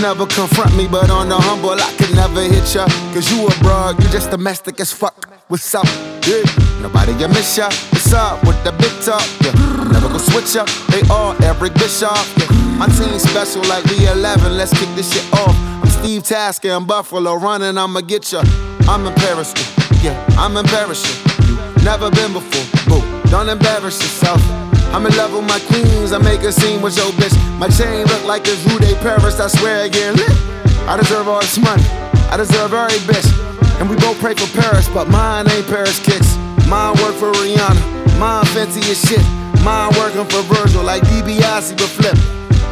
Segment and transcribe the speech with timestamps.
[0.00, 2.86] never confront me, but on the humble, I can never hit ya.
[3.12, 5.28] Cause you a broad, you just domestic as fuck.
[5.48, 5.86] What's up?
[6.26, 6.42] Yeah.
[6.80, 7.68] Nobody can miss ya.
[7.92, 9.26] What's up with the big talk?
[9.44, 9.52] Yeah.
[9.92, 10.68] Never gonna switch up.
[10.88, 12.10] They all Eric Bishop.
[12.38, 12.50] Yeah.
[12.78, 14.56] My team special like we 11.
[14.56, 15.54] Let's kick this shit off.
[15.82, 17.76] I'm Steve Tasker in Buffalo running.
[17.76, 18.42] I'ma get ya.
[18.88, 19.52] I'm Paris.
[20.02, 20.54] Yeah, I'm.
[20.56, 22.66] You never been before.
[22.88, 24.69] Boo, don't embarrass yourself.
[24.92, 26.12] I'm in love with my queens.
[26.12, 27.34] I make a scene with your bitch.
[27.58, 29.38] My chain look like it's Rue de Paris.
[29.38, 30.16] I swear again.
[30.16, 30.30] lit.
[30.88, 31.84] I deserve all this money.
[32.30, 33.28] I deserve every bitch.
[33.80, 36.36] And we both pray for Paris, but mine ain't Paris kicks.
[36.66, 38.18] Mine work for Rihanna.
[38.18, 39.22] Mine fancy as shit.
[39.62, 42.18] Mine working for Virgil like DiBiase but flip.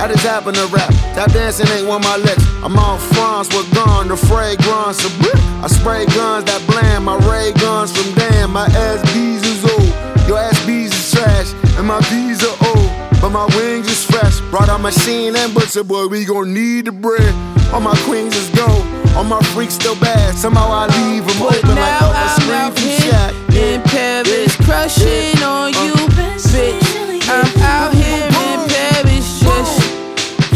[0.00, 0.90] I just happen to rap.
[1.14, 2.44] Tap dancing ain't one of my licks.
[2.62, 5.38] I'm on France with gone, the fragrance of blip.
[5.62, 7.04] I spray guns that bland.
[7.04, 8.52] My ray guns from damn.
[8.52, 10.28] My ass bees is old.
[10.28, 11.54] Your ass bees is trash.
[11.78, 12.90] And my bees are old.
[13.20, 14.40] But my wings is fresh.
[14.50, 17.34] Brought out my machine and butcher boy, we gon' need the bread.
[17.72, 18.84] All my queens is gold.
[19.16, 20.34] All my freaks still bad.
[20.36, 23.32] Somehow I leave them But open like Elvis I'm scream out from here Shaq.
[23.56, 27.28] in Paris, crushing on you, uh, bitch.
[27.28, 29.82] I'm out here in Paris, just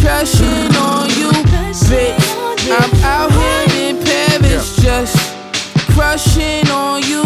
[0.00, 1.30] crushing on you,
[1.90, 2.22] bitch.
[2.70, 5.16] I'm out here in Paris, just
[5.94, 7.21] crushing on you,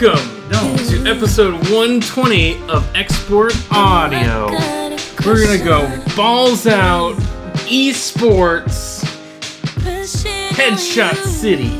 [0.00, 0.48] welcome
[0.86, 4.46] to episode 120 of Export Audio.
[5.26, 7.16] We're gonna go balls out,
[7.66, 9.02] esports,
[10.52, 11.70] headshot city.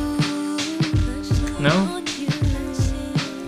[1.63, 2.03] No?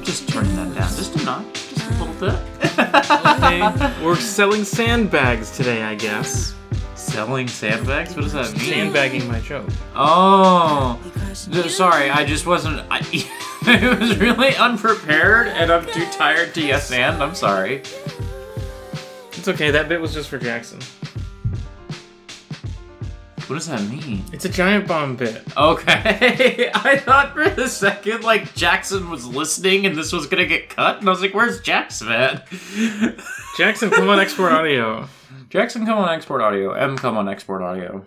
[0.04, 2.38] Just turn that down just a notch, just a little bit.
[2.78, 3.94] Okay.
[4.04, 6.54] We're selling sandbags today, I guess.
[6.94, 8.14] Selling sandbags?
[8.14, 8.70] What does that mean?
[8.70, 9.68] Sandbagging my joke.
[9.96, 11.00] Oh,
[11.68, 12.10] sorry.
[12.10, 12.82] I just wasn't.
[12.88, 13.00] I,
[13.66, 17.22] it was really unprepared, and I'm too tired to yes and.
[17.22, 17.82] I'm sorry.
[19.32, 20.80] It's okay, that bit was just for Jackson.
[23.46, 24.24] What does that mean?
[24.32, 25.42] It's a giant bomb bit.
[25.56, 30.68] Okay, I thought for a second like Jackson was listening and this was gonna get
[30.68, 32.48] cut, and I was like, "Where's Jackson at?"
[33.56, 35.08] Jackson, come on Export Audio.
[35.50, 36.72] Jackson, come on export audio.
[36.74, 38.06] M, come on export audio.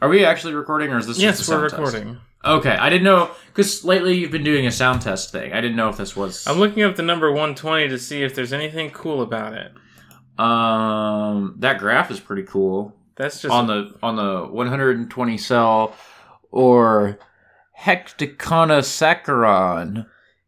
[0.00, 2.27] Are we actually recording, or is this Yes, just a we're sound test?
[2.44, 5.52] Okay, I didn't know because lately you've been doing a sound test thing.
[5.52, 6.46] I didn't know if this was.
[6.46, 9.72] I'm looking up the number 120 to see if there's anything cool about it.
[10.38, 15.94] um, that graph is pretty cool That's just on the on the 120 cell
[16.52, 17.18] or
[17.78, 20.06] hecatonicosachoron.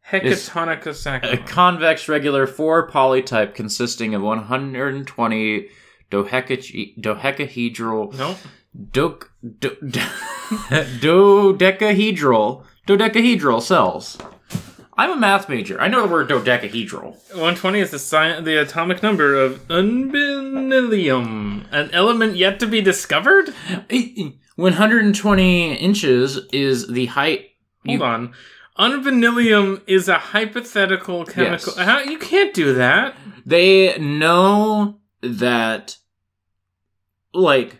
[0.08, 5.68] Hecatonica A convex regular four polytope consisting of 120
[6.10, 8.36] dodeca- dodecahedral Nope.
[8.90, 9.18] Do,
[9.58, 9.76] do,
[11.00, 14.18] dodecahedral dodecahedral cells.
[14.96, 15.80] I'm a math major.
[15.80, 17.12] I know the word dodecahedral.
[17.30, 23.54] 120 is the sci- the atomic number of unbinilium, an element yet to be discovered.
[24.56, 27.46] 120 inches is the height.
[27.86, 28.34] Hold on.
[28.76, 31.72] Unbinilium is a hypothetical chemical.
[31.76, 31.86] Yes.
[31.86, 33.14] How you can't do that?
[33.46, 35.96] They know that,
[37.32, 37.79] like,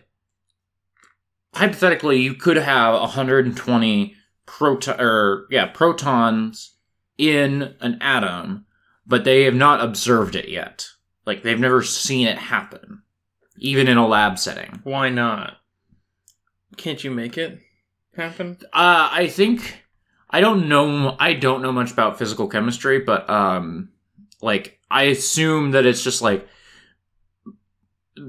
[1.53, 4.15] hypothetically, you could have 120
[4.45, 6.75] proton or yeah protons
[7.17, 8.65] in an atom,
[9.05, 10.87] but they have not observed it yet.
[11.25, 13.03] Like they've never seen it happen.
[13.57, 14.79] even in a lab setting.
[14.83, 15.57] Why not?
[16.77, 17.59] Can't you make it
[18.15, 18.57] happen?
[18.73, 19.83] Uh, I think
[20.29, 21.15] I don't know.
[21.19, 23.89] I don't know much about physical chemistry, but um,
[24.41, 26.47] like I assume that it's just like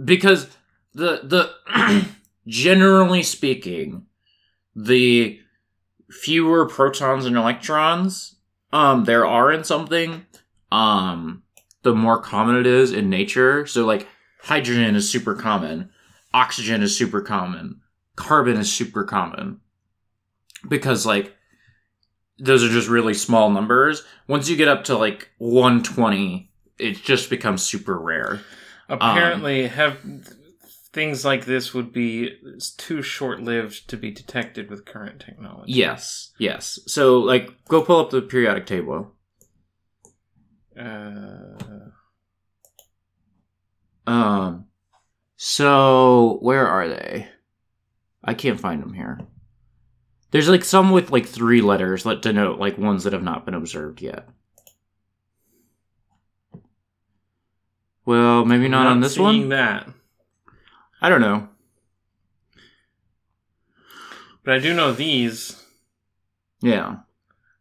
[0.04, 0.48] because
[0.92, 2.04] the the
[2.46, 4.06] generally speaking,
[4.74, 5.38] the
[6.10, 8.36] fewer protons and electrons
[8.72, 10.24] um there are in something,
[10.70, 11.42] um,
[11.82, 13.66] the more common it is in nature.
[13.66, 14.08] So like
[14.40, 15.90] hydrogen is super common,
[16.32, 17.80] oxygen is super common,
[18.16, 19.60] carbon is super common
[20.68, 21.36] because like
[22.38, 24.02] those are just really small numbers.
[24.26, 28.40] Once you get up to like 120, it just becomes super rare.
[28.88, 29.98] Apparently, have
[30.92, 32.36] things like this would be
[32.76, 35.72] too short-lived to be detected with current technology.
[35.72, 36.78] Yes, yes.
[36.86, 39.12] So like go pull up the periodic table.
[40.78, 41.90] Uh,
[44.06, 44.66] Um
[45.36, 47.28] so where are they?
[48.24, 49.20] I can't find them here.
[50.30, 53.54] There's like some with like three letters that denote like ones that have not been
[53.54, 54.28] observed yet.
[58.04, 59.50] Well, maybe not, on this one.
[59.50, 59.88] That,
[61.02, 61.48] I don't know.
[64.44, 65.60] but I do know these.
[66.60, 66.98] Yeah.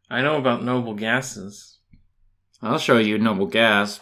[0.10, 1.80] I know about noble gases.
[2.62, 4.00] I'll show you noble gas.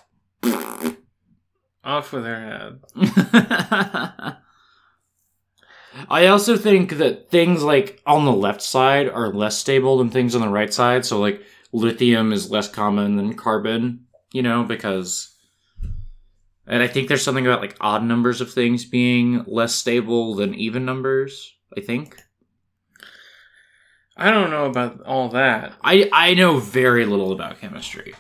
[1.84, 4.36] Off with her head.
[6.10, 10.36] I also think that things like on the left side are less stable than things
[10.36, 11.06] on the right side.
[11.06, 15.34] So like lithium is less common than carbon, you know, because
[16.70, 20.54] and I think there's something about like odd numbers of things being less stable than
[20.54, 22.16] even numbers, I think.
[24.16, 25.74] I don't know about all that.
[25.84, 28.14] I I know very little about chemistry.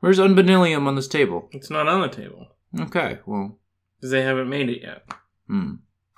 [0.00, 1.48] Where's unbinilium on this table?
[1.52, 2.48] It's not on the table
[2.80, 3.58] Okay, well,
[3.96, 5.04] because they haven't made it yet.
[5.46, 5.74] Hmm.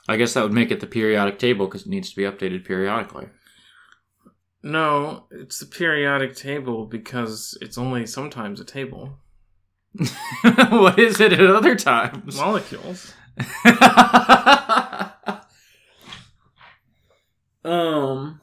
[0.09, 2.65] I guess that would make it the periodic table because it needs to be updated
[2.65, 3.27] periodically.
[4.65, 9.19] No, it's the periodic table because it's only sometimes a table.
[10.71, 12.39] what is it at other times?
[12.39, 13.13] Molecules.
[17.65, 18.41] um.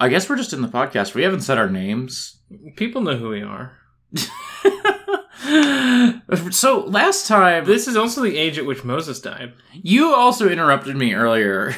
[0.00, 1.14] I guess we're just in the podcast.
[1.14, 2.38] We haven't said our names.
[2.76, 3.76] People know who we are.
[6.52, 9.54] so last time, This is also the age at which Moses died.
[9.72, 11.74] you also interrupted me earlier,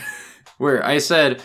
[0.61, 1.41] where I said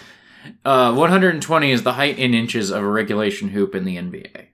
[0.66, 4.48] uh, 120 is the height in inches of a regulation hoop in the NBA.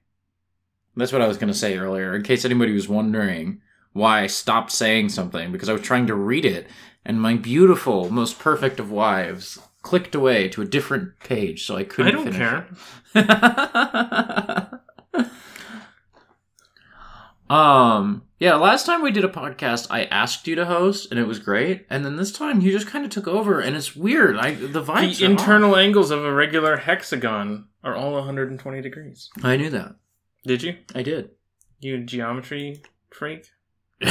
[0.96, 3.62] That's what I was going to say earlier, in case anybody was wondering
[3.94, 6.68] why I stopped saying something, because I was trying to read it,
[7.04, 11.84] and my beautiful, most perfect of wives clicked away to a different page, so I
[11.84, 12.38] couldn't I don't finish
[13.16, 14.58] care.
[17.52, 21.28] um, yeah, last time we did a podcast, I asked you to host, and it
[21.28, 24.38] was great, and then this time you just kind of took over, and it's weird.
[24.38, 29.30] I the vibes The internal angles of a regular hexagon are all 120 degrees.
[29.44, 29.96] I knew that.
[30.46, 30.78] Did you?
[30.96, 31.32] I did.
[31.82, 33.48] You a geometry freak?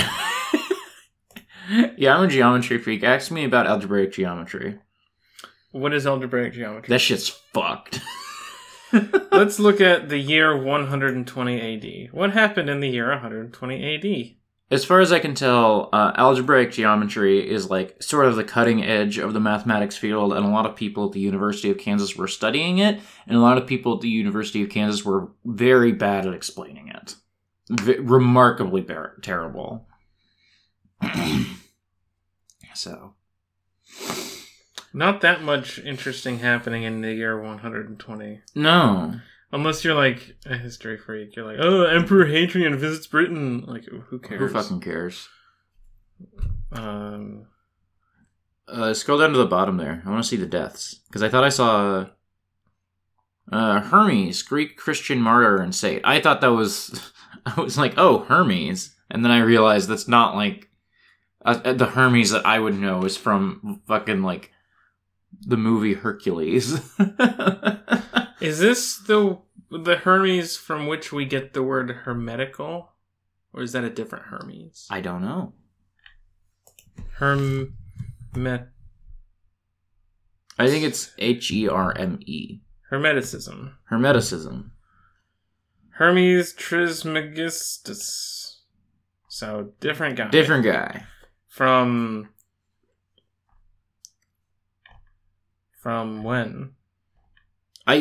[1.97, 3.03] yeah, I'm a geometry freak.
[3.03, 4.79] Ask me about algebraic geometry.
[5.73, 6.89] What is algebraic geometry?
[6.89, 8.01] That shit's fucked.
[8.93, 12.13] Let's look at the year 120 AD.
[12.13, 14.37] What happened in the year 120 AD?
[14.73, 18.85] As far as I can tell, uh, algebraic geometry is like sort of the cutting
[18.85, 22.15] edge of the mathematics field, and a lot of people at the University of Kansas
[22.15, 25.91] were studying it, and a lot of people at the University of Kansas were very
[25.91, 27.17] bad at explaining it.
[27.69, 29.89] V- remarkably bar- terrible.
[32.75, 33.15] so,
[34.93, 38.41] Not that much interesting happening in the year 120.
[38.55, 39.21] no.
[39.53, 41.35] Unless you're like a history freak.
[41.35, 43.65] You're like, oh, Emperor Hadrian visits Britain.
[43.67, 44.39] Like, who cares?
[44.39, 45.29] Who fucking cares?
[46.73, 47.47] Um,
[48.69, 50.03] Uh, scroll down to the bottom there.
[50.07, 52.07] I want to see the deaths because I thought I saw
[53.51, 56.03] uh, Hermes, Greek Christian martyr and saint.
[56.05, 57.11] I thought that was.
[57.47, 60.69] I was like, oh, Hermes, and then I realized that's not like
[61.45, 64.53] uh, the Hermes that I would know is from fucking like
[65.41, 66.73] the movie Hercules.
[68.41, 69.39] is this the
[69.71, 72.93] the Hermes from which we get the word hermetical?
[73.53, 74.87] Or is that a different Hermes?
[74.91, 75.55] I don't know.
[77.19, 78.69] Hermet.
[80.59, 82.61] I think it's H E R M E.
[82.93, 83.73] Hermeticism.
[83.91, 84.71] Hermeticism.
[85.91, 88.61] Hermes Trismegistus.
[89.29, 90.29] So, different guy.
[90.29, 91.05] Different guy.
[91.49, 92.31] From.
[95.81, 96.73] From when?
[97.87, 97.95] I,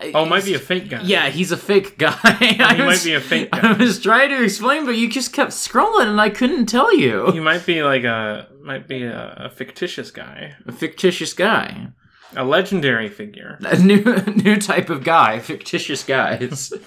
[0.00, 1.02] I, I Oh, might be a fake guy.
[1.02, 2.10] Yeah, he's a fake guy.
[2.40, 3.60] he I might be a fake guy.
[3.62, 7.30] I was trying to explain, but you just kept scrolling, and I couldn't tell you.
[7.32, 11.88] He might be like a might be a, a fictitious guy, A fictitious guy,
[12.34, 13.58] a legendary figure.
[13.64, 14.02] a new
[14.42, 16.72] new type of guy, fictitious guys.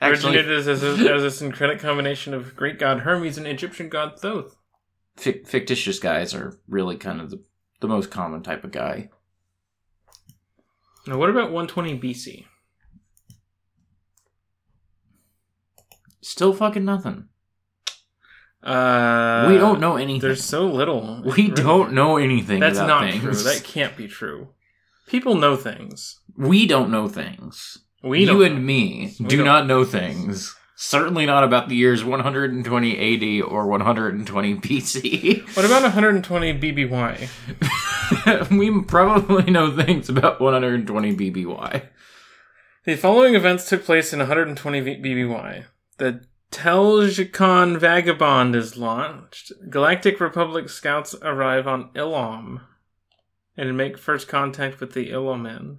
[0.00, 4.18] Actually, Originated as, a, as a syncretic combination of Greek god Hermes and Egyptian god
[4.20, 4.54] Thoth.
[5.16, 7.42] fic- fictitious guys are really kind of the,
[7.80, 9.08] the most common type of guy.
[11.06, 12.44] Now, what about 120 BC?
[16.20, 17.28] Still fucking nothing.
[18.62, 20.20] Uh, we don't know anything.
[20.20, 21.22] There's so little.
[21.36, 22.58] we don't know anything.
[22.58, 23.22] That's about not things.
[23.22, 23.52] true.
[23.52, 24.48] That can't be true.
[25.06, 26.18] People know things.
[26.36, 27.78] We don't know things.
[28.02, 30.55] We you and me We do don't- not know things.
[30.78, 35.56] Certainly not about the years 120 AD or 120 BC.
[35.56, 38.50] What about 120 BBY?
[38.58, 41.88] we probably know things about 120 BBY.
[42.84, 45.64] The following events took place in 120 BBY.
[45.96, 49.52] The Telgicon Vagabond is launched.
[49.70, 52.60] Galactic Republic scouts arrive on Elom
[53.56, 55.78] and make first contact with the Elomin.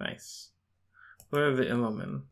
[0.00, 0.52] Nice.
[1.28, 2.22] Where are the Elomin?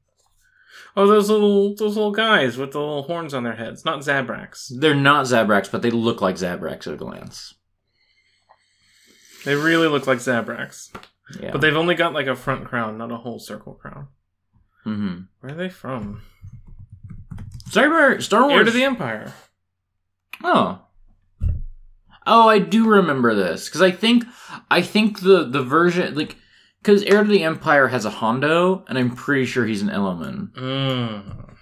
[0.96, 3.84] Oh, those little those little guys with the little horns on their heads.
[3.84, 4.70] Not Zabraks.
[4.76, 7.54] They're not Zabraks, but they look like Zabraks at a glance.
[9.44, 10.94] They really look like Zabraks.
[11.40, 11.52] Yeah.
[11.52, 14.08] But they've only got like a front crown, not a whole circle crown.
[14.84, 15.20] mm-hmm.
[15.40, 16.22] Where are they from?
[17.68, 18.52] Star, Star Wars.
[18.52, 19.32] Heir to the Empire.
[20.42, 20.82] Oh.
[22.26, 24.24] Oh, I do remember this because I think
[24.70, 26.36] I think the the version like
[26.82, 30.52] because Heir to the Empire has a Hondo, and I'm pretty sure he's an Elomin.
[30.52, 31.54] Mm.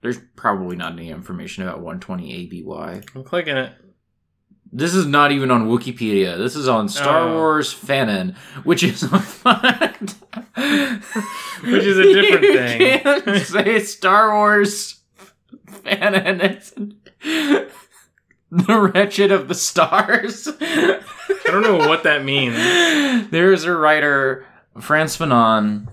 [0.00, 3.02] There's probably not any information about 120 ABY.
[3.14, 3.72] I'm clicking it.
[4.70, 6.36] This is not even on Wikipedia.
[6.36, 7.34] This is on Star Oh.
[7.36, 10.14] Wars Fanon, which is a fact.
[10.54, 13.00] Which is a different you thing.
[13.00, 15.00] Can't say Star Wars
[15.66, 16.96] Fanon.
[18.50, 20.48] The wretched of the stars.
[20.48, 21.02] I
[21.44, 22.56] don't know what that means.
[23.30, 24.46] There's a writer,
[24.80, 25.88] Frantz Fanon,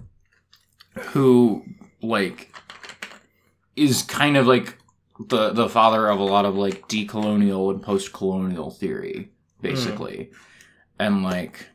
[1.08, 1.66] who
[2.02, 2.56] like
[3.76, 4.78] is kind of like
[5.20, 9.32] the the father of a lot of like decolonial and post colonial theory,
[9.62, 10.32] basically.
[10.98, 11.68] And like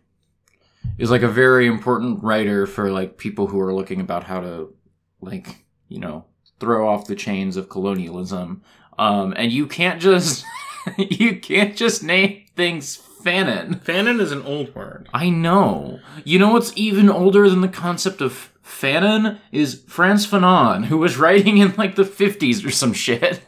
[0.98, 4.74] is like a very important writer for like people who are looking about how to
[5.20, 6.24] like, you know,
[6.58, 8.62] throw off the chains of colonialism.
[8.98, 10.44] Um and you can't just
[10.96, 13.80] you can't just name things Fanon.
[13.80, 15.08] Fanon is an old word.
[15.12, 16.00] I know.
[16.24, 21.18] You know what's even older than the concept of Fanon is Frantz Fanon, who was
[21.18, 23.42] writing in like the 50s or some shit.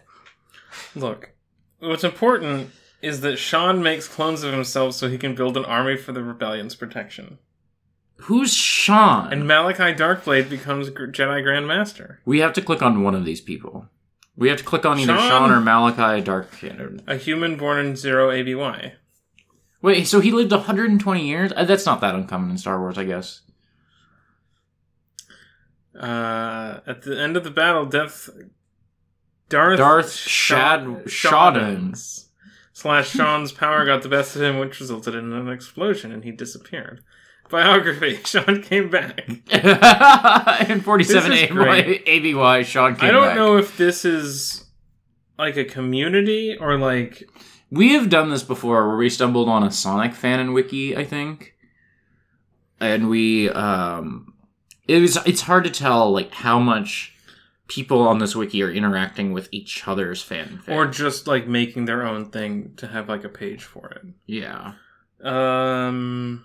[0.94, 1.30] Look,
[1.78, 2.70] what's important
[3.00, 6.22] is that Sean makes clones of himself so he can build an army for the
[6.22, 7.38] rebellion's protection.
[8.16, 9.32] Who's Sean?
[9.32, 12.20] And Malachi Darkblade becomes Jedi Grand Master.
[12.24, 13.88] we have to click on one of these people.
[14.36, 15.28] We have to click on either Sean?
[15.28, 16.48] Sean, or Malachi Dark.
[17.06, 18.92] A human born in zero ABY.
[19.82, 21.52] Wait, so he lived 120 years?
[21.54, 23.42] Uh, That's not that uncommon in Star Wars, I guess.
[25.98, 28.30] Uh, at the end of the battle, Death
[29.48, 32.28] Darth, Darth Shad- Shaddans
[32.72, 36.30] slash Sean's power got the best of him, which resulted in an explosion, and he
[36.30, 37.02] disappeared.
[37.52, 39.28] Biography: Sean came back.
[40.68, 41.50] in 47 This.
[42.06, 43.36] ABY, Sean came I don't back.
[43.36, 44.64] know if this is
[45.38, 47.22] like a community or like
[47.70, 51.04] We have done this before where we stumbled on a Sonic fan and wiki, I
[51.04, 51.54] think.
[52.80, 54.34] And we um
[54.88, 57.14] it was it's hard to tell like how much
[57.68, 62.06] people on this wiki are interacting with each other's fan or just like making their
[62.06, 64.02] own thing to have like a page for it.
[64.26, 64.72] yeah.
[65.22, 66.44] Um,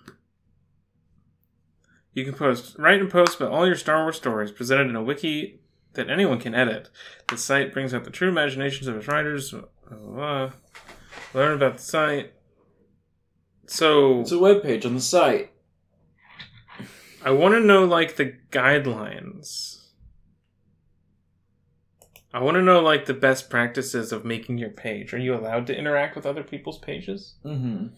[2.18, 5.02] you can post, write and post about all your Star Wars stories presented in a
[5.02, 5.60] wiki
[5.94, 6.90] that anyone can edit.
[7.28, 9.54] The site brings out the true imaginations of its writers.
[9.90, 10.52] Learn
[11.34, 12.32] about the site.
[13.66, 15.52] So It's a webpage on the site.
[17.24, 19.76] I want to know like the guidelines.
[22.32, 25.14] I want to know like the best practices of making your page.
[25.14, 27.34] Are you allowed to interact with other people's pages?
[27.44, 27.88] Mm-hmm.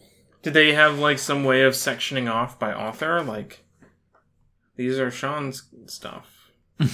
[0.42, 3.22] Did they have like some way of sectioning off by author?
[3.22, 3.64] Like,
[4.80, 6.52] these are Sean's stuff.
[6.80, 6.86] I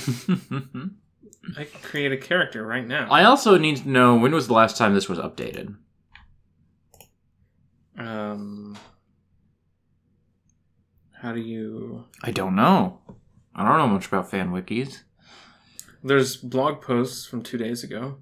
[1.57, 3.09] could create a character right now.
[3.13, 5.77] I also need to know when was the last time this was updated.
[7.97, 8.77] Um,
[11.13, 12.07] how do you?
[12.25, 12.99] I don't know.
[13.55, 15.03] I don't know much about fan wikis.
[16.03, 18.17] There's blog posts from two days ago.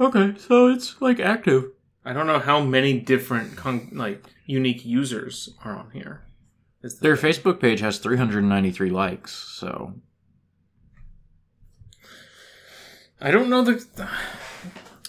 [0.00, 1.70] Okay, so it's like active.
[2.04, 6.24] I don't know how many different con- like unique users are on here.
[6.82, 9.94] Is the Their Facebook page has 393 likes, so
[13.20, 13.84] I don't know the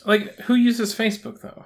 [0.06, 1.66] like who uses Facebook though.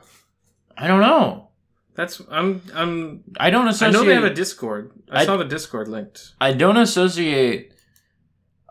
[0.78, 1.50] I don't know.
[1.96, 3.90] That's I'm I'm I don't associate.
[3.90, 4.92] I know they have a Discord.
[5.12, 6.34] I, I- saw the Discord linked.
[6.40, 7.74] I don't associate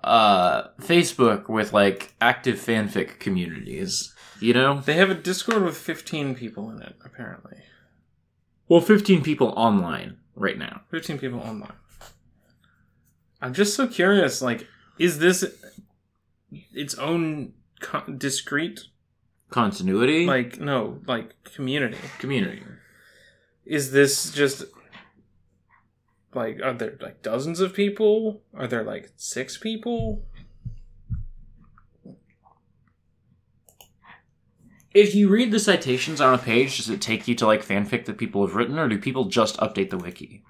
[0.02, 4.14] uh Facebook with like active fanfic communities.
[4.40, 4.80] You know?
[4.80, 7.56] They have a Discord with 15 people in it apparently.
[8.68, 10.82] Well, 15 people online right now.
[10.90, 11.72] 15 people online.
[13.42, 14.66] I'm just so curious like
[14.98, 15.44] is this
[16.72, 18.80] its own co- discrete
[19.48, 21.98] Continuity, like no, like community?
[22.18, 22.62] community.
[23.64, 24.64] Is this just
[26.34, 28.42] like are there like dozens of people?
[28.54, 30.24] Are there like 6 people?
[34.96, 38.06] If you read the citations on a page, does it take you to like fanfic
[38.06, 40.42] that people have written, or do people just update the wiki?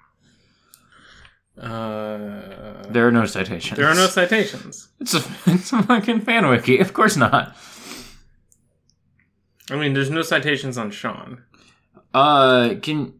[1.59, 3.77] Uh There are no citations.
[3.77, 4.87] there are no citations.
[5.01, 6.79] It's a it's a fucking fan wiki.
[6.79, 7.55] Of course not.
[9.69, 11.43] I mean, there's no citations on Sean.
[12.13, 13.13] Uh, can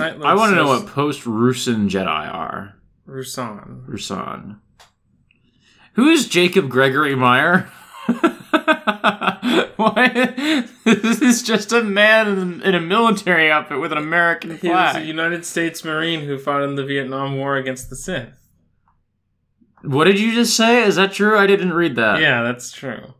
[0.00, 2.74] I want to know what post Ruusan Jedi are?
[3.06, 3.86] Ruusan.
[3.86, 4.58] Ruusan.
[5.94, 7.70] Who is Jacob Gregory Meyer?
[9.76, 10.64] Why?
[10.84, 14.60] This is just a man in, a military outfit with an American flag.
[14.60, 15.06] He was a.
[15.06, 18.42] United States Marine who fought in the Vietnam War against the Sith.
[19.82, 20.82] What did you just say?
[20.84, 21.38] Is that true?
[21.38, 22.20] I didn't read that.
[22.20, 23.14] Yeah, that's true.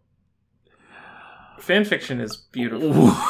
[1.58, 3.12] Fan fiction is beautiful.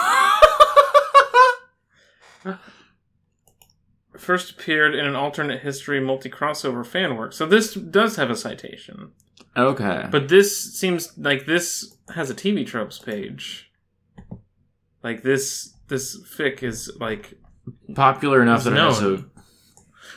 [4.16, 7.32] First appeared in an alternate history multi crossover fan work.
[7.32, 9.12] So this does have a citation.
[9.56, 10.06] okay.
[10.10, 13.70] But this seems like this has a TV tropes page.
[15.03, 17.35] Like this this fic is like
[17.94, 19.25] popular enough that it has a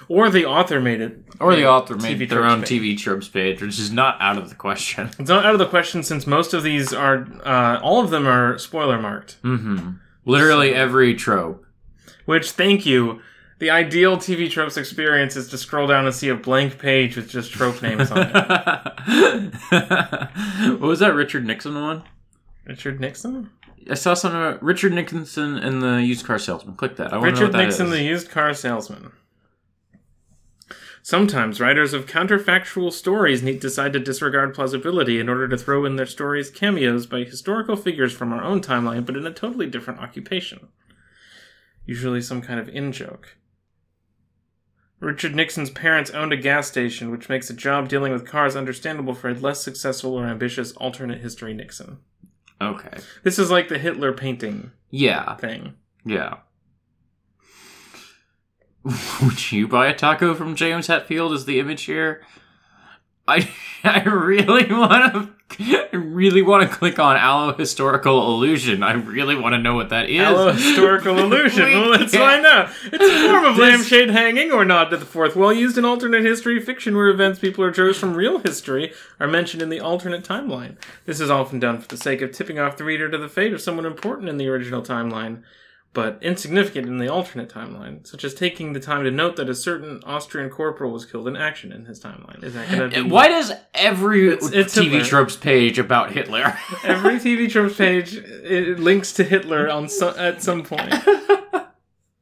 [0.07, 1.19] or the author made it.
[1.39, 2.69] or the author made TV their own page.
[2.69, 5.09] TV tropes page, which is not out of the question.
[5.19, 8.27] It's not out of the question since most of these are uh, all of them
[8.27, 9.37] are spoiler marked.
[9.41, 9.91] hmm
[10.25, 11.65] Literally every trope.
[12.25, 13.21] Which thank you.
[13.57, 17.29] The ideal TV tropes experience is to scroll down and see a blank page with
[17.29, 18.33] just trope names on it.
[20.71, 22.03] what was that Richard Nixon one?
[22.65, 23.49] Richard Nixon?
[23.89, 26.75] I saw something about Richard Nixon and the used car salesman.
[26.75, 27.13] Click that.
[27.13, 27.91] I want to know Richard that Nixon, is.
[27.93, 29.13] the used car salesman.
[31.01, 35.97] Sometimes writers of counterfactual stories need decide to disregard plausibility in order to throw in
[35.97, 39.99] their stories cameos by historical figures from our own timeline, but in a totally different
[39.99, 40.69] occupation.
[41.85, 43.37] Usually some kind of in joke.
[44.99, 49.13] Richard Nixon's parents owned a gas station, which makes a job dealing with cars understandable
[49.13, 51.97] for a less successful or ambitious alternate history Nixon.
[52.61, 52.97] Okay.
[53.23, 55.35] This is like the Hitler painting Yeah.
[55.35, 55.73] thing.
[56.05, 56.37] Yeah.
[59.21, 61.33] Would you buy a taco from James Hetfield?
[61.33, 62.21] Is the image here?
[63.27, 63.49] I
[63.83, 65.29] I really want to.
[65.57, 68.81] I really want to click on Allohistorical Allusion.
[68.83, 70.19] I really want to know what that is.
[70.25, 71.65] Hello, historical illusion.
[71.65, 72.71] We well, let's find out.
[72.91, 75.85] It's a form of This- lampshade hanging or nod to the fourth wall used in
[75.85, 79.79] alternate history fiction where events people are chose from real history are mentioned in the
[79.79, 80.75] alternate timeline.
[81.05, 83.53] This is often done for the sake of tipping off the reader to the fate
[83.53, 85.43] of someone important in the original timeline,
[85.95, 89.55] but insignificant in the alternate timeline, such as taking the time to note that a
[89.55, 92.43] certain Austrian corporal was killed in action in his timeline.
[92.43, 93.09] Is that going to eh, be...
[93.09, 95.05] Why does every It's- it's TV Hitler.
[95.05, 96.55] tropes page about Hitler?
[96.83, 100.93] Every TV tropes page it links to Hitler on so- at some point.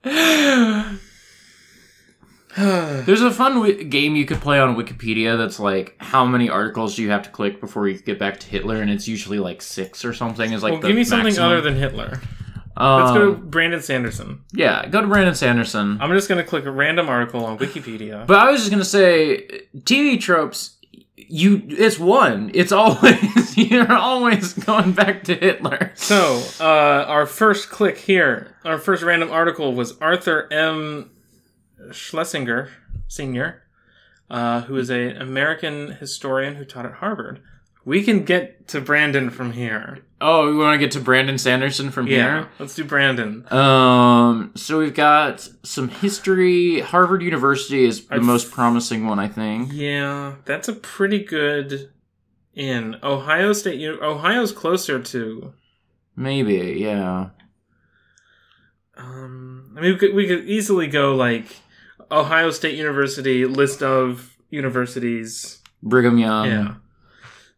[2.55, 6.95] There's a fun wi- game you could play on Wikipedia that's like how many articles
[6.95, 9.63] do you have to click before you get back to Hitler, and it's usually like
[9.63, 10.53] six or something.
[10.53, 12.21] Is like well, the give me something other than Hitler.
[12.75, 14.43] Um, Let's go to Brandon Sanderson.
[14.51, 15.99] Yeah, go to Brandon Sanderson.
[16.01, 18.25] I'm just gonna click a random article on Wikipedia.
[18.25, 19.47] But I was just gonna say,
[19.79, 20.77] TV tropes.
[21.15, 22.51] You, it's one.
[22.53, 25.91] It's always you're always going back to Hitler.
[25.95, 31.11] so, uh, our first click here, our first random article was Arthur M.
[31.91, 32.69] Schlesinger,
[33.07, 33.63] Senior,
[34.29, 37.41] uh, who is an American historian who taught at Harvard.
[37.85, 39.99] We can get to Brandon from here.
[40.21, 42.17] Oh, we want to get to Brandon Sanderson from here?
[42.17, 43.45] Yeah, let's do Brandon.
[43.51, 46.79] Um, so we've got some history.
[46.79, 49.71] Harvard University is the I've- most promising one, I think.
[49.73, 51.91] Yeah, that's a pretty good
[52.53, 53.79] in Ohio State.
[53.81, 55.53] U- Ohio's closer to
[56.15, 57.29] Maybe, yeah.
[58.95, 61.45] Um, I mean, we could, we could easily go like
[62.11, 65.61] Ohio State University list of universities.
[65.81, 66.45] Brigham Young.
[66.47, 66.73] yeah,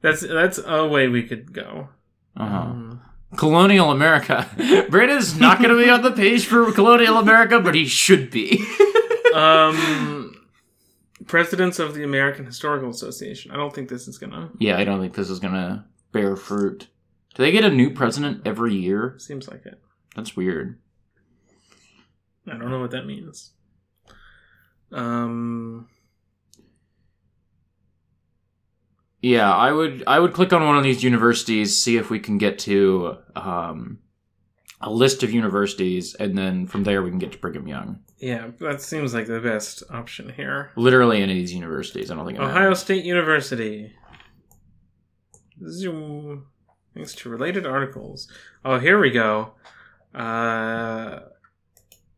[0.05, 1.89] that's that's a way we could go.
[2.37, 2.55] Uh-huh.
[2.55, 3.01] Um,
[3.35, 4.47] Colonial America.
[4.89, 8.63] Brandon's not going to be on the page for Colonial America, but he should be.
[9.33, 10.45] um,
[11.25, 13.49] presidents of the American Historical Association.
[13.49, 14.51] I don't think this is gonna.
[14.59, 16.87] Yeah, I don't think this is gonna bear fruit.
[17.33, 19.15] Do they get a new president every year?
[19.17, 19.81] Seems like it.
[20.15, 20.77] That's weird.
[22.47, 23.53] I don't know what that means.
[24.91, 25.89] Um,
[29.25, 32.37] Yeah, I would I would click on one of these universities, see if we can
[32.37, 33.97] get to um,
[34.81, 38.01] a list of universities, and then from there we can get to Brigham Young.
[38.19, 40.69] yeah, that seems like the best option here.
[40.75, 42.11] Literally any of these universities.
[42.11, 42.75] I don't think it Ohio.
[42.75, 43.93] State University.
[45.67, 46.45] Zoom.
[46.93, 48.31] Thanks to related articles.
[48.63, 49.53] Oh, here we go.
[50.13, 51.21] Uh,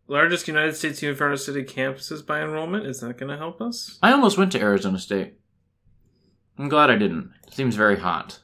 [0.10, 2.86] largest United States university campuses by enrollment.
[2.86, 3.98] Is that going to help us?
[4.04, 5.36] I almost went to Arizona State.
[6.58, 7.32] I'm glad I didn't.
[7.52, 8.40] seems very hot.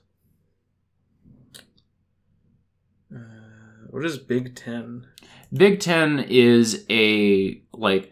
[3.14, 3.20] Uh,
[3.90, 5.08] what is Big Ten?
[5.52, 8.12] Big Ten is a like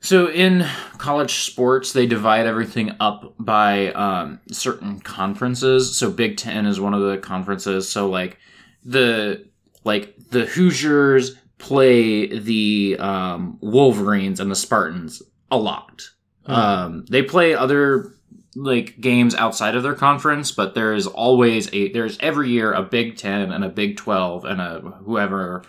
[0.00, 0.66] so in
[0.98, 5.96] college sports they divide everything up by um, certain conferences.
[5.96, 7.90] So Big Ten is one of the conferences.
[7.90, 8.38] So like
[8.84, 9.48] the
[9.84, 16.02] like the Hoosiers play the um, Wolverines and the Spartans a lot.
[16.46, 18.14] Um, they play other
[18.56, 22.82] like games outside of their conference, but there is always a there's every year a
[22.82, 25.62] Big Ten and a Big Twelve and a whoever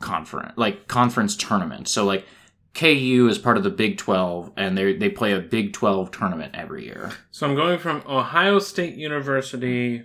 [0.00, 1.88] conference like conference tournament.
[1.88, 2.26] So like
[2.74, 6.54] KU is part of the Big Twelve, and they they play a Big Twelve tournament
[6.54, 7.12] every year.
[7.30, 10.04] So I'm going from Ohio State University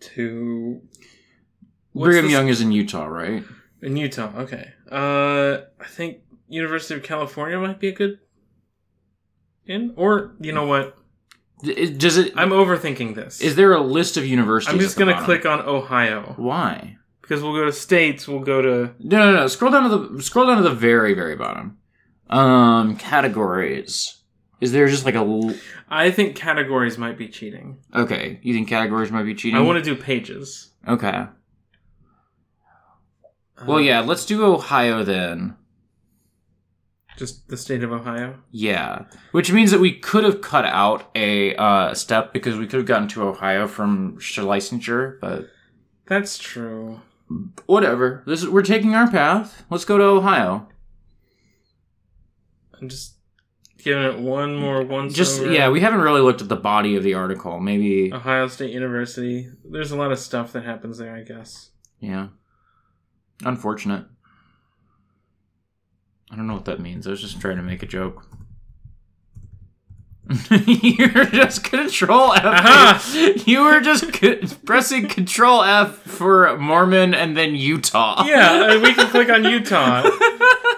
[0.00, 0.80] to
[1.94, 3.42] Brigham this- Young is in Utah, right?
[3.80, 4.32] in Utah.
[4.36, 4.72] Okay.
[4.90, 6.18] Uh, I think
[6.48, 8.18] University of California might be a good
[9.66, 9.92] in.
[9.96, 10.96] Or you know what?
[11.62, 12.32] Does it?
[12.36, 13.40] I'm overthinking this.
[13.40, 14.72] is there a list of universities?
[14.74, 16.96] I'm just gonna click on Ohio Why?
[17.20, 18.26] because we'll go to states.
[18.28, 19.46] We'll go to No, no, no.
[19.48, 21.78] Scroll down to the scroll down to the very, very bottom.
[22.30, 24.14] Um, categories.
[24.60, 25.54] Is there just like a l-
[25.88, 27.78] I think categories might be cheating.
[27.94, 28.40] okay?
[28.42, 29.56] You think categories might be cheating?
[29.58, 30.70] I want to do pages.
[30.86, 31.26] Okay.
[33.66, 34.00] Well, yeah.
[34.00, 35.56] Let's do Ohio then.
[37.18, 38.36] Just the state of Ohio.
[38.52, 42.78] Yeah, which means that we could have cut out a uh, step because we could
[42.78, 45.48] have gotten to Ohio from licensure, but
[46.06, 47.00] That's true.
[47.66, 48.22] whatever.
[48.26, 49.64] This is, we're taking our path.
[49.68, 50.68] Let's go to Ohio.
[52.80, 53.16] I'm just
[53.78, 55.14] giving it one more once.
[55.14, 55.52] Just over.
[55.52, 57.58] yeah, we haven't really looked at the body of the article.
[57.58, 59.48] Maybe Ohio State University.
[59.68, 61.70] There's a lot of stuff that happens there, I guess.
[62.00, 62.28] yeah.
[63.44, 64.04] Unfortunate.
[66.30, 67.06] I don't know what that means.
[67.06, 68.24] I was just trying to make a joke.
[70.50, 72.44] You're just control F.
[72.44, 73.02] Aha!
[73.46, 78.24] You were just c- pressing control F for Mormon and then Utah.
[78.26, 80.02] Yeah, uh, we can click on Utah.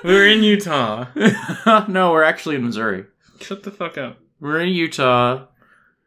[0.05, 1.07] We were in Utah.
[1.89, 3.07] no, we're actually in Missouri.
[3.41, 4.19] Shut the fuck up.
[4.39, 5.47] We're in Utah.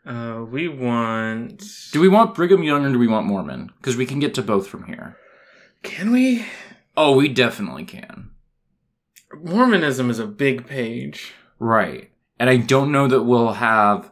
[0.05, 1.63] Uh, we want.
[1.91, 3.71] Do we want Brigham Young or do we want Mormon?
[3.77, 5.17] Because we can get to both from here.
[5.81, 6.45] Can we?
[6.95, 8.22] Oh, we definitely can.
[9.41, 11.33] Mormonism is a big page.
[11.59, 12.11] Right.
[12.39, 14.11] And I don't know that we'll have.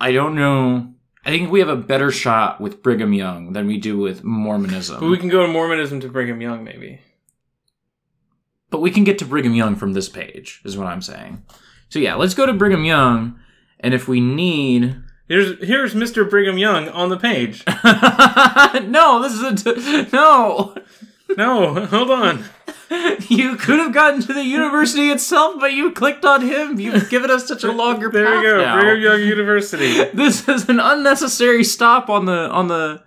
[0.00, 0.92] I don't know.
[1.24, 5.00] I think we have a better shot with Brigham Young than we do with Mormonism.
[5.00, 7.00] But we can go to Mormonism to Brigham Young, maybe.
[8.70, 11.42] but we can get to Brigham Young from this page, is what I'm saying.
[11.88, 13.38] So yeah, let's go to Brigham Young,
[13.80, 14.96] and if we need,
[15.28, 16.28] Here's here's Mr.
[16.28, 17.64] Brigham Young on the page.
[18.86, 20.76] no, this is a t- no.
[21.36, 22.44] No, hold on.
[23.28, 26.78] You could have gotten to the university itself, but you clicked on him.
[26.78, 28.58] You've given us such a longer There path we go.
[28.58, 28.80] now.
[28.80, 30.04] Brigham Young University.
[30.14, 33.02] This is an unnecessary stop on the on the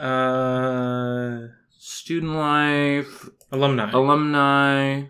[0.00, 3.90] Uh, student life alumni.
[3.92, 5.02] alumni.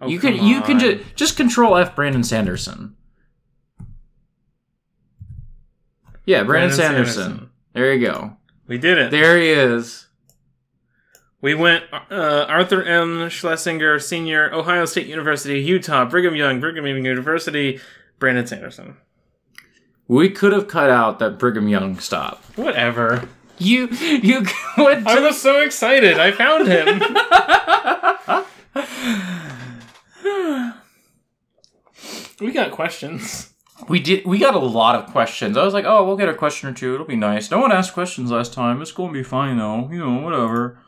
[0.00, 2.96] Oh, you can you can just just control F Brandon Sanderson.
[6.26, 7.50] Yeah, Brandon, Sanderson.
[7.72, 8.36] There you go.
[8.66, 9.10] We did it.
[9.10, 10.07] There he is.
[11.40, 13.28] We went uh, Arthur M.
[13.28, 17.78] Schlesinger, Senior, Ohio State University, Utah, Brigham Young, Brigham Young University,
[18.18, 18.96] Brandon Sanderson.
[20.08, 22.42] We could have cut out that Brigham Young stop.
[22.56, 23.28] Whatever.
[23.58, 24.46] You you
[24.78, 26.18] went I was so excited.
[26.18, 26.98] I found him.
[32.40, 33.52] we got questions.
[33.88, 35.56] we did we got a lot of questions.
[35.56, 36.94] I was like, oh, we'll get a question or two.
[36.94, 37.50] It'll be nice.
[37.50, 38.82] No one asked questions last time.
[38.82, 39.88] It's gonna be fine though.
[39.90, 40.80] You know, whatever.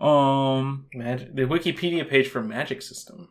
[0.00, 3.28] Um, Magic, the Wikipedia page for Magic System.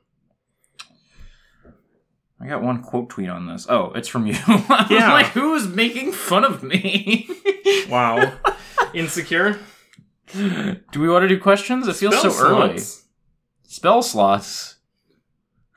[2.40, 3.66] I got one quote tweet on this.
[3.70, 4.36] Oh, it's from you.
[4.48, 5.14] I was Yeah.
[5.14, 7.30] like, who is making fun of me?
[7.90, 8.34] Wow.
[8.94, 9.60] Insecure.
[10.34, 11.88] do we want to do questions?
[11.88, 12.80] It feels Spell so early.
[13.64, 14.78] Spell slots.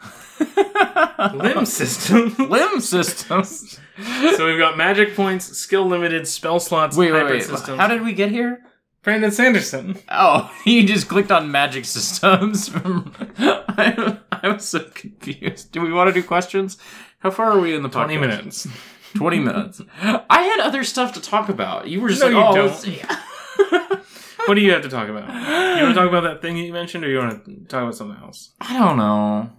[1.35, 2.35] Limb system.
[2.49, 3.79] Limb systems.
[4.37, 7.43] so we've got magic points, skill limited, spell slots, Wait, wait, wait.
[7.43, 7.79] systems.
[7.79, 8.63] How did we get here?
[9.09, 9.97] Brandon Sanderson?
[10.11, 12.71] Oh, he just clicked on magic systems.
[12.75, 15.73] I, I was so confused.
[15.73, 16.77] Do we want to do questions?
[17.21, 17.93] How far are we in the podcast?
[17.93, 18.69] 20 minutes.
[19.17, 19.81] 20 minutes.
[20.03, 21.89] I had other stuff to talk about.
[21.89, 24.03] You were just No, like, you oh, don't.
[24.47, 25.27] What do you have to talk about?
[25.29, 27.95] You want to talk about that thing you mentioned, or you want to talk about
[27.95, 28.51] something else?
[28.61, 29.51] I don't know.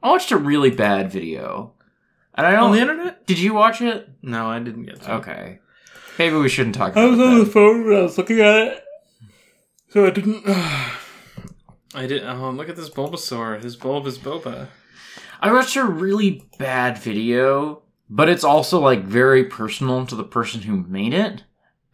[0.00, 1.74] I watched a really bad video.
[2.34, 2.64] And I don't.
[2.64, 3.26] On the internet?
[3.26, 4.08] Did you watch it?
[4.22, 5.14] No, I didn't get to.
[5.16, 5.58] Okay.
[6.18, 7.06] Maybe we shouldn't talk about it.
[7.06, 8.84] I was on the phone when I was looking at it,
[9.90, 10.44] so I didn't.
[11.94, 12.24] I did.
[12.24, 13.62] Oh, look at this Bulbasaur.
[13.62, 14.68] His bulb is boba.
[15.40, 20.62] I watched a really bad video, but it's also like very personal to the person
[20.62, 21.44] who made it,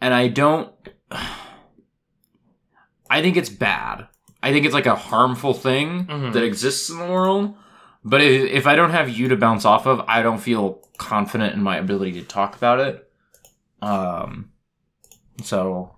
[0.00, 0.72] and I don't.
[3.11, 4.06] I think it's bad.
[4.42, 6.32] I think it's like a harmful thing Mhm.
[6.32, 7.54] that exists in the world.
[8.04, 11.54] But if, if I don't have you to bounce off of, I don't feel confident
[11.54, 13.08] in my ability to talk about it.
[13.82, 14.50] Um,
[15.42, 15.94] so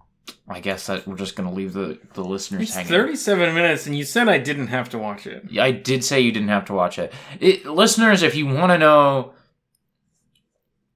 [0.49, 2.89] I guess that we're just gonna leave the the listeners It's hanging.
[2.89, 5.45] thirty-seven minutes, and you said I didn't have to watch it.
[5.59, 7.13] I did say you didn't have to watch it.
[7.41, 9.35] it listeners, if you want to know,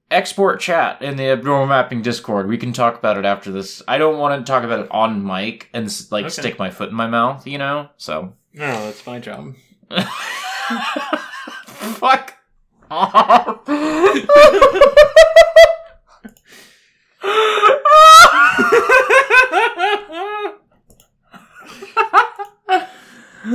[0.09, 2.47] export chat in the abnormal mapping Discord.
[2.47, 3.83] We can talk about it after this.
[3.87, 6.31] I don't want to talk about it on mic and like Okay.
[6.33, 7.89] stick my foot in my mouth, you know.
[7.97, 9.53] So No, that's my job.
[11.99, 12.35] fuck.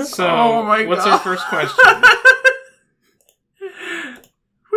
[0.07, 1.12] So, Oh my what's God.
[1.12, 1.85] our first question?
[3.61, 3.68] we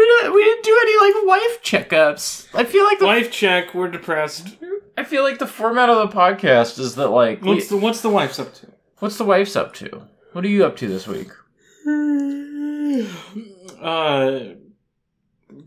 [0.03, 0.33] didn't.
[0.33, 2.47] We didn't do any like wife checkups.
[2.53, 3.05] I feel like the.
[3.05, 3.73] Wife check.
[3.73, 4.57] We're depressed.
[4.97, 7.41] I feel like the format of the podcast is that like.
[7.41, 8.67] we- What's the What's the wife's up to?
[8.99, 10.03] What's the wife's up to?
[10.33, 11.29] What are you up to this week?
[13.81, 14.55] Uh,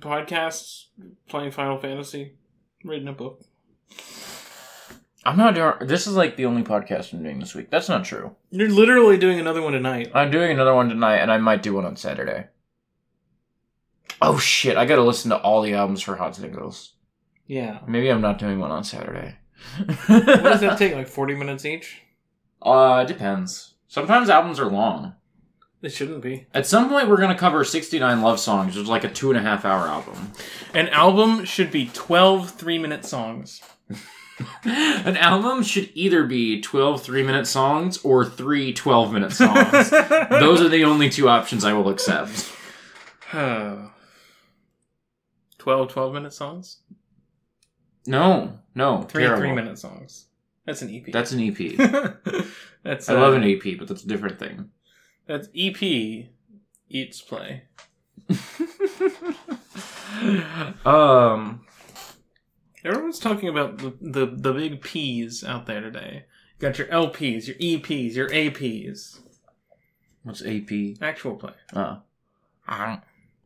[0.01, 0.85] podcasts,
[1.29, 2.35] playing Final Fantasy,
[2.85, 3.43] reading a book.
[5.25, 5.73] I'm not doing.
[5.83, 7.71] This is like the only podcast I'm doing this week.
[7.71, 8.35] That's not true.
[8.51, 10.11] You're literally doing another one tonight.
[10.15, 12.47] I'm doing another one tonight, and I might do one on Saturday.
[14.23, 14.77] Oh shit!
[14.77, 16.95] I gotta listen to all the albums for Hot Singles.
[17.47, 17.81] Yeah.
[17.87, 19.37] Maybe I'm not doing one on Saturday.
[20.07, 20.95] What does that take?
[20.95, 22.01] Like forty minutes each?
[22.63, 23.75] Uh, it depends.
[23.89, 25.15] Sometimes albums are long.
[25.83, 26.47] They shouldn't be.
[26.53, 29.39] At some point, we're gonna cover 69 love songs, which is like a two and
[29.39, 30.33] a half hour album.
[30.75, 33.63] An album should be 12 three minute songs.
[34.65, 39.91] An album should either be 12 three minute songs or three 12 minute songs.
[40.31, 42.53] Those are the only two options I will accept.
[43.31, 43.91] 12,
[45.59, 46.79] 12 minute songs?
[48.07, 49.43] No, no, Three terrible.
[49.43, 50.27] three minute songs.
[50.65, 51.13] That's an EP.
[51.13, 51.77] That's an EP.
[52.83, 54.71] that's I love uh, an EP, but that's a different thing.
[55.31, 55.81] That's EP
[56.89, 57.63] eats play.
[60.85, 61.65] um,
[62.85, 66.25] Everyone's talking about the, the, the big P's out there today.
[66.59, 69.21] You got your LPs, your EPs, your APs.
[70.25, 71.01] what's AP?
[71.01, 71.53] Actual play.
[71.73, 71.99] Uh,
[72.67, 73.01] ah,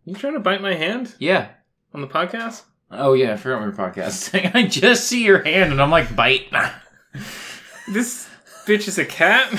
[0.06, 1.48] You trying to bite my hand yeah.
[1.92, 2.62] on the podcast?
[2.90, 4.54] Oh yeah, I forgot we were podcasting.
[4.54, 6.50] I just see your hand and I'm like, bite.
[7.92, 8.26] This
[8.64, 9.52] bitch is a cat?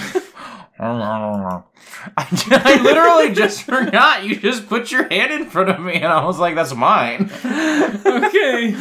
[0.78, 1.72] I,
[2.66, 4.24] I literally just forgot.
[4.26, 7.30] You just put your hand in front of me, and I was like, "That's mine."
[8.06, 8.76] okay.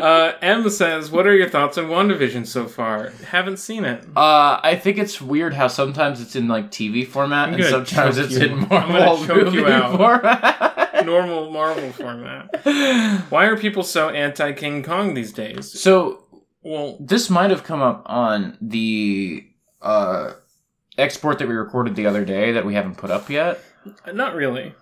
[0.00, 3.12] Uh, M says, What are your thoughts on WandaVision so far?
[3.30, 4.02] Haven't seen it.
[4.14, 7.86] Uh, I think it's weird how sometimes it's in like TV format I'm and gonna
[7.86, 8.46] sometimes choke it's you.
[8.46, 9.96] in I'm gonna Marvel choke movie you out.
[9.96, 11.06] format.
[11.06, 12.50] Normal Marvel format.
[13.30, 15.72] Why are people so anti King Kong these days?
[15.80, 16.24] so
[16.62, 19.46] Well, this might have come up on the
[19.80, 20.32] uh
[20.98, 23.60] export that we recorded the other day that we haven't put up yet.
[24.12, 24.74] not really.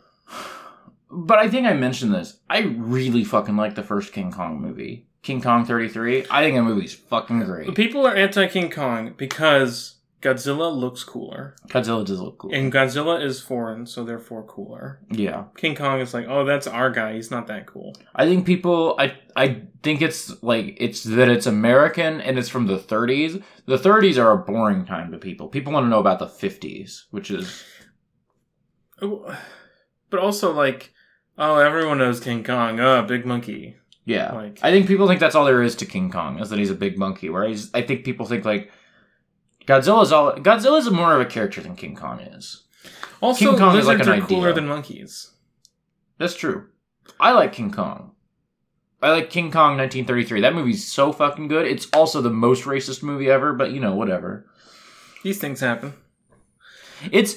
[1.11, 2.39] But I think I mentioned this.
[2.51, 5.07] I really fucking like the first King Kong movie.
[5.23, 6.27] King Kong 33.
[6.31, 7.75] I think that movie's fucking great.
[7.75, 11.55] People are anti King Kong because Godzilla looks cooler.
[11.69, 12.55] Godzilla does look cool.
[12.55, 15.01] And Godzilla is foreign, so therefore cooler.
[15.11, 15.45] yeah.
[15.57, 17.13] King Kong is like, oh, that's our guy.
[17.15, 17.95] He's not that cool.
[18.15, 22.67] I think people I I think it's like it's that it's American and it's from
[22.67, 23.43] the 30s.
[23.67, 25.49] The 30s are a boring time to people.
[25.49, 27.63] People want to know about the 50s, which is
[29.03, 29.37] Oh,
[30.11, 30.93] But also, like,
[31.37, 32.79] oh, everyone knows King Kong.
[32.81, 33.77] Oh, big monkey.
[34.05, 34.33] yeah.
[34.33, 36.71] Like- I think people think that's all there is to King Kong is that he's
[36.71, 37.29] a big monkey.
[37.29, 38.71] Whereas I think people think like
[39.67, 42.65] Godzilla's all Godzilla's more of a character than King Kong is.
[43.21, 45.31] Also, King Kong is like an are cooler than monkeys.
[46.19, 46.69] That's true.
[47.19, 48.13] I like King Kong.
[49.03, 50.41] I like King Kong 1933.
[50.41, 51.67] That movie's so fucking good.
[51.67, 54.47] It's also the most racist movie ever, but you know, whatever.
[55.23, 55.95] These things happen.
[57.11, 57.37] It's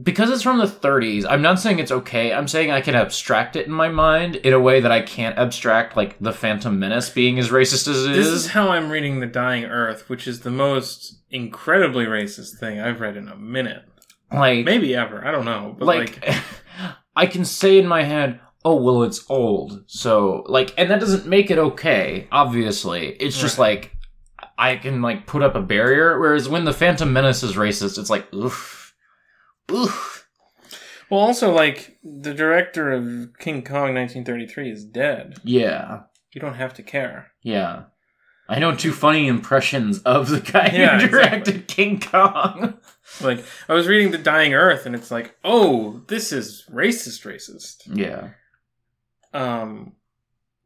[0.00, 2.32] because it's from the 30s, I'm not saying it's okay.
[2.32, 5.36] I'm saying I can abstract it in my mind in a way that I can't
[5.36, 8.44] abstract like the Phantom Menace being as racist as it This is.
[8.44, 13.00] is how I'm reading The Dying Earth, which is the most incredibly racist thing I've
[13.00, 13.84] read in a minute.
[14.32, 15.26] like Maybe ever.
[15.26, 15.76] I don't know.
[15.78, 16.36] But like, like,
[17.16, 21.26] I can say in my head, "Oh, well, it's old." So, like and that doesn't
[21.26, 23.08] make it okay, obviously.
[23.20, 23.94] It's just like
[24.56, 28.08] I can like put up a barrier whereas when the Phantom Menace is racist, it's
[28.08, 28.81] like, "Oof."
[29.70, 30.28] Oof.
[31.10, 33.04] well, also, like, the director of
[33.38, 35.36] King Kong 1933 is dead.
[35.44, 36.02] Yeah.
[36.32, 37.32] You don't have to care.
[37.42, 37.84] Yeah.
[38.48, 41.74] I know two funny impressions of the guy Yeah, who directed exactly.
[41.74, 42.74] King Kong.
[43.20, 47.82] Like, I was reading The Dying Earth, and it's like, oh, this is racist, racist.
[47.86, 48.30] Yeah.
[49.34, 49.92] Um,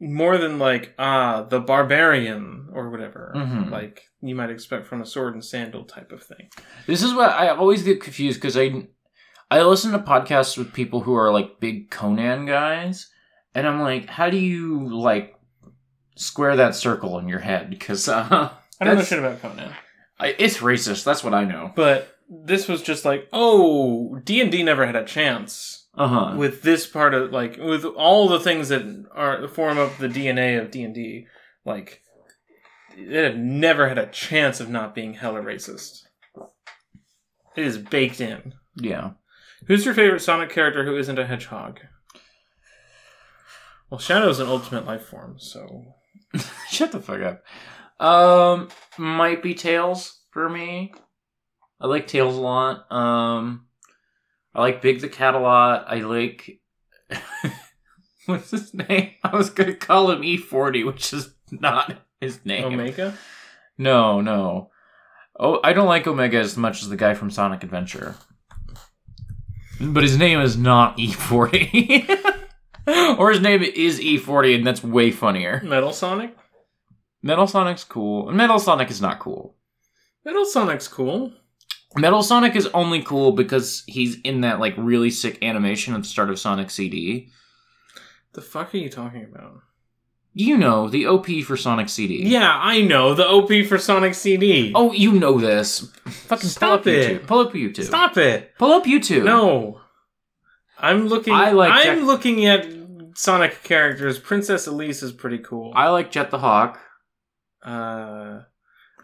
[0.00, 3.32] more than like, ah, the barbarian or whatever.
[3.34, 3.70] Mhm.
[3.70, 6.48] Like, you might expect from a sword and sandal type of thing.
[6.86, 8.88] This is what I always get confused because I
[9.50, 13.08] I listen to podcasts with people who are like big Conan guys,
[13.54, 15.34] and I'm like, how do you like
[16.16, 17.70] square that circle in your head?
[17.70, 19.72] Because uh, I don't know shit about Conan.
[20.18, 21.04] I, it's racist.
[21.04, 21.72] That's what I know.
[21.76, 26.36] But this was just like, oh, D and D never had a chance Uh huh.
[26.36, 30.08] with this part of like with all the things that are the form up the
[30.08, 31.26] DNA of D and D.
[31.64, 32.02] Like,
[32.96, 36.02] it had never had a chance of not being hella racist.
[37.56, 38.54] It is baked in.
[38.76, 39.12] Yeah.
[39.66, 41.80] Who's your favorite Sonic character who isn't a hedgehog?
[43.90, 45.94] Well, Shadow's an ultimate life form, so
[46.68, 47.42] Shut the fuck up.
[48.04, 50.92] Um, might be Tails for me.
[51.80, 52.90] I like Tails a lot.
[52.92, 53.65] Um,
[54.56, 55.84] I like Big the Cat a lot.
[55.86, 56.60] I like.
[58.26, 59.10] What's his name?
[59.22, 62.64] I was gonna call him E40, which is not his name.
[62.64, 63.14] Omega.
[63.76, 64.70] No, no.
[65.38, 68.14] Oh, I don't like Omega as much as the guy from Sonic Adventure.
[69.78, 72.34] But his name is not E40.
[73.18, 75.60] or his name is E40, and that's way funnier.
[75.62, 76.34] Metal Sonic.
[77.22, 78.32] Metal Sonic's cool.
[78.32, 79.54] Metal Sonic is not cool.
[80.24, 81.34] Metal Sonic's cool.
[81.96, 86.08] Metal Sonic is only cool because he's in that like really sick animation at the
[86.08, 87.30] start of Sonic CD.
[88.34, 89.60] The fuck are you talking about?
[90.34, 92.22] You know, the OP for Sonic CD.
[92.28, 94.72] Yeah, I know the OP for Sonic CD.
[94.74, 95.90] Oh, you know this.
[96.04, 97.22] Fucking Stop pull up it.
[97.22, 97.26] YouTube.
[97.26, 97.84] Pull up YouTube.
[97.84, 98.52] stop it!
[98.58, 99.24] Pull up YouTube.
[99.24, 99.80] No,
[100.78, 101.32] I'm looking.
[101.32, 102.66] I like I'm Jack- looking at
[103.14, 104.18] Sonic characters.
[104.18, 105.72] Princess Elise is pretty cool.
[105.74, 106.78] I like Jet the Hawk.
[107.64, 108.40] uh,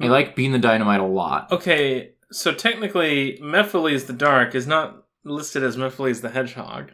[0.00, 1.50] I like Bean the Dynamite a lot.
[1.52, 6.90] okay, so technically, Mephiles the Dark is not listed as Mephiles the Hedgehog.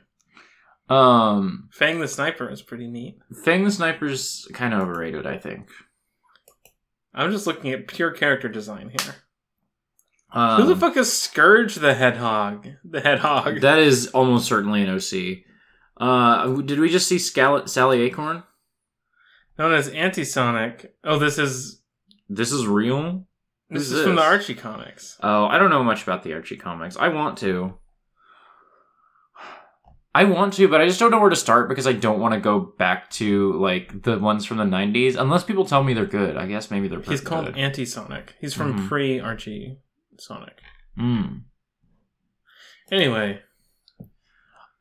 [0.88, 3.18] Um, Fang the Sniper is pretty neat.
[3.44, 5.68] Fang the Sniper's kind of overrated, I think.
[7.14, 9.14] I'm just looking at pure character design here.
[10.32, 12.66] Um, Who the fuck is Scourge the Hedgehog?
[12.84, 13.60] The Hedgehog.
[13.62, 15.38] That is almost certainly an OC.
[15.96, 18.42] Uh, did we just see Scal- Sally Acorn?
[19.58, 20.94] Known as Anti-Sonic.
[21.02, 21.82] Oh, this is
[22.28, 23.26] This is real.
[23.70, 24.22] This is from the?
[24.22, 25.16] Archie comics.
[25.22, 26.96] Oh, I don't know much about the Archie comics.
[26.96, 27.74] I want to.
[30.14, 32.34] I want to, but I just don't know where to start because I don't want
[32.34, 36.06] to go back to like the ones from the '90s unless people tell me they're
[36.06, 36.36] good.
[36.36, 37.00] I guess maybe they're.
[37.02, 37.56] He's called good.
[37.58, 38.34] Anti-Sonic.
[38.40, 38.88] He's from Mhm.
[38.88, 39.78] pre-Archie
[40.18, 40.58] Sonic.
[40.98, 41.42] Mm.
[42.90, 43.42] Anyway,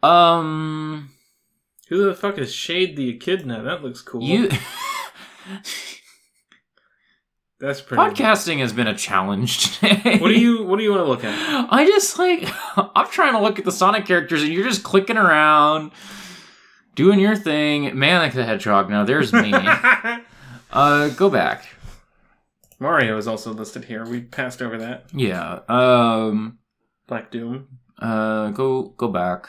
[0.02, 1.10] Um,
[1.89, 3.62] who the fuck is Shade the Echidna?
[3.63, 4.23] That looks cool.
[4.23, 4.50] you.
[7.59, 8.01] That's pretty.
[8.01, 10.19] Podcasting has been a challenge today.
[10.19, 11.67] What do you What do you want to look at?
[11.71, 12.47] I just like
[12.95, 15.91] I'm trying to look at the Sonic characters and you're just clicking around,
[16.95, 17.97] doing your thing.
[17.97, 18.89] Manic the Hedgehog.
[18.89, 19.51] Now there's me.
[20.71, 21.65] uh, go back.
[22.79, 24.05] Mario is also listed here.
[24.05, 25.05] We passed over that.
[25.12, 25.62] Yeah.
[25.67, 26.60] Um.
[27.08, 27.79] Black Doom.
[27.97, 28.51] Uh.
[28.51, 28.83] Go.
[28.97, 29.47] Go back.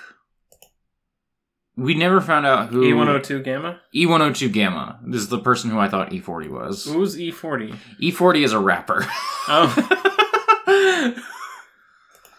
[1.79, 3.81] We never found out who E102 Gamma.
[3.95, 4.99] E102 Gamma.
[5.07, 6.85] This is the person who I thought E40 was.
[6.87, 7.77] Who's E40?
[8.03, 9.07] E40 is a rapper.
[9.51, 11.15] Oh.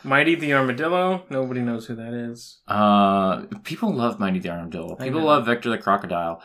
[0.04, 1.24] Mighty the Armadillo.
[1.30, 2.60] Nobody knows who that is.
[2.68, 3.44] uh.
[3.64, 4.96] People love Mighty the Armadillo.
[4.96, 6.42] People love Victor the Crocodile.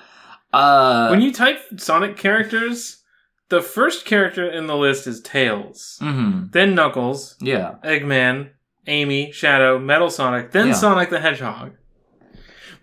[0.53, 1.09] Uh.
[1.09, 3.03] when you type Sonic characters,
[3.51, 5.99] the first character in the list is Tails.
[6.01, 7.75] hmm Then Knuckles, Yeah.
[7.85, 8.51] Eggman,
[8.87, 10.73] Amy, Shadow, Metal Sonic, then Yeah.
[10.75, 11.73] Sonic the Hedgehog.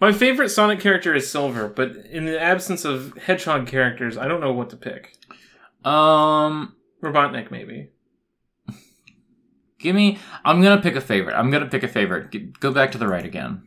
[0.01, 4.41] My favorite Sonic character is Silver, but in the absence of Hedgehog characters, I don't
[4.41, 5.15] know what to pick.
[5.85, 6.75] Um.
[7.03, 7.89] Robotnik, maybe.
[9.79, 10.19] Give me.
[10.45, 11.35] I'm gonna pick a favorite.
[11.35, 12.31] I'm gonna pick a favorite.
[12.31, 13.63] G- Go back to the right again.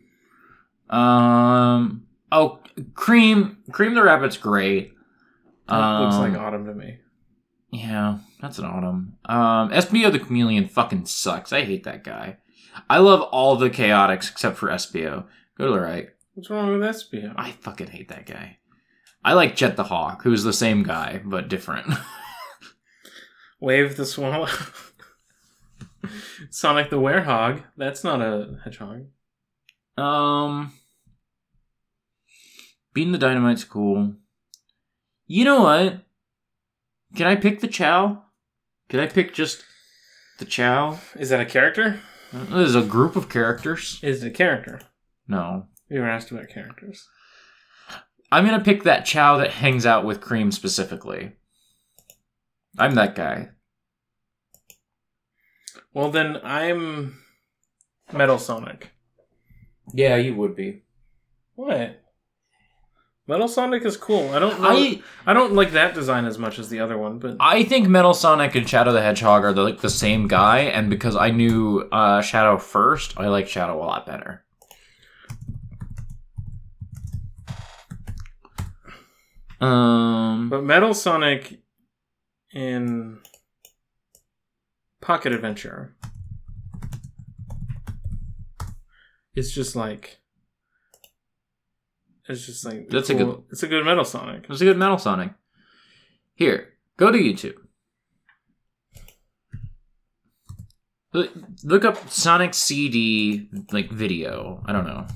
[0.90, 2.06] Um.
[2.30, 2.60] Oh,
[2.94, 3.58] Cream.
[3.72, 4.92] Cream the Rabbit's great.
[5.68, 6.98] That looks Um, like Autumn to me.
[7.70, 9.16] Yeah, that's an autumn.
[9.24, 11.52] Um, Espio the Chameleon fucking sucks.
[11.52, 12.36] I hate that guy.
[12.88, 15.24] I love all the Chaotix except for Espio.
[15.58, 16.08] Go to the right.
[16.34, 17.32] What's wrong with Espio?
[17.36, 18.58] I fucking hate that guy.
[19.24, 21.86] I like Jet the Hawk, who's the same guy but different.
[23.60, 24.48] Wave the swallow.
[26.50, 27.62] Sonic the Werehog.
[27.76, 29.06] That's not a hedgehog.
[29.96, 30.72] um,
[32.92, 34.14] Bean the dynamite's cool.
[35.26, 36.00] You know what?
[37.16, 38.24] Can I pick the Chao?
[38.88, 39.64] Can I pick just
[40.38, 40.98] the Chao?
[41.16, 42.00] Is that a character?
[42.32, 44.00] There's a group of characters.
[44.02, 44.80] Is it a character?
[45.26, 47.08] No, We were asked about characters.
[48.32, 51.32] I'm gonna pick that Chao that hangs out with Cream specifically.
[52.78, 53.50] I'm that guy.
[55.92, 57.22] Well, then I'm
[58.12, 58.90] Metal Sonic.
[59.92, 60.82] Yeah, you would be.
[61.54, 62.00] What?
[63.26, 64.30] Metal Sonic is cool.
[64.30, 64.68] I don't know.
[64.68, 67.88] I, I don't like that design as much as the other one, but I think
[67.88, 71.30] Metal Sonic and Shadow the Hedgehog are the, like the same guy, and because I
[71.30, 74.43] knew uh, Shadow first, I like Shadow a lot better.
[79.60, 81.60] Um, but Metal Sonic
[82.52, 83.18] in
[85.00, 85.96] Pocket Adventure
[89.34, 90.18] is just like
[92.28, 94.46] it's just like That's a good- It's a good Metal Sonic.
[94.48, 95.32] It's a good Metal Sonic.
[96.34, 97.54] Here, go to YouTube.
[101.12, 101.32] Look-
[101.62, 104.62] Look up Sonic CD like video.
[104.66, 105.06] I don't know.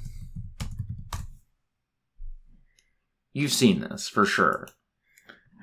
[3.39, 4.69] You've seen this for sure.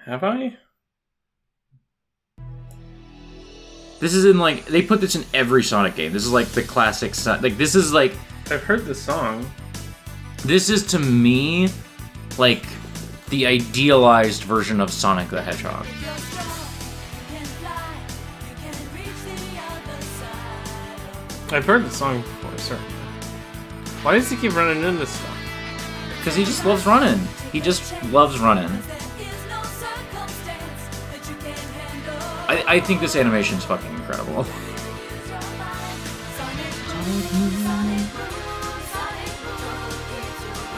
[0.05, 0.55] Have I?
[3.99, 6.13] This is in like they put this in every Sonic game.
[6.13, 7.41] This is like the classic Sonic.
[7.41, 8.13] like this is like
[8.49, 9.45] I've heard the song.
[10.45, 11.67] this is to me
[12.37, 12.63] like
[13.29, 15.85] the idealized version of Sonic the Hedgehog.
[21.51, 22.77] I've heard the song before, sir.
[24.01, 25.34] Why does he keep running into stuff?
[26.25, 27.19] Because he just loves running.
[27.51, 28.71] He just loves running.
[32.47, 34.43] I, I think this animation is fucking incredible.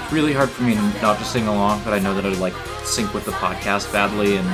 [0.01, 2.53] It's really hard for me not to sing along, but I know that I'd like
[2.83, 4.45] sync with the podcast badly, and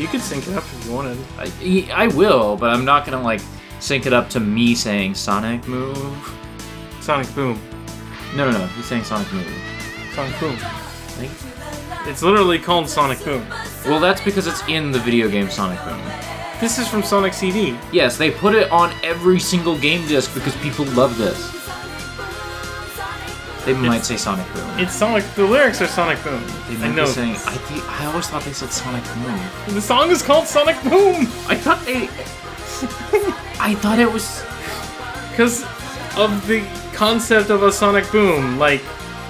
[0.00, 1.18] You could sync it up if you wanted.
[1.38, 3.42] I, I will, but I'm not gonna like
[3.78, 6.36] sync it up to me saying Sonic Move.
[7.00, 7.75] Sonic Boom.
[8.34, 8.66] No, no, no.
[8.68, 9.46] He's saying Sonic Move.
[10.14, 10.56] Sonic Boom.
[11.18, 11.30] Like,
[12.08, 13.46] It's literally called Sonic Boom.
[13.84, 16.00] well, that's because it's in the video game Sonic Boom.
[16.60, 17.76] This is from Sonic CD.
[17.92, 21.52] Yes, they put it on every single game disc because people love this.
[23.66, 24.78] They might say Sonic Boom.
[24.78, 25.24] It's Sonic.
[25.34, 26.40] The lyrics are Sonic Boom.
[26.70, 27.04] They I know.
[27.04, 27.36] be saying.
[27.46, 29.74] I I always thought they said Sonic Move.
[29.74, 32.04] The song is called Sonic Boom I thought they.
[33.58, 34.42] I thought it was.
[35.30, 35.64] because
[36.16, 36.60] of the
[36.96, 38.80] concept of a Sonic Boom, like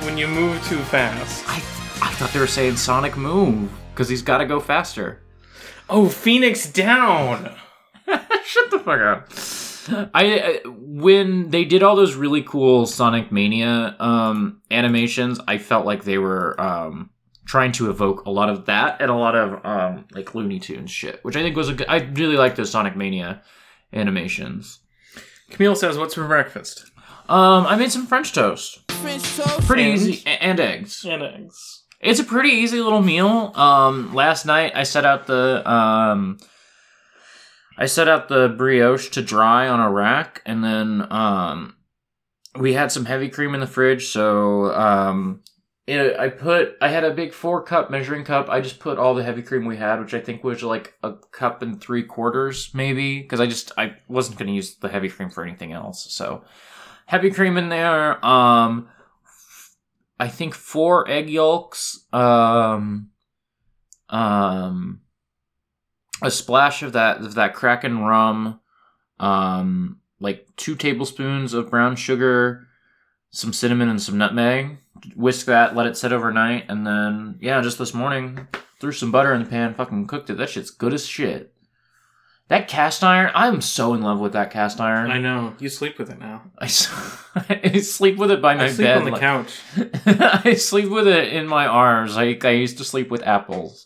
[0.05, 1.43] when you move too fast.
[1.49, 1.57] I
[2.01, 5.21] I thought they were saying Sonic Move because he's got to go faster.
[5.91, 7.57] Oh, Phoenix Down.
[8.07, 10.09] Shut the fuck up.
[10.15, 15.85] I, I when they did all those really cool Sonic Mania um, animations, I felt
[15.85, 17.11] like they were um,
[17.47, 20.93] trying to evoke a lot of that and a lot of um, like Looney Tunes
[20.93, 21.89] shit, which I think was a good.
[21.89, 23.43] I really like those Sonic Mania
[23.93, 24.79] animations.
[25.51, 26.93] Camille says, "What's for breakfast?"
[27.29, 29.67] Um, I made some French toast, French toast.
[29.67, 31.05] pretty And- easy, and eggs.
[31.05, 31.85] And eggs.
[32.01, 33.53] It's a pretty easy little meal.
[33.55, 36.39] Um, last night I set out the um,
[37.79, 41.75] I set out the brioche to dry on a rack, and then um,
[42.55, 44.09] we had some heavy cream in the fridge.
[44.09, 45.43] So um,
[45.87, 48.49] it, I put I had a big four cup measuring cup.
[48.51, 51.15] I just put all the heavy cream we had, which I think was like a
[51.33, 55.09] cup and three quarters, maybe, because I just I wasn't going to use the heavy
[55.09, 56.07] cream for anything else.
[56.13, 56.45] So
[57.07, 58.25] heavy cream in there.
[58.25, 58.89] Um,
[60.19, 63.11] I think four egg yolks, um,
[64.09, 65.01] um,
[66.23, 68.61] a splash of that of that Kraken rum,
[69.19, 72.67] um, like two tablespoons of brown sugar,
[73.31, 74.79] some cinnamon and some nutmeg.
[75.15, 78.49] Whisk that, let it set overnight, and then yeah, just this morning
[78.81, 80.39] threw some butter in the pan, fucking cooked it.
[80.39, 81.53] That shit's good as shit.
[82.49, 85.11] That cast iron, I'm so in love with that cast iron.
[85.11, 85.55] I know.
[85.59, 86.43] You sleep with it now.
[86.59, 86.67] I
[87.81, 88.99] sleep with it by my I sleep bed.
[88.99, 89.61] on the like- couch.
[90.07, 92.15] I sleep with it in my arms.
[92.15, 93.85] Like I used to sleep with apples.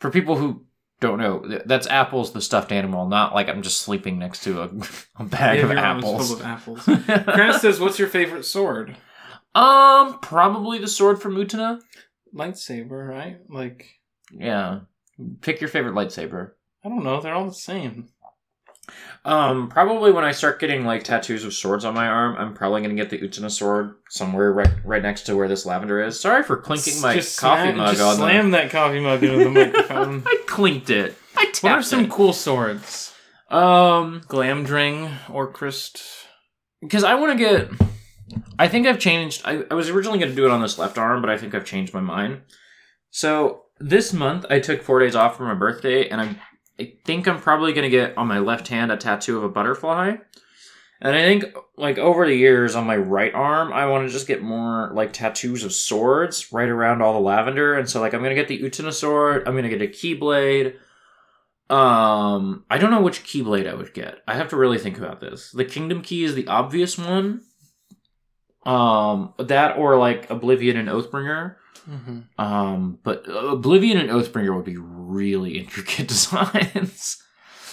[0.00, 0.64] For people who
[1.00, 3.06] don't know, that's apples, the stuffed animal.
[3.06, 4.70] Not like I'm just sleeping next to a,
[5.18, 6.28] a bag You of your apples.
[6.28, 6.84] filled with apples.
[7.34, 8.96] Grant says, "What's your favorite sword?"
[9.54, 11.78] um, probably the sword from Utena.
[12.34, 13.38] Lightsaber, right?
[13.50, 14.00] Like
[14.32, 14.80] Yeah,
[15.42, 16.52] pick your favorite lightsaber.
[16.84, 17.20] I don't know.
[17.20, 18.08] They're all the same.
[19.24, 22.82] Um, probably when I start getting like tattoos of swords on my arm, I'm probably
[22.82, 26.18] gonna get the Utena sword somewhere right, right next to where this lavender is.
[26.18, 29.44] Sorry for clinking my just coffee slam, mug just on slam that coffee mug into
[29.44, 30.22] the microphone.
[30.26, 31.16] I clinked it.
[31.36, 32.10] I tapped what are some it.
[32.10, 33.14] cool swords?
[33.48, 36.02] Um, Glamdring Orcrist?
[36.80, 37.70] because I want to get.
[38.58, 39.42] I think I've changed.
[39.44, 41.54] I, I was originally going to do it on this left arm, but I think
[41.54, 42.40] I've changed my mind.
[43.10, 46.36] So this month I took four days off for my birthday, and I'm.
[46.80, 49.48] I think I'm probably going to get on my left hand a tattoo of a
[49.48, 50.16] butterfly.
[51.04, 51.44] And I think,
[51.76, 55.12] like, over the years on my right arm, I want to just get more, like,
[55.12, 57.74] tattoos of swords right around all the lavender.
[57.74, 59.42] And so, like, I'm going to get the Utena sword.
[59.46, 60.76] I'm going to get a Keyblade.
[61.68, 64.18] Um, I don't know which Keyblade I would get.
[64.28, 65.50] I have to really think about this.
[65.50, 67.40] The Kingdom Key is the obvious one.
[68.64, 71.56] Um, that or, like, Oblivion and Oathbringer.
[71.88, 72.40] Mm-hmm.
[72.40, 77.22] Um, but Oblivion and Oathbringer would be really intricate designs.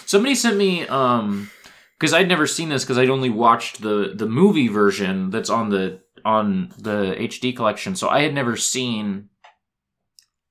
[0.05, 1.51] Somebody sent me um
[1.99, 5.69] because I'd never seen this because I'd only watched the the movie version that's on
[5.69, 9.29] the on the HD collection, so I had never seen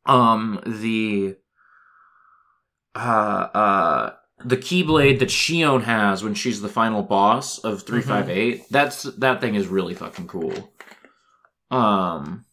[0.07, 1.37] um the
[2.95, 4.13] uh uh
[4.45, 8.67] the keyblade that Xion has when she's the final boss of 358.
[8.71, 10.73] That's that thing is really fucking cool.
[11.71, 12.45] Um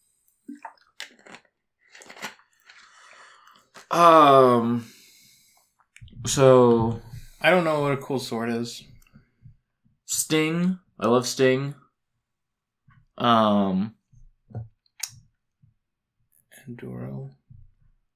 [3.96, 4.86] Um.
[6.26, 7.02] So
[7.40, 8.84] I don't know what a cool sword is.
[10.06, 11.76] Sting, I love Sting.
[13.18, 13.96] Um,
[16.68, 17.30] Anduril.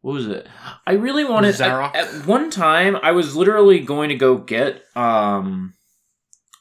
[0.02, 0.48] what was it?
[0.86, 1.60] I really wanted.
[1.62, 5.76] At, at one time, I was literally going to go get um,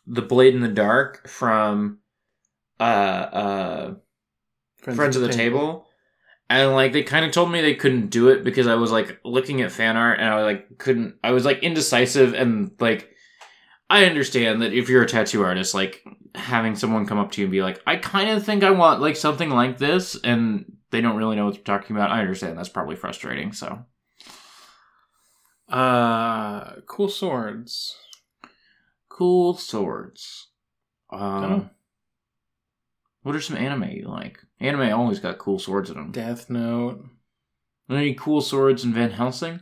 [0.06, 1.98] the Blade in the Dark from
[2.78, 3.94] uh uh
[4.80, 5.87] Friends, of the table.
[6.50, 9.20] And like they kind of told me they couldn't do it because I was like
[9.24, 13.10] looking at fan art and I like couldn't I was like indecisive and like
[13.90, 16.02] I understand that if you're a tattoo artist like
[16.34, 19.00] having someone come up to you and be like I kind of think I want
[19.02, 22.10] like something like this and they don't really know what they're talking about.
[22.10, 23.84] I understand that's probably frustrating, so
[25.68, 27.94] Uh, cool swords.
[29.10, 30.48] cool swords.
[31.10, 31.70] Um.
[33.22, 34.38] What are some anime you like?
[34.60, 36.10] Anime always got cool swords in them.
[36.12, 37.04] Death Note.
[37.90, 39.60] Any cool swords in Van Helsing?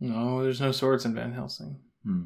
[0.00, 1.80] No, there's no swords in Van Helsing.
[2.04, 2.22] Hmm.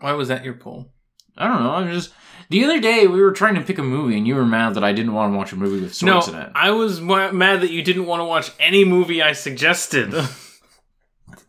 [0.00, 0.92] Why was that your pull?
[1.36, 1.70] I don't know.
[1.72, 2.12] I'm just
[2.48, 4.84] the other day we were trying to pick a movie, and you were mad that
[4.84, 6.52] I didn't want to watch a movie with swords no, in it.
[6.54, 10.14] I was wa- mad that you didn't want to watch any movie I suggested.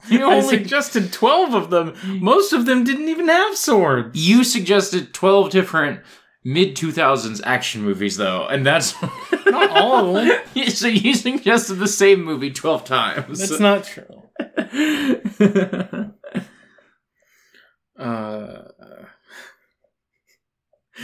[0.07, 1.95] You I only suggested 12 of them.
[2.21, 4.15] Most of them didn't even have swords.
[4.27, 6.01] you suggested twelve different
[6.45, 8.93] mid two thousands action movies, though, and that's
[9.45, 10.69] Not all of them.
[10.69, 13.39] so you suggested the same movie twelve times.
[13.39, 14.21] That's not true.
[17.97, 18.63] Uh,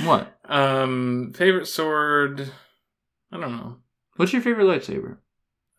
[0.03, 0.37] what?
[0.43, 2.51] um, favorite sword.
[3.31, 3.77] I don't know.
[4.17, 5.17] What's your favorite lightsaber?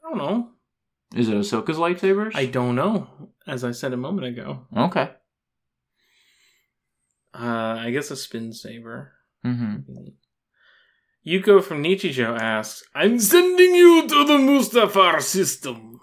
[0.02, 0.48] I don't know.
[1.14, 2.32] Is it Ahsoka's lightsabers?
[2.34, 3.08] I don't know.
[3.46, 5.10] As I said a moment ago, okay.
[7.34, 9.12] uh, I guess a spin saber.
[9.45, 9.93] Mm-hmm.
[11.26, 16.01] Yuko from Nichijou asks, "I'm sending you to the Mustafar system."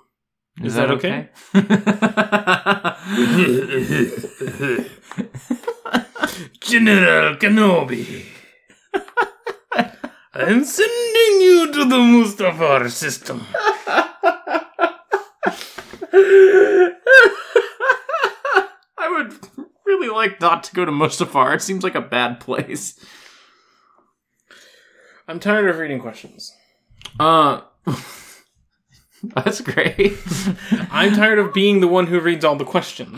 [0.62, 1.30] Is that okay?
[6.60, 8.26] General Kenobi.
[10.34, 13.46] I'm sending you to the Mustafar system.
[18.98, 19.34] I would
[19.86, 21.56] really like not to go to Mustafar.
[21.56, 23.00] It seems like a bad place.
[25.30, 26.54] I'm tired of reading questions.
[27.20, 27.62] Uh,
[29.36, 30.18] that's great.
[30.92, 33.16] I'm tired of being the one who reads all the questions.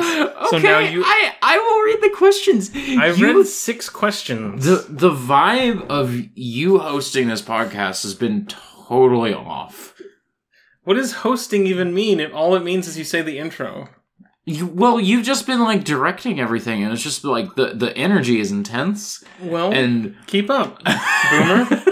[0.49, 2.69] So now you, I I will read the questions.
[2.99, 4.65] I've You- read six questions.
[4.65, 9.93] the the vibe of you hosting this podcast has been totally off.
[10.83, 12.19] what does hosting even mean?
[12.19, 13.87] It, all it means is you say the intro.
[14.43, 18.39] You, well, you've just been like directing everything, and it's just like the the energy
[18.39, 19.23] is intense.
[19.41, 21.83] Well, And keep up, Boomer.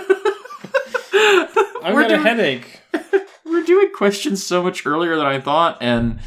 [1.84, 2.82] I've We're got a doing- headache.
[3.46, 6.20] we're doing questions so much earlier than I thought, and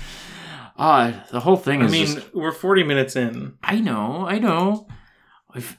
[0.76, 3.54] uh the whole thing I is mean, just we're 40 minutes in.
[3.62, 4.86] I know, I know.
[5.54, 5.78] I've...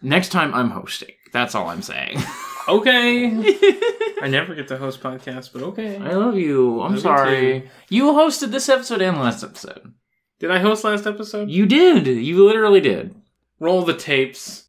[0.00, 1.10] Next time I'm hosting.
[1.32, 2.18] That's all I'm saying.
[2.68, 3.26] Okay.
[4.22, 5.96] I never get to host podcasts, but okay.
[5.96, 6.80] I love you.
[6.80, 7.62] I'm Love sorry.
[7.62, 7.68] too.
[7.88, 9.92] You hosted this episode and last episode.
[10.38, 11.50] Did I host last episode?
[11.50, 12.06] You did.
[12.06, 13.16] You literally did.
[13.58, 14.68] Roll the tapes.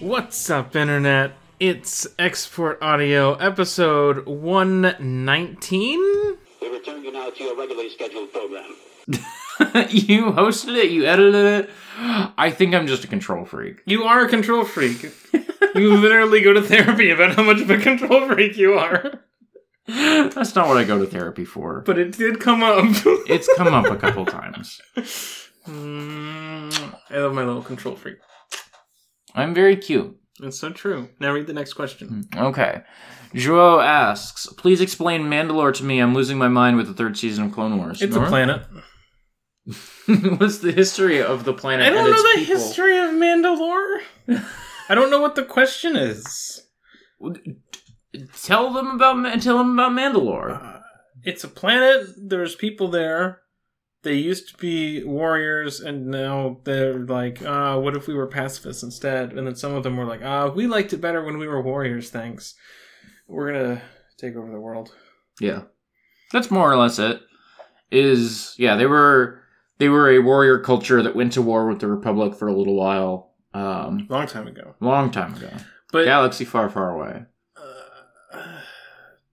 [0.00, 1.36] What's up, Internet?
[1.60, 6.00] It's Export Audio, episode 119.
[6.60, 8.74] We return you now to your regularly scheduled program.
[9.90, 11.70] you hosted it, you edited it.
[11.96, 13.82] I think I'm just a control freak.
[13.86, 15.12] You are a control freak.
[15.76, 19.20] you literally go to therapy about how much of a control freak you are.
[19.86, 21.82] That's not what I go to therapy for.
[21.82, 22.84] But it did come up.
[23.28, 24.80] It's come up a couple times.
[25.66, 28.18] Mm, I love my little control freak.
[29.34, 30.16] I'm very cute.
[30.42, 31.08] It's so true.
[31.20, 32.24] Now read the next question.
[32.36, 32.82] Okay.
[33.34, 35.98] Joe asks, please explain Mandalore to me.
[36.00, 38.00] I'm losing my mind with the third season of Clone Wars.
[38.02, 38.62] It's a planet.
[40.06, 42.56] What's the history of the planet I don't know the people?
[42.56, 44.00] history of Mandalore.
[44.88, 46.66] I don't know what the question is.
[48.42, 50.62] Tell them about tell them about Mandalore.
[50.62, 50.80] Uh,
[51.22, 52.06] it's a planet.
[52.18, 53.40] There's people there.
[54.04, 58.82] They used to be warriors, and now they're like, uh, what if we were pacifists
[58.82, 59.32] instead?
[59.32, 61.60] And then some of them were like, uh, we liked it better when we were
[61.62, 62.54] warriors, thanks.
[63.26, 63.82] We're gonna
[64.18, 64.94] take over the world.
[65.40, 65.62] Yeah.
[66.32, 67.20] That's more or less it.
[67.90, 69.40] Is yeah, they were
[69.78, 72.74] they were a warrior culture that went to war with the Republic for a little
[72.76, 73.32] while.
[73.54, 74.74] Um Long time ago.
[74.80, 75.50] long time ago.
[75.92, 77.24] But Galaxy far, far away.
[77.56, 78.58] uh,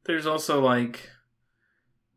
[0.06, 1.10] there's also like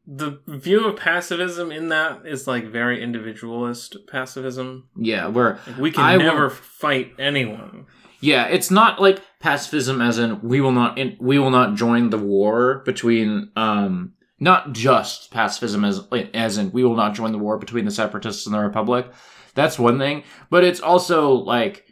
[0.06, 4.88] the view of pacifism in that is like very individualist pacifism.
[4.96, 7.86] Yeah, where Like, we can I will- never fight anyone.
[8.20, 12.10] Yeah, it's not like pacifism as in we will not in, we will not join
[12.10, 16.00] the war between um not just pacifism as
[16.32, 19.10] as in we will not join the war between the separatists and the republic.
[19.54, 21.84] That's one thing, but it's also like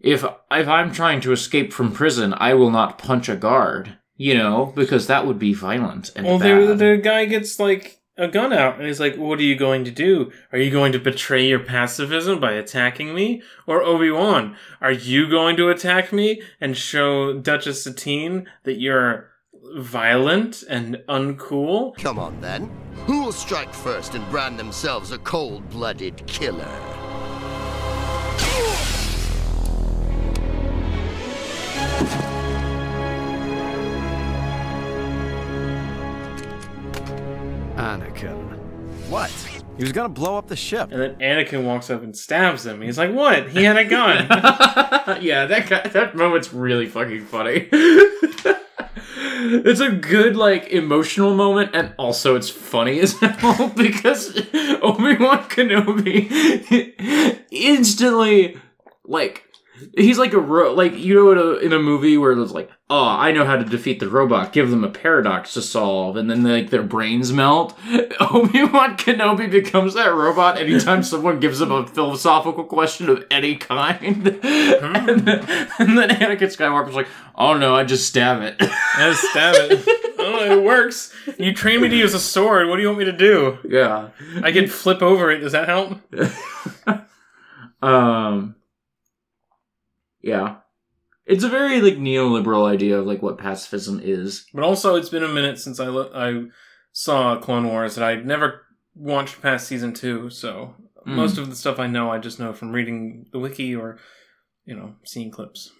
[0.00, 4.34] if if I'm trying to escape from prison, I will not punch a guard, you
[4.34, 8.52] know, because that would be violent and Well, the, the guy gets like a gun
[8.52, 10.30] out and he's like, What are you going to do?
[10.52, 13.42] Are you going to betray your pacifism by attacking me?
[13.66, 19.30] Or Obi Wan, are you going to attack me and show Duchess Satine that you're
[19.76, 21.96] violent and uncool?
[21.96, 22.70] Come on then.
[23.06, 26.97] Who will strike first and brand themselves a cold blooded killer?
[37.78, 38.58] Anakin.
[39.08, 39.30] What?
[39.76, 40.90] He was gonna blow up the ship.
[40.90, 42.82] And then Anakin walks up and stabs him.
[42.82, 43.50] He's like, What?
[43.50, 44.26] He had a gun.
[45.22, 47.68] yeah, that guy, that moment's really fucking funny.
[47.72, 54.36] it's a good like emotional moment, and also it's funny as hell because
[54.82, 56.26] Obi Wan Kenobi
[57.52, 58.58] instantly
[59.04, 59.44] like.
[59.96, 62.70] He's like a ro- like you know in a, in a movie where it's like
[62.90, 66.30] oh I know how to defeat the robot give them a paradox to solve and
[66.30, 67.78] then like their brains melt
[68.20, 73.56] Obi Wan Kenobi becomes that robot anytime someone gives him a philosophical question of any
[73.56, 74.24] kind and,
[75.26, 75.28] then,
[75.78, 79.84] and then Anakin Skywalker's like oh no I just stab it I just stab it.
[80.20, 81.14] Oh, it works.
[81.38, 82.68] You train me to use a sword.
[82.68, 83.58] What do you want me to do?
[83.64, 84.10] yeah
[84.42, 85.38] I can flip over it.
[85.38, 85.98] Does that help?
[87.82, 88.56] um
[90.28, 90.56] yeah
[91.26, 95.22] it's a very like neoliberal idea of like what pacifism is But also, it's been
[95.24, 96.48] a minute since I lo- I
[96.92, 98.62] saw Clone Wars, and I'd never
[98.94, 100.30] watched past season two.
[100.30, 100.74] So
[101.06, 101.14] Mm.
[101.14, 103.98] most of the stuff I know, I just know from reading the wiki or
[104.64, 105.70] you know seeing clips.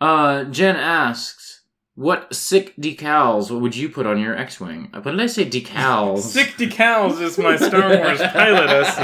[0.00, 1.53] Uh, Jen asks,
[1.94, 5.44] "What sick decals would you put on your X-wing?" Uh, What did I say?
[5.48, 6.18] Decals.
[6.34, 8.98] Sick decals is my Star Wars pilot SC.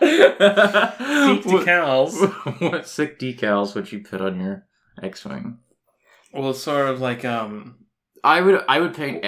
[0.00, 2.60] Sick decals.
[2.70, 4.66] what sick decals would you put on your
[5.02, 5.58] X-wing?
[6.32, 7.76] Well, sort of like um.
[8.24, 9.24] I would I would paint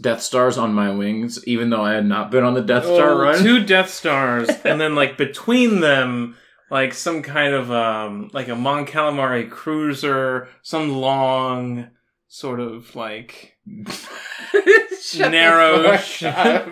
[0.00, 3.12] Death Stars on my wings, even though I had not been on the Death Star
[3.12, 3.42] oh, run.
[3.42, 6.36] two Death Stars, and then like between them,
[6.70, 11.88] like some kind of um, like a Mon Calamari cruiser, some long
[12.34, 13.56] sort of like
[15.16, 16.36] narrow the fuck ship.
[16.36, 16.66] up.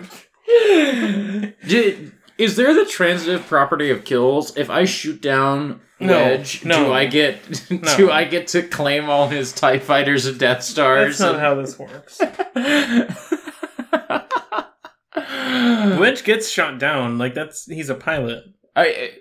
[1.65, 4.55] Did, is there the transitive property of kills?
[4.57, 6.87] If I shoot down No, Wedge, no.
[6.87, 7.95] do I get No.
[7.97, 11.17] do I get to claim all his Tie Fighters and Death Stars?
[11.17, 12.19] That's not how this works.
[15.97, 17.17] Wedge gets shot down.
[17.17, 18.43] Like that's he's a pilot.
[18.75, 19.11] I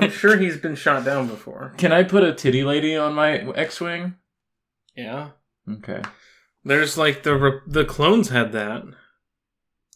[0.00, 1.74] I'm sure he's been shot down before.
[1.76, 4.14] can I put a titty lady on my X-wing?
[4.98, 5.30] Yeah.
[5.70, 6.02] Okay.
[6.64, 8.82] There's like the re- the clones had that.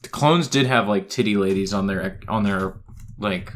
[0.02, 2.74] The clones did have like titty ladies on their on their
[3.18, 3.52] like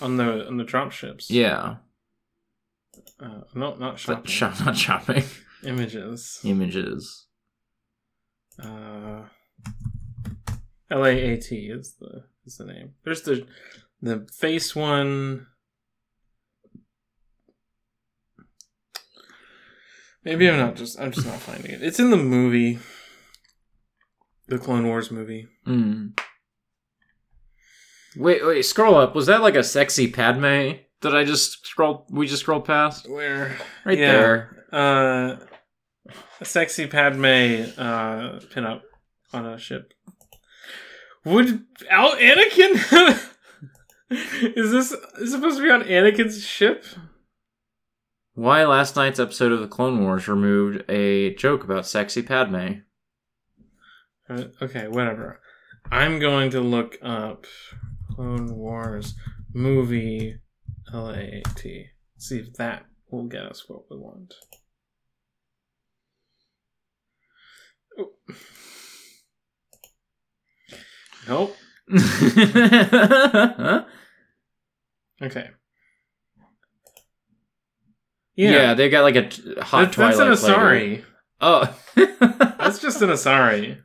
[0.00, 1.30] on the on the drop ships.
[1.30, 1.76] yeah
[3.18, 4.22] Uh, no, not shopping.
[4.24, 5.24] but shop, not shopping
[5.64, 6.40] Images.
[6.44, 7.26] images.
[8.62, 9.22] Uh,
[10.90, 12.92] LAAT is the is the name.
[13.04, 13.46] There's the
[14.02, 15.46] the face one.
[20.26, 21.82] Maybe I'm not just I'm just not finding it.
[21.84, 22.80] It's in the movie.
[24.48, 25.46] The Clone Wars movie.
[25.64, 26.18] Mm.
[28.16, 29.14] Wait, wait, scroll up.
[29.14, 32.06] Was that like a sexy Padme that I just scrolled?
[32.10, 34.12] We just scrolled past Where right Yeah.
[34.12, 34.64] there.
[34.72, 35.36] uh
[36.40, 37.24] a sexy Padme
[37.78, 38.80] uh pinup
[39.32, 39.92] on a ship.
[41.24, 43.22] Would Al Anakin
[44.10, 46.84] Is this is supposed to be on Anakin's ship?
[48.36, 52.80] Why last night's episode of the Clone Wars removed a joke about sexy Padme?
[54.28, 55.40] Uh, Okay, whatever.
[55.90, 57.46] I'm going to look up
[58.14, 59.14] Clone Wars
[59.54, 60.36] movie
[60.92, 61.62] LAT.
[62.18, 64.34] See if that will get us what we want.
[67.98, 68.10] Oh.
[71.26, 71.56] Nope.
[75.22, 75.48] Okay.
[78.36, 78.74] Yeah.
[78.74, 80.60] they got like a t- hot That- that's an Twilight flavor.
[80.60, 81.04] Asari.
[81.40, 81.76] Oh,
[82.58, 83.78] That's just an Asari.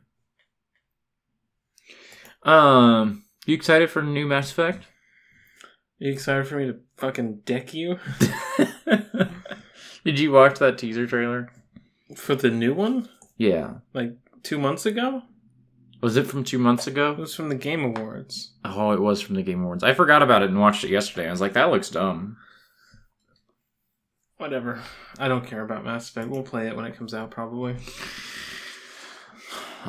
[2.44, 3.24] um.
[3.46, 4.86] You excited for new Mass Effect?
[5.98, 7.98] you excited for me to fucking deck you
[10.04, 11.50] Did you watch that teaser trailer?
[12.16, 13.08] for the new one?
[13.38, 13.74] Yeah.
[13.94, 15.22] Like two months ago?
[16.02, 17.12] Was it from two months ago?
[17.12, 18.52] It was from the Game Awards.
[18.64, 19.84] Oh, it was from the Game Awards.
[19.84, 21.28] I forgot about it and watched it yesterday.
[21.28, 22.36] I was like, that looks dumb.
[24.42, 24.82] Whatever.
[25.20, 26.28] I don't care about Mass Effect.
[26.28, 27.76] We'll play it when it comes out, probably.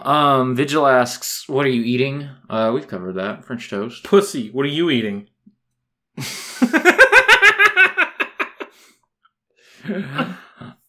[0.04, 3.44] Um, Vigil asks, "What are you eating?" Uh, we've covered that.
[3.44, 4.04] French toast.
[4.04, 5.28] Pussy, what are you eating?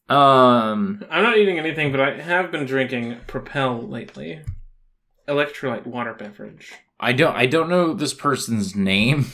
[0.07, 4.43] Um, I'm not eating anything, but I have been drinking Propel lately.
[5.27, 6.75] Electrolyte water beverage.
[7.01, 7.35] I don't.
[7.35, 9.27] I don't know this person's name.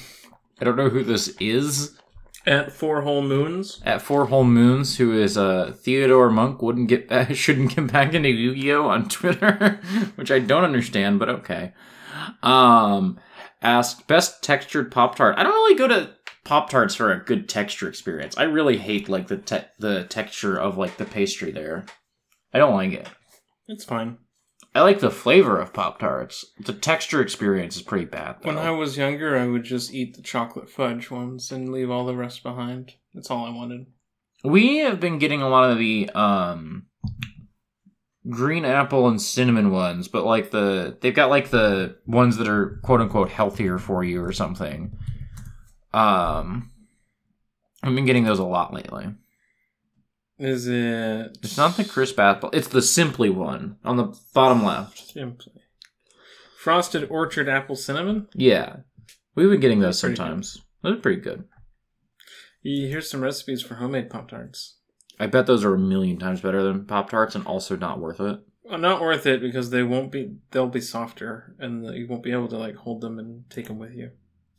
[0.60, 1.98] I don't know who this is.
[2.46, 3.80] At Four Whole Moons.
[3.84, 8.14] At Four Whole Moons, who is uh, Theodore Monk, wouldn't get back, shouldn't get back
[8.14, 9.80] into Yu-Gi-Oh on Twitter,
[10.16, 11.72] which I don't understand, but okay.
[12.42, 13.18] Um,
[13.62, 15.36] asked best textured Pop Tart.
[15.38, 16.14] I don't really go to
[16.44, 18.36] Pop Tarts for a good texture experience.
[18.38, 21.84] I really hate like the te- the texture of like the pastry there.
[22.52, 23.08] I don't like it.
[23.68, 24.18] It's fine.
[24.74, 26.44] I like the flavor of Pop Tarts.
[26.60, 28.36] The texture experience is pretty bad.
[28.40, 28.48] Though.
[28.48, 32.06] When I was younger, I would just eat the chocolate fudge ones and leave all
[32.06, 32.94] the rest behind.
[33.12, 33.86] That's all I wanted.
[34.44, 36.86] We have been getting a lot of the um
[38.28, 42.78] green apple and cinnamon ones, but like the they've got like the ones that are
[42.82, 44.96] quote unquote healthier for you or something.
[45.92, 46.70] Um
[47.82, 49.08] I've been getting those a lot lately.
[50.40, 51.36] Is it?
[51.42, 55.12] It's not the crisp apple, it's the simply one on the bottom left.
[55.12, 55.52] Simply.
[56.58, 58.26] Frosted orchard apple cinnamon.
[58.34, 58.76] Yeah.
[59.34, 60.16] We've been getting those good.
[60.16, 60.62] sometimes.
[60.82, 61.44] Those are pretty good.
[62.62, 64.78] Here's some recipes for homemade Pop Tarts.
[65.18, 68.20] I bet those are a million times better than Pop Tarts and also not worth
[68.20, 68.40] it.
[68.64, 70.36] Well, not worth it because they won't be.
[70.52, 73.78] They'll be softer, and you won't be able to like hold them and take them
[73.78, 74.10] with you.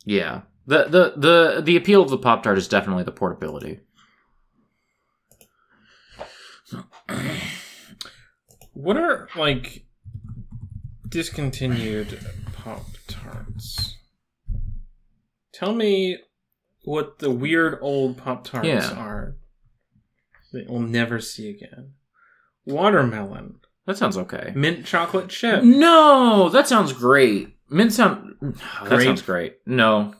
[0.04, 0.42] Yeah.
[0.66, 3.80] The the the the appeal of the Pop Tart is definitely the portability.
[8.74, 9.84] What are like
[11.08, 12.18] discontinued
[12.54, 13.96] Pop Tarts?
[15.52, 16.18] Tell me
[16.84, 18.90] what the weird old Pop Tarts Yeah.
[18.92, 19.36] are
[20.52, 21.92] that we'll never see again.
[22.64, 24.52] Watermelon, That sounds okay.
[24.54, 27.54] mint chocolate chip, No, that sounds great.
[27.68, 28.36] Mint sound
[28.84, 29.58] that sounds great.
[29.66, 30.14] No.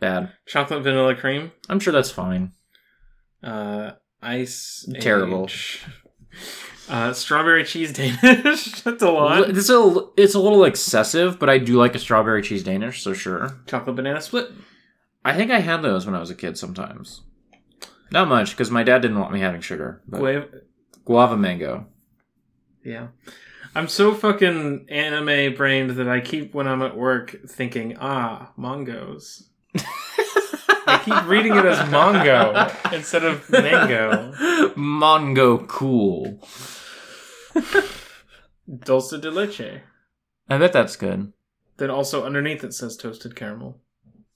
[0.00, 0.32] Bad.
[0.46, 2.50] chocolate vanilla cream, I'm sure that's fine.
[3.44, 3.92] uh,
[4.22, 5.44] ice, Terrible.
[5.44, 5.82] age,
[6.88, 8.82] uh, strawberry cheese Danish.
[8.82, 9.50] That's a lot.
[9.50, 13.12] It's a it's a little excessive, but I do like a strawberry cheese danish, so
[13.12, 13.60] sure.
[13.66, 14.50] Chocolate banana split.
[15.24, 17.22] I think I had those when I was a kid sometimes.
[18.10, 20.02] Not much because my dad didn't want me having sugar.
[20.06, 20.48] But Guava.
[21.04, 21.86] guava mango.
[22.84, 23.08] Yeah.
[23.74, 29.44] I'm so fucking anime brained that I keep when I'm at work thinking, ah, mongos.
[30.86, 34.32] I keep reading it as mongo instead of mango.
[34.76, 36.40] Mongo cool.
[38.84, 39.80] Dulce de leche.
[40.48, 41.32] I bet that's good.
[41.76, 43.78] Then also underneath it says toasted caramel.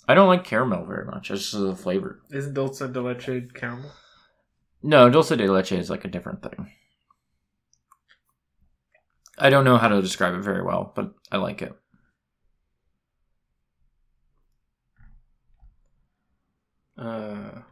[0.08, 1.30] I don't like caramel very much.
[1.30, 2.20] It's just the flavor.
[2.30, 3.92] Is dulce de leche caramel?
[4.82, 6.70] No, dulce de leche is like a different thing.
[9.38, 11.74] I don't know how to describe it very well, but I like it.
[16.98, 17.62] Uh,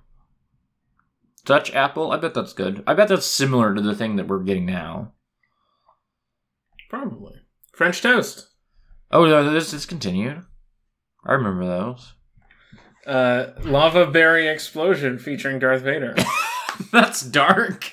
[1.44, 2.82] Dutch apple, I bet that's good.
[2.86, 5.12] I bet that's similar to the thing that we're getting now.
[6.88, 7.34] probably.
[7.72, 8.48] French toast.
[9.10, 10.42] Oh, no, this discontinued.
[11.26, 12.14] I remember those.
[13.06, 16.14] Uh, lava berry explosion featuring Darth Vader.
[16.92, 17.92] that's dark.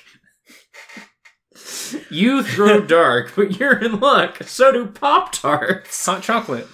[2.10, 4.42] You throw dark, but you're in luck.
[4.44, 6.06] So do Pop Tarts.
[6.06, 6.66] Hot chocolate.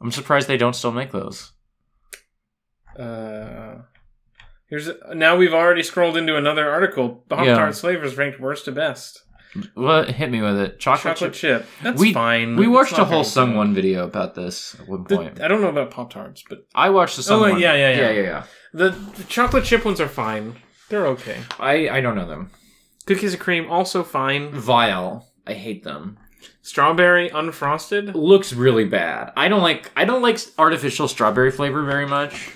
[0.00, 1.52] I'm surprised they don't still make those.
[2.98, 3.82] Uh,
[4.68, 7.24] here's now we've already scrolled into another article.
[7.28, 7.54] Pop Yeah.
[7.56, 9.22] Tarts flavors ranked worst to best.
[9.74, 10.78] What hit me with it?
[10.78, 11.62] Chocolate, Chocolate chip.
[11.62, 11.68] chip.
[11.82, 12.56] That's we fine.
[12.56, 13.56] We watched a whole Sung.
[13.56, 15.40] One video about this at one The- point.
[15.40, 17.58] I don't know about Pop Tarts, but I watched the Sung Oh, One.
[17.60, 17.96] yeah, yeah, yeah.
[17.96, 18.42] yeah, yeah, yeah.
[18.74, 20.56] the, the chocolate chip ones are fine.
[20.90, 21.38] They're okay.
[21.58, 22.50] I I don't know them.
[23.06, 24.52] Cookies and cream also fine.
[24.52, 25.26] Vile.
[25.46, 26.18] I hate them.
[26.62, 28.14] Strawberry unfrosted.
[28.14, 29.32] Looks really bad.
[29.36, 32.50] I don't like I don't like artificial strawberry flavor very much.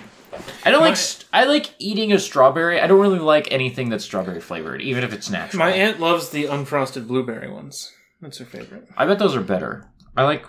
[0.64, 2.80] I don't like st- I like eating a strawberry.
[2.80, 5.58] I don't really like anything that's strawberry flavored, even if it's natural.
[5.58, 7.92] My aunt loves the unfrosted blueberry ones.
[8.20, 8.88] That's her favorite.
[8.96, 9.90] I bet those are better.
[10.16, 10.46] I like.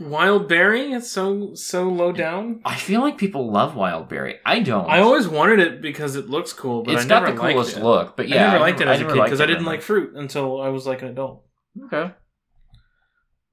[0.00, 0.92] Wild berry.
[0.92, 2.60] It's so so low down.
[2.64, 4.38] I feel like people love wild berry.
[4.44, 4.88] I don't.
[4.90, 7.54] I always wanted it because it looks cool, but It's I got never the liked
[7.54, 7.82] coolest it.
[7.84, 10.14] look, but yeah, I never liked it as a kid because I didn't like fruit
[10.16, 11.44] until I was like an adult.
[11.86, 12.12] Okay,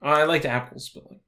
[0.01, 1.21] I liked apples, but like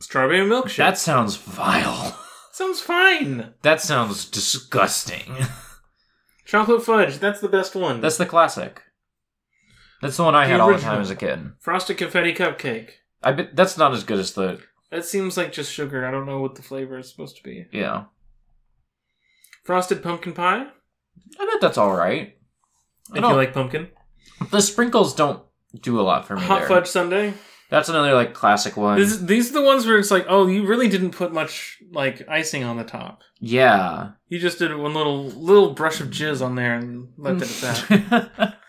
[0.00, 0.76] strawberry milkshake.
[0.76, 2.18] that sounds vile.
[2.56, 3.54] sounds fine.
[3.62, 5.34] That sounds disgusting.
[6.46, 7.18] Chocolate fudge.
[7.18, 8.00] That's the best one.
[8.00, 8.82] That's the classic.
[10.02, 10.92] That's the one I The had all the original.
[10.94, 11.52] time as a kid.
[11.60, 12.90] frosted confetti cupcake.
[13.22, 16.06] I bet that's not as good as the That seems like just sugar.
[16.06, 17.66] I don't know what the flavor is supposed to be.
[17.72, 18.04] yeah.
[19.64, 20.66] Frosted pumpkin pie.
[21.40, 22.36] I bet that's all right.
[23.12, 23.88] I If don't- you like pumpkin.
[24.50, 25.42] The sprinkles don't
[25.80, 26.68] do a lot for me Hot there.
[26.68, 27.32] fudge sundae.
[27.70, 28.98] That's another like classic one.
[28.98, 32.26] This, these are the ones where it's like, oh, you really didn't put much like
[32.28, 33.22] icing on the top.
[33.40, 34.10] yeah.
[34.28, 37.88] You just did one little little brush of jizz on there and left it at
[37.88, 38.54] that.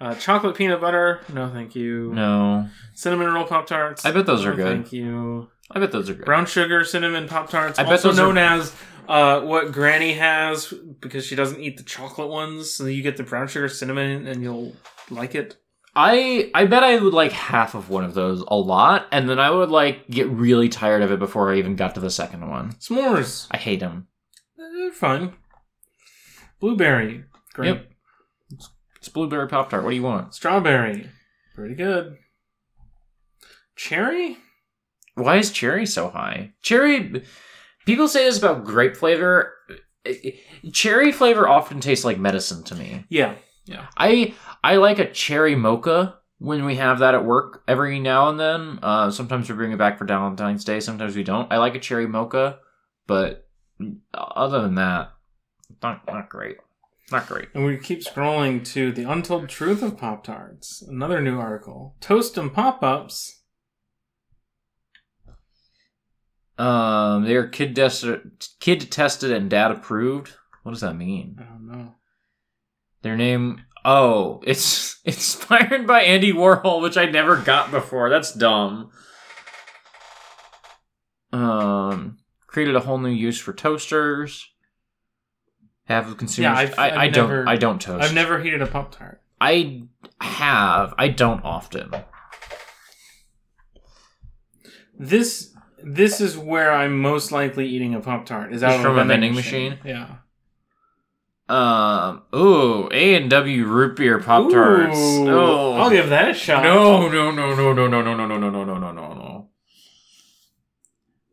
[0.00, 1.20] Uh, chocolate peanut butter.
[1.32, 2.12] No, thank you.
[2.12, 2.68] no.
[2.94, 4.04] Cinnamon roll pop tarts.
[4.04, 4.76] I bet those are No, good.
[4.82, 5.48] Thank you.
[5.70, 6.26] I bet those are good.
[6.26, 7.78] Brown sugar cinnamon pop tarts.
[7.78, 8.74] I bet also those are- known as
[9.08, 12.70] uh, what Granny has because she doesn't eat the chocolate ones.
[12.72, 14.74] So you get the brown sugar cinnamon and you'll
[15.10, 15.56] like it.
[15.96, 19.38] I I bet I would like half of one of those a lot, and then
[19.38, 22.48] I would like get really tired of it before I even got to the second
[22.48, 22.72] one.
[22.74, 23.46] S'mores.
[23.50, 24.08] I hate them.
[24.56, 25.34] They're fun.
[26.60, 27.24] Blueberry.
[27.52, 27.68] Great.
[27.68, 27.90] Yep.
[28.96, 29.84] It's blueberry pop tart.
[29.84, 30.34] What do you want?
[30.34, 31.08] Strawberry.
[31.54, 32.16] Pretty good.
[33.76, 34.38] Cherry?
[35.14, 36.52] Why is cherry so high?
[36.62, 37.22] Cherry.
[37.86, 39.52] People say this about grape flavor.
[40.72, 43.04] Cherry flavor often tastes like medicine to me.
[43.08, 43.34] Yeah.
[43.64, 43.86] Yeah.
[43.96, 48.38] I I like a cherry mocha when we have that at work every now and
[48.38, 48.78] then.
[48.82, 50.80] Uh, sometimes we bring it back for Valentine's Day.
[50.80, 51.50] Sometimes we don't.
[51.52, 52.58] I like a cherry mocha,
[53.06, 53.48] but
[54.12, 55.12] other than that,
[55.82, 56.56] not not great.
[57.10, 57.48] Not great.
[57.54, 60.82] And we keep scrolling to the untold truth of Pop Tarts.
[60.82, 61.96] Another new article.
[62.00, 63.42] Toast and pop ups.
[66.56, 70.34] Um, they're kid tested, kid tested, and dad approved.
[70.62, 71.36] What does that mean?
[71.38, 71.94] I don't know.
[73.04, 73.60] Their name.
[73.84, 78.08] Oh, it's inspired by Andy Warhol, which I never got before.
[78.08, 78.90] That's dumb.
[81.30, 84.48] Um, created a whole new use for toasters.
[85.84, 86.38] Have consumers.
[86.38, 87.28] Yeah, I've- I, I've I don't.
[87.28, 88.02] never- I don't toast.
[88.04, 89.20] I've never heated a Pop Tart.
[89.38, 89.82] I
[90.22, 90.94] have.
[90.96, 91.92] I don't often.
[94.98, 95.52] This
[95.82, 98.54] this is where I'm most likely eating a Pop Tart.
[98.54, 99.78] Is out of from a vending, vending machine.
[99.84, 100.14] Yeah.
[101.48, 102.22] Um.
[102.34, 104.96] Ooh, A and W root beer pop tarts.
[104.96, 106.62] Oh, I'll give that a shot.
[106.62, 109.48] No, no, no, no, no, no, no, no, no, no, no, no, no, no, no.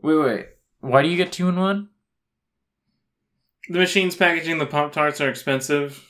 [0.01, 0.45] Wait, wait.
[0.81, 1.89] Why do you get two in one?
[3.69, 6.03] The machines packaging the Pop Tarts are expensive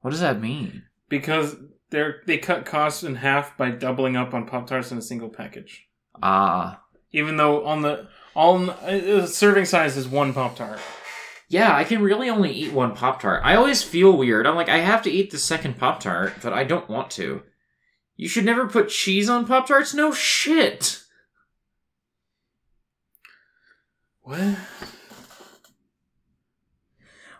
[0.00, 0.84] What does that mean?
[1.08, 1.56] because
[1.90, 5.28] they're they cut costs in half by doubling up on Pop Tarts in a single
[5.28, 5.86] package.
[6.22, 6.82] Ah.
[7.12, 10.78] Even though on the on uh, serving size is one Pop Tart.
[11.48, 13.42] Yeah, I can really only eat one Pop Tart.
[13.44, 14.46] I always feel weird.
[14.46, 17.42] I'm like, I have to eat the second Pop Tart, but I don't want to.
[18.16, 19.94] You should never put cheese on Pop Tarts?
[19.94, 21.02] No shit!
[24.22, 24.58] What?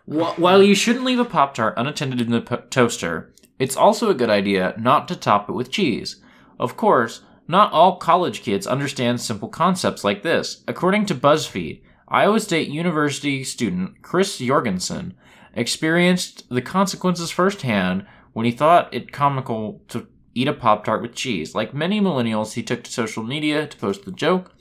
[0.05, 4.15] While you shouldn't leave a Pop Tart unattended in the po- toaster, it's also a
[4.15, 6.21] good idea not to top it with cheese.
[6.59, 7.21] Of course,
[7.51, 10.63] not all college kids understand simple concepts like this.
[10.67, 15.13] According to BuzzFeed, Iowa State University student Chris Jorgensen
[15.53, 21.13] experienced the consequences firsthand when he thought it comical to eat a Pop Tart with
[21.13, 21.53] cheese.
[21.53, 24.53] Like many millennials, he took to social media to post the joke.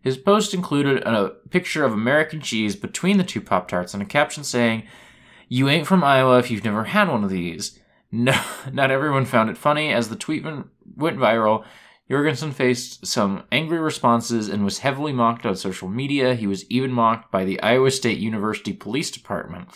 [0.00, 4.06] His post included a picture of American cheese between the two Pop Tarts and a
[4.06, 4.84] caption saying,
[5.48, 7.80] You ain't from Iowa if you've never had one of these.
[8.12, 8.40] No,
[8.72, 9.92] not everyone found it funny.
[9.92, 11.64] As the tweet went viral,
[12.08, 16.34] Jorgensen faced some angry responses and was heavily mocked on social media.
[16.34, 19.68] He was even mocked by the Iowa State University Police Department.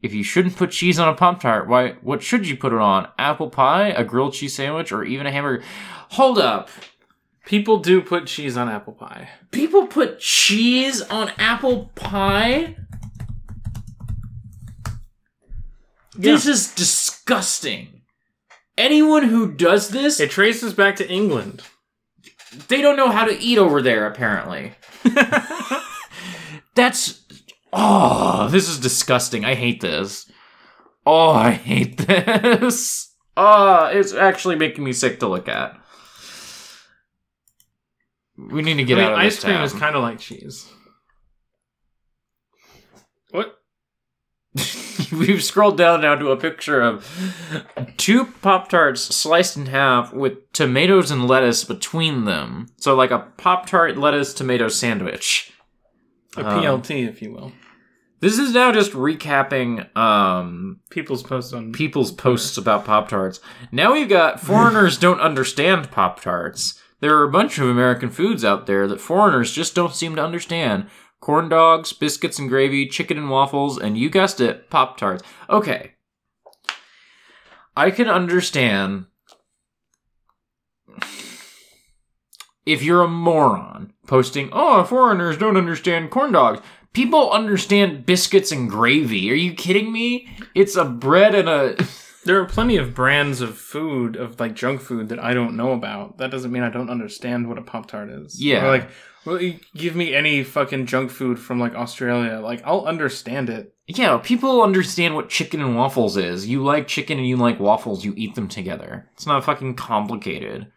[0.00, 2.78] If you shouldn't put cheese on a Pop Tart, why, what should you put it
[2.78, 3.08] on?
[3.18, 5.64] Apple pie, a grilled cheese sandwich, or even a hamburger?
[6.10, 6.70] Hold up.
[7.44, 9.28] People do put cheese on apple pie.
[9.50, 12.76] People put cheese on apple pie?
[16.16, 18.02] This is disgusting.
[18.76, 21.62] Anyone who does this, It traces back to England.
[22.68, 24.72] they don't know how to eat over there, apparently.
[26.74, 27.20] That's.
[27.72, 29.44] Oh, this is disgusting.
[29.44, 30.30] I hate this.
[31.06, 33.12] Oh, I hate this.
[33.36, 35.78] Oh, it's actually making me sick to look at.
[38.36, 39.64] We need to get I mean, out of ice this cream town.
[39.64, 40.68] is kind of like cheese.
[43.30, 43.56] What?
[45.18, 47.06] We've scrolled down now to a picture of
[47.96, 52.66] two Pop Tarts sliced in half with tomatoes and lettuce between them.
[52.78, 55.52] So, like a Pop Tart lettuce tomato sandwich.
[56.36, 57.52] A Um, PLT, if you will.
[58.20, 63.38] This is now just recapping um, People's post on people's posts about Pop Tarts.
[63.70, 66.80] Now we've got foreigners don't understand Pop Tarts.
[67.00, 70.24] There are a bunch of American foods out there that foreigners just don't seem to
[70.24, 70.86] understand.
[71.24, 75.22] Corn dogs, biscuits and gravy, chicken and waffles, and you guessed it, Pop Tarts.
[75.48, 75.92] Okay.
[77.74, 79.06] I can understand
[82.66, 86.60] if you're a moron posting, oh, foreigners don't understand corn dogs.
[86.92, 89.30] People understand biscuits and gravy.
[89.30, 90.28] Are you kidding me?
[90.54, 91.76] It's a bread and a.
[92.24, 95.72] There are plenty of brands of food, of like junk food that I don't know
[95.72, 96.18] about.
[96.18, 98.42] That doesn't mean I don't understand what a Pop Tart is.
[98.42, 98.64] Yeah.
[98.64, 98.90] Or like,
[99.24, 102.40] well, you give me any fucking junk food from like Australia.
[102.40, 103.74] Like, I'll understand it.
[103.86, 106.46] Yeah, people understand what chicken and waffles is.
[106.46, 109.10] You like chicken and you like waffles, you eat them together.
[109.12, 110.72] It's not fucking complicated.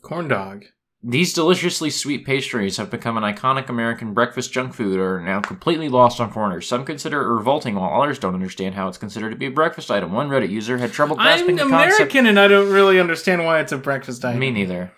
[0.00, 0.64] Corn dog.
[1.02, 5.40] These deliciously sweet pastries have become an iconic American breakfast junk food or are now
[5.40, 6.66] completely lost on foreigners.
[6.66, 9.90] Some consider it revolting, while others don't understand how it's considered to be a breakfast
[9.90, 10.12] item.
[10.12, 11.96] One Reddit user had trouble grasping I'm the concept.
[11.96, 14.40] American and I don't really understand why it's a breakfast item.
[14.40, 14.92] Me neither.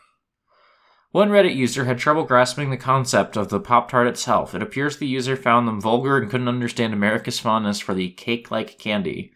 [1.10, 4.54] One Reddit user had trouble grasping the concept of the Pop Tart itself.
[4.54, 8.78] It appears the user found them vulgar and couldn't understand America's fondness for the cake-like
[8.78, 9.32] candy.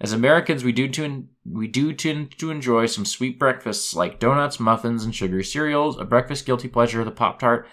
[0.00, 4.60] As Americans, we do to we do tend to enjoy some sweet breakfasts like donuts,
[4.60, 5.98] muffins, and sugary cereals.
[5.98, 7.66] A breakfast guilty pleasure the Pop Tart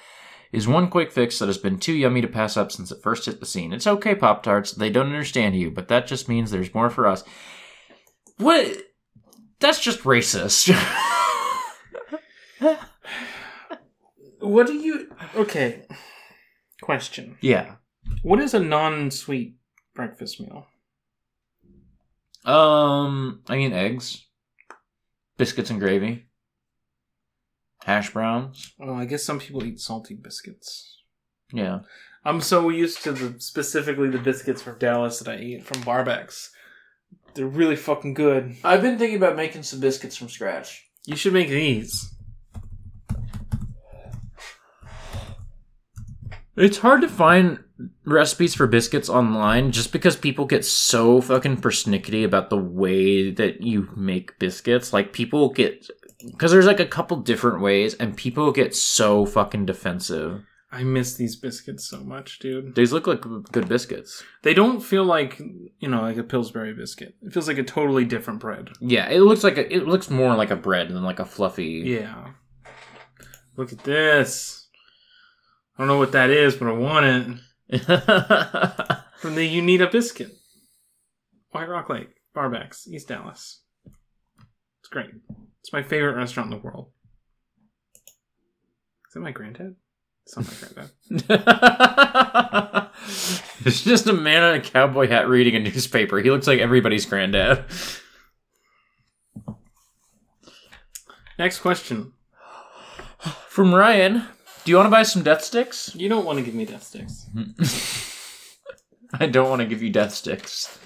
[0.51, 3.25] is one quick fix that has been too yummy to pass up since it first
[3.25, 3.73] hit the scene.
[3.73, 4.71] It's okay, Pop Tarts.
[4.71, 7.23] They don't understand you, but that just means there's more for us.
[8.37, 8.77] What?
[9.59, 10.69] That's just racist.
[14.43, 15.09] What do you.
[15.35, 15.83] Okay.
[16.81, 17.37] Question.
[17.39, 17.75] yeah.
[18.23, 19.55] What is a non sweet
[19.95, 20.67] breakfast meal?
[22.45, 24.25] Um, I mean eggs,
[25.37, 26.25] biscuits and gravy,
[27.83, 28.73] hash browns.
[28.77, 30.97] Well, I guess some people eat salty biscuits.
[31.51, 31.79] Yeah.
[32.25, 36.51] I'm so used to the specifically the biscuits from Dallas that I eat from Barbec's.
[37.33, 38.55] They're really fucking good.
[38.63, 40.85] I've been thinking about making some biscuits from scratch.
[41.05, 42.13] You should make these.
[46.55, 47.59] It's hard to find
[48.05, 53.61] recipes for biscuits online just because people get so fucking persnickety about the way that
[53.61, 54.93] you make biscuits.
[54.93, 55.87] Like people get
[56.25, 60.43] because there's like a couple different ways, and people get so fucking defensive.
[60.71, 62.73] I miss these biscuits so much, dude.
[62.73, 64.23] These look like good biscuits.
[64.41, 65.39] They don't feel like
[65.79, 67.15] you know like a Pillsbury biscuit.
[67.21, 68.69] It feels like a totally different bread.
[68.81, 71.83] Yeah, it looks like a, it looks more like a bread than like a fluffy.
[71.85, 72.31] Yeah.
[73.55, 74.67] Look at this.
[75.77, 77.37] I don't know what that is, but I want it.
[79.17, 80.31] From the You Need a Biscuit.
[81.51, 83.61] White Rock Lake, Barbec's, East Dallas.
[84.79, 85.09] It's great.
[85.61, 86.91] It's my favorite restaurant in the world.
[89.07, 89.75] Is that my granddad?
[90.25, 90.91] It's not my granddad.
[93.65, 96.19] it's just a man in a cowboy hat reading a newspaper.
[96.19, 97.65] He looks like everybody's granddad.
[101.39, 102.13] Next question.
[103.47, 104.27] From Ryan,
[104.63, 105.93] do you want to buy some death sticks?
[105.95, 107.27] You don't want to give me death sticks.
[109.13, 110.79] I don't want to give you death sticks.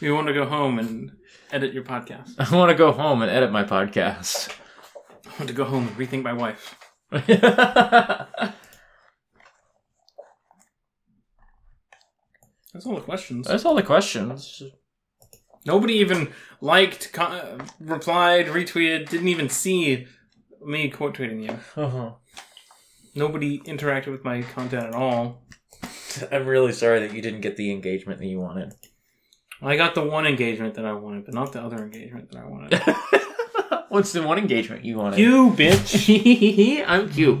[0.00, 1.12] You want to go home and
[1.52, 2.34] edit your podcast.
[2.38, 4.54] I want to go home and edit my podcast.
[5.26, 6.76] I want to go home and rethink my wife.
[7.10, 7.30] That's
[12.86, 13.46] all the questions.
[13.46, 14.62] That's all the questions.
[15.64, 20.06] Nobody even liked, co- replied, retweeted, didn't even see
[20.60, 21.82] me quote tweeting you.
[21.82, 22.14] Uh-huh.
[23.14, 25.42] Nobody interacted with my content at all.
[26.32, 28.74] I'm really sorry that you didn't get the engagement that you wanted.
[29.62, 32.46] I got the one engagement that I wanted, but not the other engagement that I
[32.46, 32.82] wanted.
[33.88, 35.18] What's the one engagement you wanted?
[35.18, 36.84] you bitch.
[36.86, 37.38] I'm cute.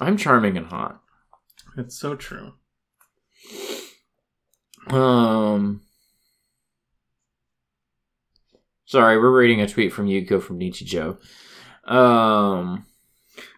[0.00, 1.00] I'm charming and hot.
[1.78, 2.54] It's so true.
[4.88, 5.82] Um.
[8.86, 11.18] Sorry, we're reading a tweet from Yuko from Nietzsche Joe.
[11.84, 12.86] Um,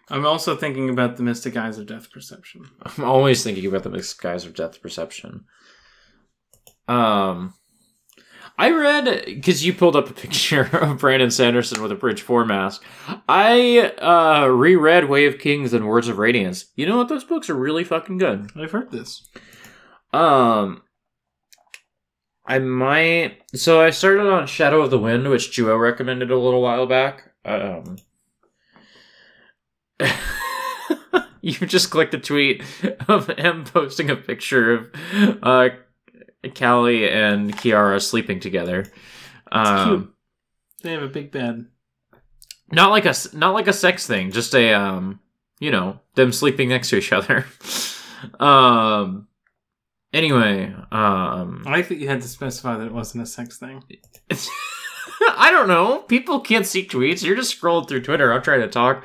[0.09, 2.65] I'm also thinking about the mystic eyes of death perception.
[2.85, 5.45] I'm always thinking about the mystic eyes of death perception.
[6.87, 7.53] Um,
[8.57, 12.45] I read because you pulled up a picture of Brandon Sanderson with a Bridge Four
[12.45, 12.83] mask.
[13.27, 16.65] I uh reread Way of Kings and Words of Radiance.
[16.75, 17.07] You know what?
[17.07, 18.51] Those books are really fucking good.
[18.55, 19.29] I've heard this.
[20.11, 20.81] Um,
[22.45, 23.43] I might.
[23.55, 27.31] So I started on Shadow of the Wind, which Juo recommended a little while back.
[27.45, 27.97] Um,
[31.41, 32.63] you just clicked a tweet
[33.07, 34.89] of him posting a picture of
[35.43, 35.69] uh,
[36.55, 38.85] Callie and Kiara sleeping together.
[39.51, 40.13] Um, cute.
[40.83, 41.67] They have a big bed.
[42.71, 45.19] Not like a not like a sex thing, just a um,
[45.59, 47.45] you know, them sleeping next to each other.
[48.39, 49.27] um.
[50.11, 53.83] Anyway, um, I like that you had to specify that it wasn't a sex thing.
[55.37, 55.99] I don't know.
[55.99, 57.23] People can't see tweets.
[57.23, 58.31] You're just scrolling through Twitter.
[58.31, 59.03] I'm trying to talk.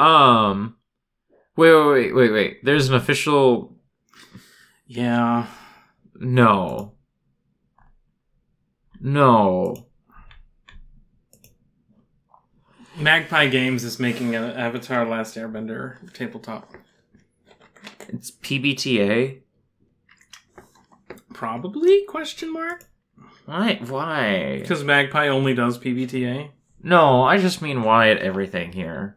[0.00, 0.76] Um,
[1.56, 2.64] wait, wait, wait, wait, wait.
[2.64, 3.76] There's an official.
[4.86, 5.46] Yeah.
[6.16, 6.94] No.
[9.00, 9.86] No.
[12.98, 16.74] Magpie Games is making an Avatar Last Airbender tabletop.
[18.08, 19.40] It's PBTA.
[21.32, 22.04] Probably?
[22.06, 22.89] Question mark.
[23.50, 23.80] Why?
[23.84, 24.58] Why?
[24.60, 26.50] Because Magpie only does PBTA.
[26.84, 29.16] No, I just mean why at everything here.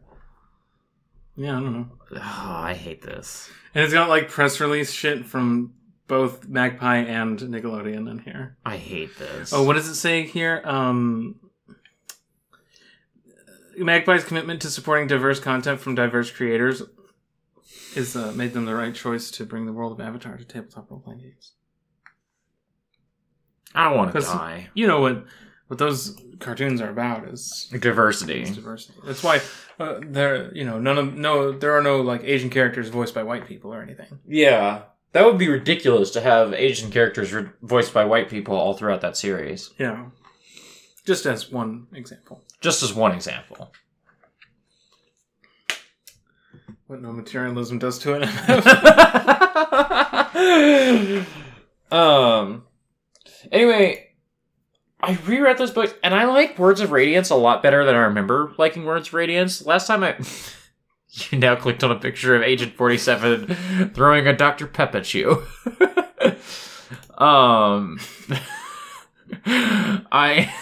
[1.35, 1.87] Yeah, I don't know.
[2.15, 3.51] Ugh, I hate this.
[3.75, 5.75] And it's got like press release shit from
[6.07, 8.57] both Magpie and Nickelodeon in here.
[8.65, 9.53] I hate this.
[9.53, 10.63] Oh, what does it say here?
[10.65, 11.35] Um,
[13.77, 16.81] Magpie's commitment to supporting diverse content from diverse creators
[17.95, 20.89] is uh, made them the right choice to bring the world of Avatar to tabletop
[20.89, 21.51] role playing games.
[23.75, 24.69] I don't want to die.
[24.73, 25.25] You know what?
[25.67, 28.43] What those cartoons are about is Diversity.
[28.43, 28.93] diversity.
[29.05, 29.39] That's why
[29.79, 33.23] uh, there, you know, none of no, there are no like Asian characters voiced by
[33.23, 34.19] white people or anything.
[34.27, 34.83] Yeah.
[35.13, 39.01] That would be ridiculous to have Asian characters re- voiced by white people all throughout
[39.01, 39.69] that series.
[39.77, 40.05] Yeah,
[41.05, 42.41] just as one example.
[42.61, 43.71] Just as one example.
[46.87, 48.27] What no materialism does to it.
[51.91, 52.63] um.
[53.51, 54.09] Anyway,
[55.03, 57.99] I reread those books, and I like Words of Radiance a lot better than I
[57.99, 59.65] remember liking Words of Radiance.
[59.65, 60.15] Last time I.
[61.29, 64.65] you now clicked on a picture of Agent 47 throwing a Dr.
[64.65, 65.43] Pep at you.
[67.17, 67.99] um.
[69.45, 70.53] I.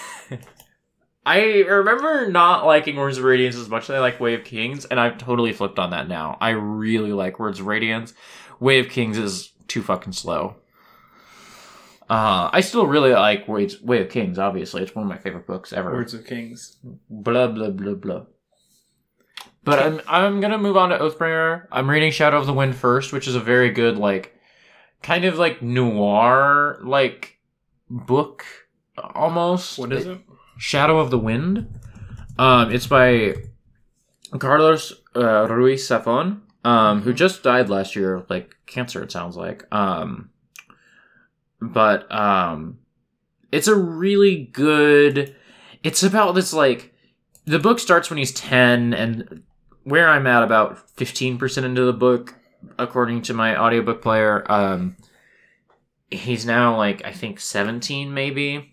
[1.24, 4.86] I remember not liking Words of Radiance as much as I like Way of Kings,
[4.86, 6.36] and I've totally flipped on that now.
[6.40, 8.12] I really like Words of Radiance.
[8.58, 10.56] Way of Kings is too fucking slow.
[12.12, 14.82] Uh, I still really like Way, Way of Kings, obviously.
[14.82, 15.94] It's one of my favorite books ever.
[15.94, 16.76] Words of Kings.
[17.08, 18.26] Blah, blah, blah, blah.
[19.64, 21.68] But I'm, I'm gonna move on to Oathbringer.
[21.72, 24.36] I'm reading Shadow of the Wind first, which is a very good, like,
[25.02, 27.38] kind of like noir, like,
[27.88, 28.44] book,
[28.98, 29.78] almost.
[29.78, 30.20] What is it?
[30.58, 31.66] Shadow of the Wind.
[32.38, 33.36] Um, it's by
[34.38, 39.02] Carlos uh, Ruiz Zafon, um, who just died last year, like cancer.
[39.02, 39.64] It sounds like.
[39.72, 40.28] Um,
[41.70, 42.78] but um,
[43.50, 45.34] it's a really good.
[45.82, 46.94] It's about this like
[47.44, 49.42] the book starts when he's ten, and
[49.84, 52.34] where I'm at about fifteen percent into the book,
[52.78, 54.44] according to my audiobook player.
[54.50, 54.96] Um,
[56.10, 58.72] he's now like I think seventeen, maybe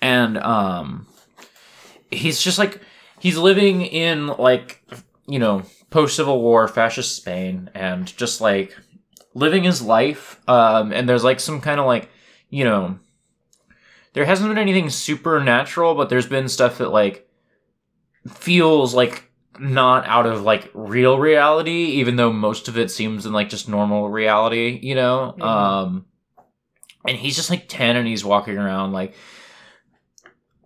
[0.00, 1.06] and um
[2.10, 2.80] he's just like
[3.20, 4.82] he's living in like
[5.26, 8.76] you know post civil war fascist spain and just like
[9.34, 12.08] living his life um and there's like some kind of like
[12.50, 12.98] you know
[14.14, 17.28] there hasn't been anything supernatural but there's been stuff that like
[18.28, 19.30] feels like
[19.60, 23.68] not out of like real reality even though most of it seems in like just
[23.68, 25.44] normal reality you know Mhm.
[25.44, 26.04] um
[27.06, 29.14] and he's just like 10 and he's walking around like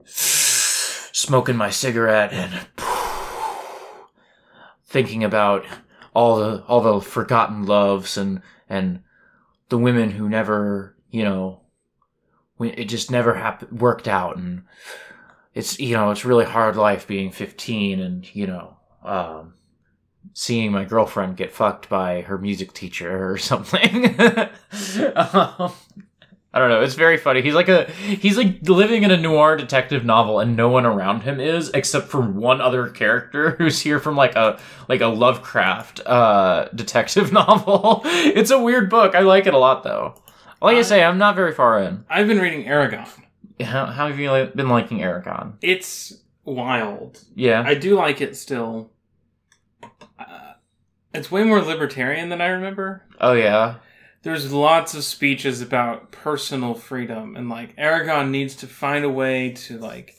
[0.05, 2.66] smoking my cigarette and
[4.86, 5.64] thinking about
[6.14, 9.02] all the all the forgotten loves and and
[9.68, 11.60] the women who never you know
[12.60, 14.36] it just never happened worked out.
[14.36, 14.62] And
[15.55, 19.55] it's you know it's really hard life being 15 and you know um
[20.34, 24.16] seeing my girlfriend get fucked by her music teacher or something.
[25.14, 25.72] Um,
[26.55, 26.83] I don't know.
[26.83, 27.41] It's very funny.
[27.41, 31.23] He's like a he's like living in a noir detective novel, and no one around
[31.23, 36.01] him is except for one other character who's here from like a like a Lovecraft
[36.07, 38.03] uh, detective novel.
[38.05, 39.15] it's a weird book.
[39.15, 40.15] I like it a lot though.
[40.61, 42.05] Like I say, I'm not very far in.
[42.09, 43.09] I've been reading Eragon.
[43.61, 45.55] How, how have you been liking Eragon?
[45.61, 46.12] It's
[46.45, 47.20] wild.
[47.35, 47.62] Yeah.
[47.66, 48.93] I do like it still.
[50.19, 50.53] Uh,
[51.15, 53.05] it's way more libertarian than I remember.
[53.20, 53.77] oh yeah.
[54.23, 59.51] There's lots of speeches about personal freedom, and like Eragon needs to find a way
[59.51, 60.16] to like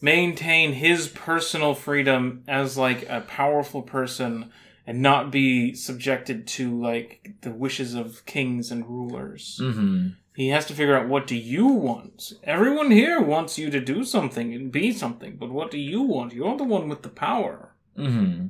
[0.00, 4.50] maintain his personal freedom as like a powerful person
[4.86, 9.58] and not be subjected to like the wishes of kings and rulers.
[9.60, 10.08] Mm-hmm.
[10.34, 12.34] He has to figure out what do you want.
[12.44, 16.34] Everyone here wants you to do something and be something, but what do you want?
[16.34, 17.74] You're the one with the power.
[17.98, 18.48] Mm-hmm.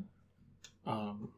[0.90, 1.28] Um,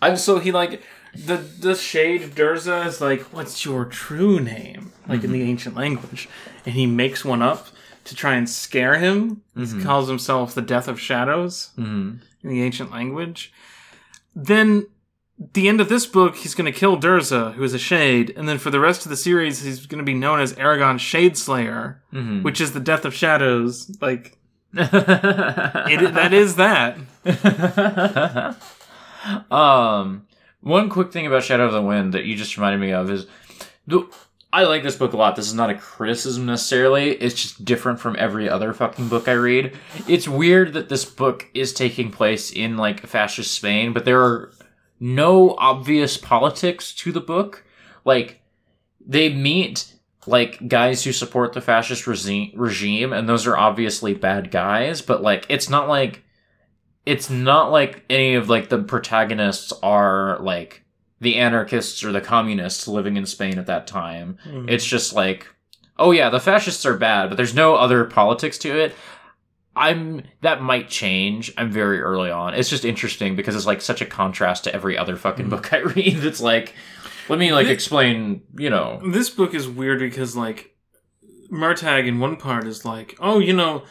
[0.00, 0.82] also, he like
[1.14, 6.28] the the shade Durza is like, "What's your true name?" Like in the ancient language,
[6.66, 7.68] and he makes one up
[8.04, 9.42] to try and scare him.
[9.56, 12.16] He calls himself the Death of Shadows Mm-hmm.
[12.42, 13.52] in the ancient language.
[14.36, 14.86] Then,
[15.54, 18.48] the end of this book, he's going to kill Durza, who is a shade, and
[18.48, 21.96] then for the rest of the series, he's going to be known as Eragon Shadeslayer,
[22.12, 22.42] Mm-hmm.
[22.42, 23.96] which is the Death of Shadows.
[24.00, 24.36] Like
[24.74, 26.98] it, that is that.
[29.50, 30.26] um,
[30.60, 33.26] one quick thing about Shadow of the Wind that you just reminded me of is,
[34.52, 35.36] I like this book a lot.
[35.36, 37.10] This is not a criticism necessarily.
[37.12, 39.76] It's just different from every other fucking book I read.
[40.06, 44.52] It's weird that this book is taking place in like fascist Spain, but there are
[44.98, 47.64] no obvious politics to the book.
[48.04, 48.40] Like
[49.06, 49.94] they meet
[50.26, 55.02] like guys who support the fascist regi- regime, and those are obviously bad guys.
[55.02, 56.24] But like, it's not like
[57.08, 60.84] it's not like any of like the protagonists are like
[61.20, 64.36] the anarchists or the communists living in Spain at that time.
[64.44, 64.68] Hmm.
[64.68, 65.46] It's just like,
[65.96, 68.94] oh yeah, the fascists are bad, but there's no other politics to it.
[69.74, 71.50] I'm that might change.
[71.56, 72.52] I'm very early on.
[72.52, 75.50] It's just interesting because it's like such a contrast to every other fucking hmm.
[75.50, 76.22] book I read.
[76.26, 76.74] It's like,
[77.30, 78.42] let me like Thi- explain.
[78.58, 80.76] You know, This book is weird because like
[81.50, 83.84] Murtagh in one part is like, oh, you know,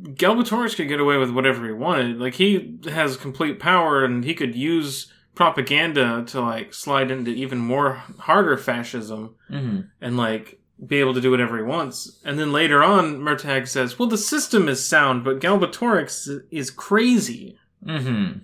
[0.00, 2.18] Galbatorix could get away with whatever he wanted.
[2.18, 7.58] Like he has complete power and he could use propaganda to like slide into even
[7.58, 9.80] more harder fascism mm-hmm.
[10.00, 12.20] and like be able to do whatever he wants.
[12.24, 17.58] And then later on, Murtagh says, well, the system is sound, but Galbatorix is crazy.
[17.84, 18.38] Mm-hmm.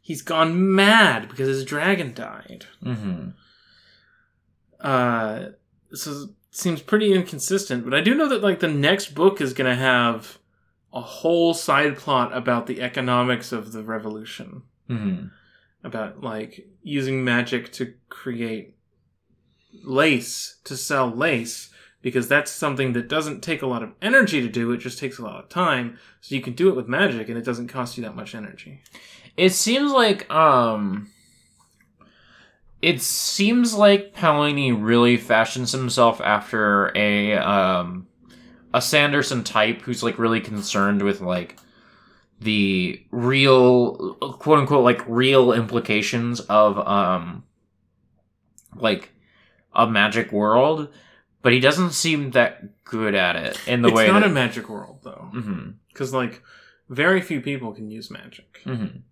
[0.00, 2.66] He's gone mad because his dragon died.
[2.84, 3.28] Mm-hmm.
[4.80, 5.46] uh
[5.92, 9.68] so seems pretty inconsistent but i do know that like the next book is going
[9.68, 10.39] to have
[10.92, 14.62] a whole side plot about the economics of the revolution.
[14.88, 15.26] Mm-hmm.
[15.84, 18.74] about like using magic to create
[19.84, 21.70] lace to sell lace
[22.02, 25.18] because that's something that doesn't take a lot of energy to do it just takes
[25.18, 25.96] a lot of time.
[26.20, 28.82] So you can do it with magic and it doesn't cost you that much energy.
[29.36, 31.10] It seems like um
[32.82, 38.08] it seems like Paolini really fashions himself after a um
[38.72, 41.56] a Sanderson type who's like really concerned with like
[42.40, 47.44] the real quote unquote like real implications of um
[48.76, 49.10] like
[49.74, 50.88] a magic world
[51.42, 54.30] but he doesn't seem that good at it in the it's way it's not that
[54.30, 55.30] a magic world though.
[55.34, 56.42] Mhm, because like
[56.88, 58.60] very few people can use magic.
[58.64, 59.02] Mhm,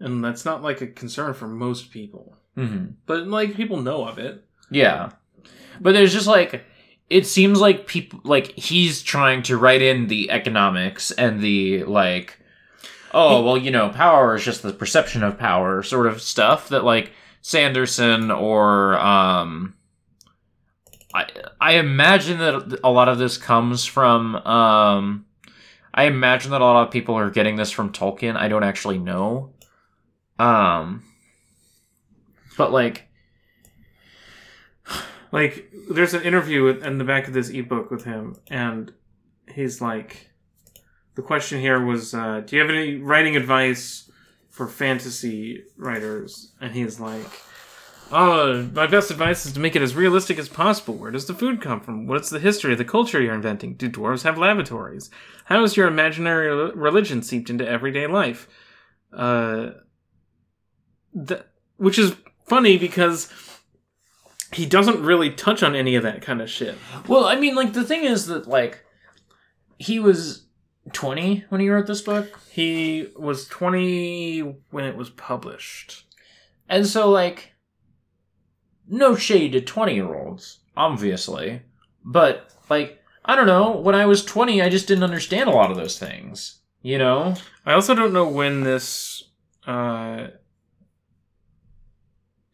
[0.00, 2.36] and that's not like a concern for most people.
[2.56, 2.94] Mhm.
[3.04, 4.42] but like people know of it.
[4.70, 5.10] Yeah.
[5.78, 6.64] But there's just like
[7.08, 12.38] it seems like people like he's trying to write in the economics and the like
[13.16, 16.84] oh, well, you know, power is just the perception of power sort of stuff that
[16.84, 19.74] like Sanderson or um
[21.14, 21.26] I
[21.60, 25.24] I imagine that a lot of this comes from um
[25.94, 28.36] I imagine that a lot of people are getting this from Tolkien.
[28.36, 29.54] I don't actually know.
[30.38, 31.04] Um
[32.58, 33.08] but like
[35.32, 38.92] like there's an interview in the back of this ebook with him and
[39.52, 40.30] he's like
[41.16, 44.10] the question here was uh, do you have any writing advice
[44.50, 46.52] for fantasy writers?
[46.60, 47.42] And he's like
[48.12, 50.94] oh my best advice is to make it as realistic as possible.
[50.94, 52.06] Where does the food come from?
[52.06, 53.74] What's the history of the culture you're inventing?
[53.74, 55.10] Do dwarves have lavatories?
[55.46, 58.48] How is your imaginary religion seeped into everyday life?
[59.12, 59.70] Uh,
[61.78, 62.14] which is
[62.46, 63.32] funny because
[64.56, 66.76] he doesn't really touch on any of that kind of shit.
[67.06, 68.84] Well, I mean, like the thing is that like
[69.78, 70.46] he was
[70.92, 76.04] twenty when he wrote this book, He was 20 when it was published.
[76.68, 77.52] and so like
[78.88, 81.62] no shade to twenty year olds, obviously,
[82.04, 83.72] but like I don't know.
[83.72, 86.60] When I was twenty, I just didn't understand a lot of those things.
[86.82, 87.34] You know?
[87.64, 89.24] I also don't know when this
[89.66, 90.28] uh,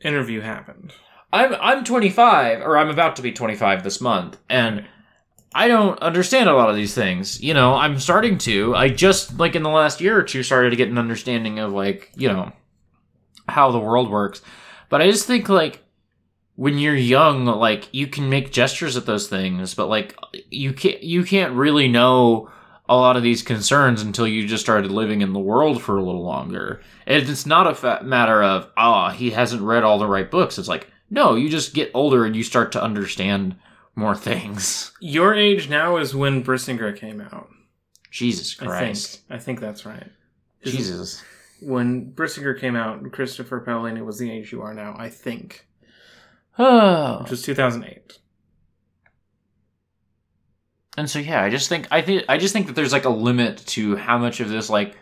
[0.03, 0.95] interview happened.
[1.33, 4.87] I'm I'm 25 or I'm about to be 25 this month and
[5.55, 7.43] I don't understand a lot of these things.
[7.43, 8.75] You know, I'm starting to.
[8.75, 11.73] I just like in the last year or two started to get an understanding of
[11.73, 12.53] like, you know,
[13.49, 14.41] how the world works.
[14.89, 15.83] But I just think like
[16.57, 20.17] when you're young, like you can make gestures at those things, but like
[20.51, 22.51] you can't you can't really know
[22.89, 26.03] a lot of these concerns until you just started living in the world for a
[26.03, 26.81] little longer.
[27.07, 30.59] And it's not a fa- matter of ah he hasn't read all the right books.
[30.59, 33.55] It's like no, you just get older and you start to understand
[33.95, 34.93] more things.
[35.01, 37.51] Your age now is when Brisingr came out.
[38.11, 39.31] Jesus I Christ, think.
[39.31, 40.11] I think that's right.
[40.65, 41.23] Jesus.
[41.61, 44.95] When Brisingr came out, Christopher Paolini was the age you are now.
[44.99, 45.67] I think,
[46.59, 47.21] Oh.
[47.21, 48.19] which was 2008.
[50.97, 53.11] And so yeah, I just think I think I just think that there's like a
[53.11, 54.97] limit to how much of this like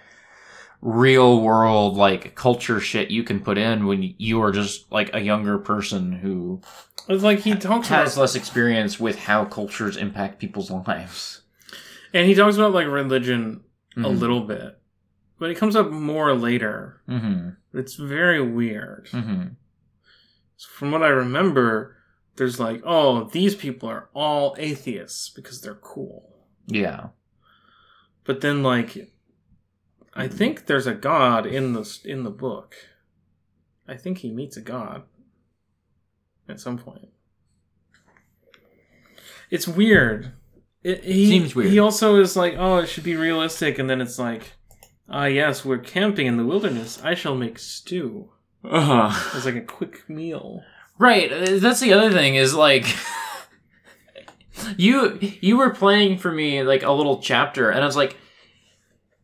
[0.82, 5.20] real world like culture shit you can put in when you are just like a
[5.20, 6.60] younger person who
[7.08, 11.42] It's like he talks has about, less experience with how cultures impact people's lives.
[12.14, 13.62] and he talks about like religion
[13.96, 14.18] a Mhm.
[14.18, 14.78] little bit,
[15.38, 17.02] but it comes up more later.
[17.08, 17.56] Mhm.
[17.74, 19.08] It's very weird.
[19.12, 19.56] Mhm.
[20.68, 21.96] From what I remember,
[22.36, 26.46] there's like, oh, these people are all atheists because they're cool.
[26.66, 27.08] Yeah.
[28.24, 29.12] But then, like,
[30.14, 32.74] I think there's a god in the in the book.
[33.86, 35.04] I think he meets a god
[36.48, 37.08] at some point.
[39.50, 40.32] It's weird.
[40.82, 41.70] It, he, Seems weird.
[41.70, 44.52] He also is like, oh, it should be realistic, and then it's like,
[45.08, 47.00] ah, yes, we're camping in the wilderness.
[47.02, 48.30] I shall make stew.
[48.64, 49.36] Uh-huh.
[49.36, 50.62] It's like a quick meal.
[50.98, 51.32] Right.
[51.32, 52.86] uh, That's the other thing is like
[54.76, 58.16] you you were playing for me like a little chapter and I was like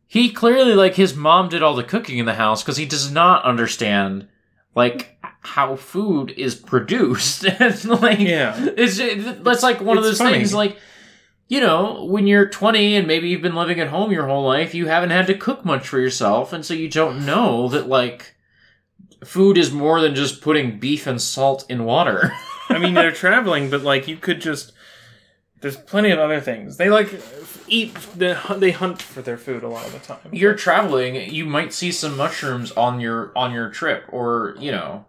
[0.07, 3.11] he clearly like his mom did all the cooking in the house cuz he does
[3.11, 4.27] not understand
[4.75, 8.55] like how food is produced and like Yeah.
[8.77, 8.97] it's
[9.43, 10.31] that's like one of those funny.
[10.37, 10.77] things like
[11.49, 14.75] you know, when you're 20 and maybe you've been living at home your whole life,
[14.75, 18.35] you haven't had to cook much for yourself, and so you don't know that, like,
[19.23, 22.33] food is more than just putting beef and salt in water.
[22.69, 24.73] I mean, they're traveling, but like you could just.
[25.61, 26.75] There's plenty of other things.
[26.75, 27.07] They like
[27.67, 27.95] eat.
[28.15, 30.19] They hunt- they hunt for their food a lot of the time.
[30.31, 35.05] you're traveling, you might see some mushrooms on your on your trip, or you know,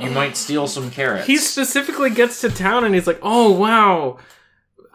[0.00, 1.26] you might steal some carrots.
[1.26, 4.18] He specifically gets to town and he's like, "Oh wow,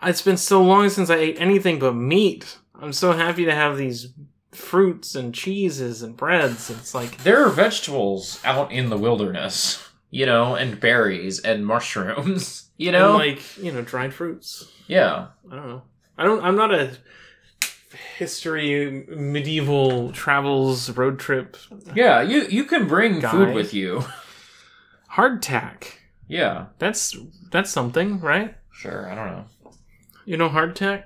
[0.01, 2.57] it's been so long since I ate anything but meat.
[2.79, 4.09] I'm so happy to have these
[4.51, 10.25] fruits and cheeses and breads." It's like, there are vegetables out in the wilderness, you
[10.25, 14.69] know, and berries and mushrooms, you and know, like you know, dried fruits.
[14.87, 15.27] yeah.
[15.51, 15.81] I don't know.
[16.17, 16.43] I don't.
[16.43, 16.91] I'm not a
[18.17, 21.57] history medieval travels road trip
[21.95, 23.31] Yeah, you you can bring Guy.
[23.31, 24.03] food with you.
[25.13, 25.93] hardtack.
[26.27, 27.15] Yeah, That's
[27.51, 28.55] that's something, right?
[28.71, 29.09] sure.
[29.11, 29.45] I don't know.
[30.25, 31.03] You know hardtack.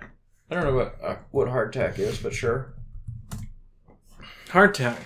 [0.49, 2.73] I don't know what uh, what hardtack is, but sure.
[4.49, 4.97] Hardtack.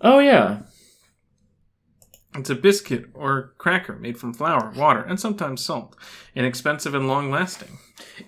[0.00, 0.60] Oh yeah,
[2.34, 5.96] It's a biscuit or cracker made from flour, water, and sometimes salt.
[6.34, 7.78] Inexpensive and long lasting.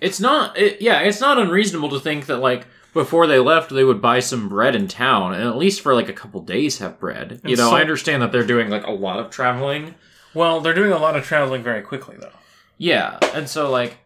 [0.01, 0.57] it's not.
[0.57, 4.19] It, yeah, it's not unreasonable to think that like before they left, they would buy
[4.19, 7.41] some bread in town, and at least for like a couple days have bread.
[7.43, 7.75] you know, salt.
[7.75, 9.95] I understand that they're doing like a lot of traveling.
[10.33, 12.31] Well, they're doing a lot of traveling very quickly, though.
[12.77, 13.97] Yeah, and so like,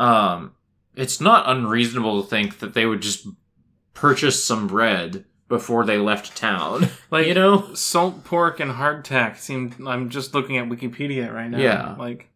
[0.00, 0.52] um,
[0.96, 3.26] it's not unreasonable to think that they would just
[3.94, 6.88] purchase some bread before they left town.
[7.10, 9.74] Like you know, salt pork and hardtack seem.
[9.86, 11.58] I'm just looking at Wikipedia right now.
[11.58, 11.94] Yeah.
[11.98, 12.30] Like,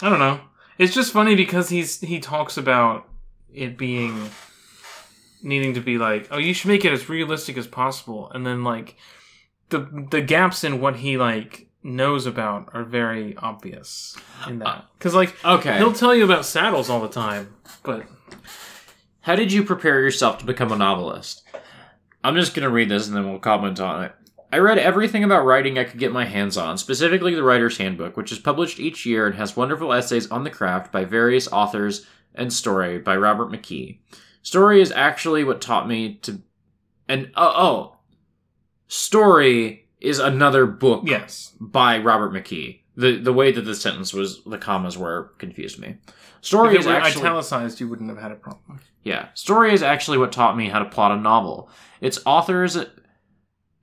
[0.00, 0.40] I don't know.
[0.78, 3.06] It's just funny because he's he talks about
[3.52, 4.30] it being
[5.42, 8.64] needing to be like, oh, you should make it as realistic as possible, and then
[8.64, 8.96] like
[9.68, 14.80] the the gaps in what he like knows about are very obvious in that uh,
[14.96, 15.76] because like okay.
[15.76, 18.06] he'll tell you about saddles all the time, but
[19.22, 21.42] How did you prepare yourself to become a novelist?
[22.22, 24.12] I'm just going to read this and then we'll comment on it.
[24.52, 28.16] I read everything about writing I could get my hands on, specifically the Writer's Handbook,
[28.16, 32.06] which is published each year and has wonderful essays on the craft by various authors
[32.34, 34.00] and story by Robert McKee.
[34.42, 36.40] Story is actually what taught me to.
[37.08, 37.96] And, oh, oh.
[38.88, 42.80] Story is another book yes, by Robert McKee.
[42.96, 45.98] The the way that the sentence was, the commas were confused me.
[46.40, 47.22] Story is actually.
[47.22, 48.80] italicized, you wouldn't have had a problem.
[49.02, 51.70] Yeah, story is actually what taught me how to plot a novel.
[52.00, 52.76] Its authors,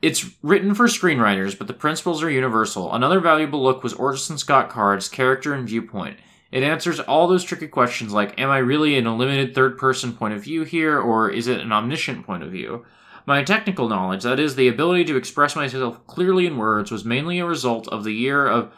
[0.01, 2.93] it's written for screenwriters, but the principles are universal.
[2.93, 6.17] Another valuable look was Orson Scott Card's character and viewpoint.
[6.51, 10.13] It answers all those tricky questions like, am I really in a limited third person
[10.13, 12.85] point of view here, or is it an omniscient point of view?
[13.25, 17.39] My technical knowledge, that is, the ability to express myself clearly in words, was mainly
[17.39, 18.71] a result of the year of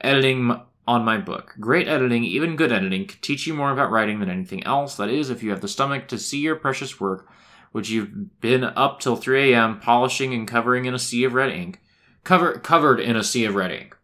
[0.00, 1.54] editing on my book.
[1.58, 4.96] Great editing, even good editing, could teach you more about writing than anything else.
[4.96, 7.28] That is, if you have the stomach to see your precious work,
[7.72, 9.80] which you've been up till 3 a.m.
[9.80, 11.80] polishing and covering in a sea of red ink,
[12.24, 13.96] cover covered in a sea of red ink.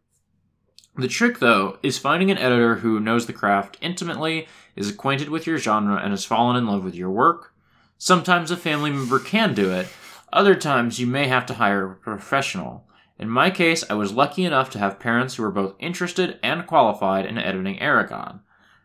[0.96, 4.46] The trick, though, is finding an editor who knows the craft intimately,
[4.76, 7.54] is acquainted with your genre, and has fallen in love with your work.
[7.96, 9.88] Sometimes a family member can do it,
[10.32, 12.86] other times you may have to hire a professional.
[13.18, 16.66] In my case, I was lucky enough to have parents who were both interested and
[16.66, 18.40] qualified in editing Eragon.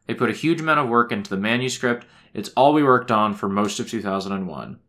[0.05, 2.05] They put a huge amount of work into the manuscript.
[2.33, 4.79] It's all we worked on for most of 2001.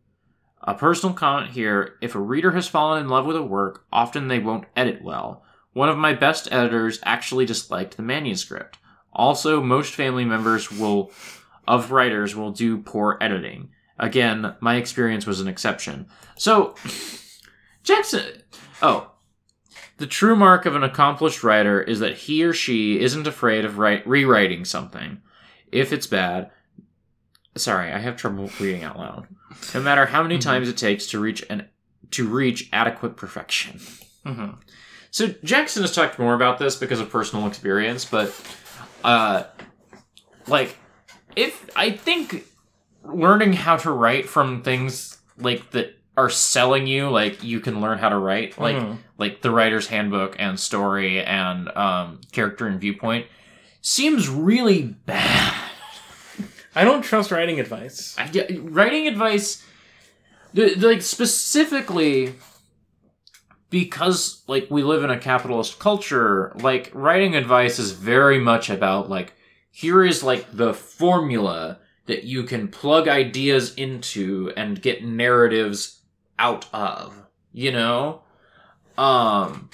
[0.61, 4.27] A personal comment here if a reader has fallen in love with a work, often
[4.27, 5.43] they won't edit well.
[5.73, 8.77] One of my best editors actually disliked the manuscript.
[9.13, 11.11] Also, most family members will
[11.67, 13.69] of writers will do poor editing.
[13.97, 16.07] Again, my experience was an exception.
[16.37, 16.75] So,
[17.83, 18.43] Jackson.
[18.81, 19.08] Oh.
[19.99, 23.77] The true mark of an accomplished writer is that he or she isn't afraid of
[23.77, 25.21] write, rewriting something.
[25.71, 26.51] If it's bad.
[27.57, 29.27] Sorry, I have trouble reading out loud.
[29.73, 31.67] No matter how many times it takes to reach an
[32.11, 33.79] to reach adequate perfection.
[34.25, 34.57] Mhm.
[35.11, 38.33] So Jackson has talked more about this because of personal experience, but
[39.03, 39.43] uh
[40.47, 40.77] like
[41.35, 42.45] if I think
[43.03, 47.97] learning how to write from things like that are selling you like you can learn
[47.97, 48.97] how to write like Mhm.
[49.17, 53.25] like the writer's handbook and story and um character and viewpoint
[53.81, 55.53] seems really bad
[56.75, 58.15] I don't trust writing advice.
[58.17, 59.63] I- writing advice
[60.53, 62.35] like specifically
[63.69, 69.09] because like we live in a capitalist culture like writing advice is very much about
[69.09, 69.33] like
[69.71, 75.98] here is like the formula that you can plug ideas into and get narratives
[76.39, 77.13] out of
[77.53, 78.21] you know
[78.97, 79.69] um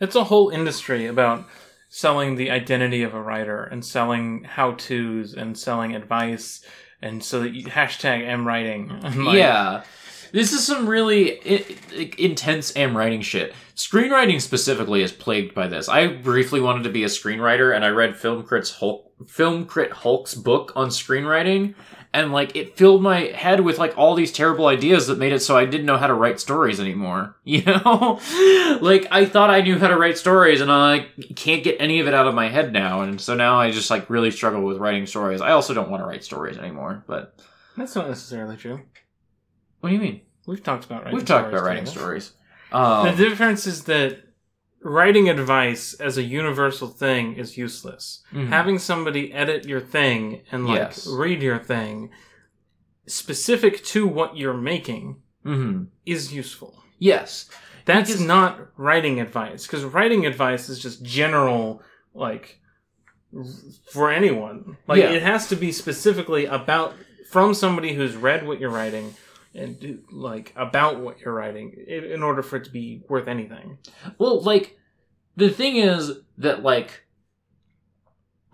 [0.00, 1.44] It's a whole industry about
[1.88, 6.64] selling the identity of a writer and selling how tos and selling advice
[7.02, 8.88] and so that you hashtag am writing.
[9.16, 9.82] Like, yeah.
[10.32, 13.52] This is some really I- I- intense am writing shit.
[13.76, 15.88] Screenwriting specifically is plagued by this.
[15.88, 19.92] I briefly wanted to be a screenwriter, and I read Film Crit's Hulk, Film Crit
[19.92, 21.74] Hulk's book on screenwriting,
[22.14, 25.40] and like it filled my head with like all these terrible ideas that made it
[25.40, 27.36] so I didn't know how to write stories anymore.
[27.44, 28.20] You know,
[28.80, 32.00] like I thought I knew how to write stories, and I like, can't get any
[32.00, 34.62] of it out of my head now, and so now I just like really struggle
[34.62, 35.40] with writing stories.
[35.40, 37.38] I also don't want to write stories anymore, but
[37.76, 38.80] That's not necessarily true.
[39.80, 40.20] what do you mean?
[40.46, 42.00] We've talked about writing We've talked stories about writing together.
[42.00, 42.32] stories.
[42.72, 44.18] Um, The difference is that
[44.82, 48.22] writing advice as a universal thing is useless.
[48.32, 48.48] Mhm.
[48.48, 51.06] Having somebody edit your thing and like Yes.
[51.06, 52.10] read your thing
[53.06, 55.86] specific to what you're making mhm.
[56.06, 56.82] is useful.
[56.98, 57.48] Yes.
[57.84, 61.82] That's Because- not writing advice because writing advice is just general
[62.14, 62.58] like
[63.90, 64.76] for anyone.
[64.86, 65.10] Like Yeah.
[65.10, 66.94] it has to be specifically about
[67.30, 69.14] from somebody who's read what you're writing
[69.54, 73.28] and do, like about what you're writing in, in order for it to be worth
[73.28, 73.78] anything.
[74.18, 74.78] Well, like,
[75.36, 77.04] the thing is that, like,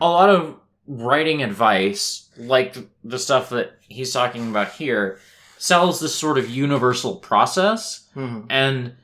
[0.00, 0.56] a lot of
[0.86, 5.18] writing advice, like the stuff that he's talking about here,
[5.58, 8.08] sells this sort of universal process.
[8.14, 8.46] Mhm.
[8.48, 8.94] And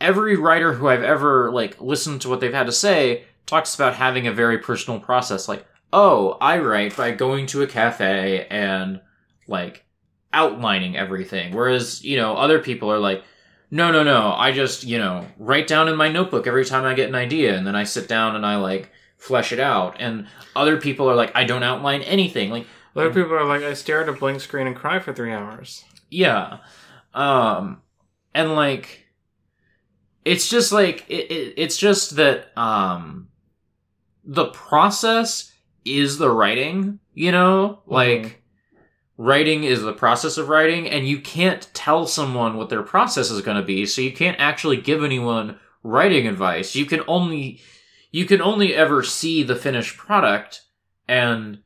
[0.00, 3.94] every writer who I've ever, like, listened to what they've had to say talks about
[3.94, 5.48] having a very personal process.
[5.48, 9.00] Like, oh, I write by going to a cafe and,
[9.46, 9.84] like,
[10.32, 11.54] outlining everything.
[11.54, 13.24] Whereas, you know, other people are like,
[13.70, 16.94] no, no, no, I just, you know, write down in my notebook every time I
[16.94, 19.96] get an idea and then I sit down and I, like, flesh it out.
[19.98, 20.26] And
[20.56, 22.50] other people are like, I don't outline anything.
[22.50, 25.32] Like, Other people are like, I stare at a blank screen and cry for three
[25.32, 25.84] hours.
[26.10, 26.58] yeah.
[27.14, 27.82] Um,
[28.34, 29.06] and, like,
[30.24, 33.28] it's just like, it, it, it's just that, um,
[34.24, 35.52] the process
[35.84, 37.80] is the writing, you know?
[37.86, 38.34] Like, Mhm.
[39.18, 43.42] Writing is the process of writing and you can't tell someone what their process is
[43.42, 47.60] going to be so you can't actually give anyone writing advice you can only
[48.10, 50.62] you can only ever see the finished product
[51.06, 51.58] and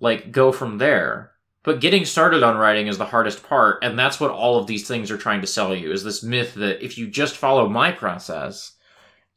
[0.00, 1.32] like go from there
[1.64, 4.86] but getting started on writing is the hardest part and that's what all of these
[4.86, 7.90] things are trying to sell you is this myth that if you just follow my
[7.90, 8.74] process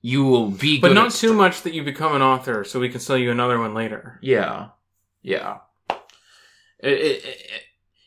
[0.02, 2.90] you will be But not too st- much that you become an author so we
[2.90, 4.20] can sell you another one later.
[4.22, 4.70] Yeah,
[5.22, 5.60] yeah.
[6.82, 7.38] It, it,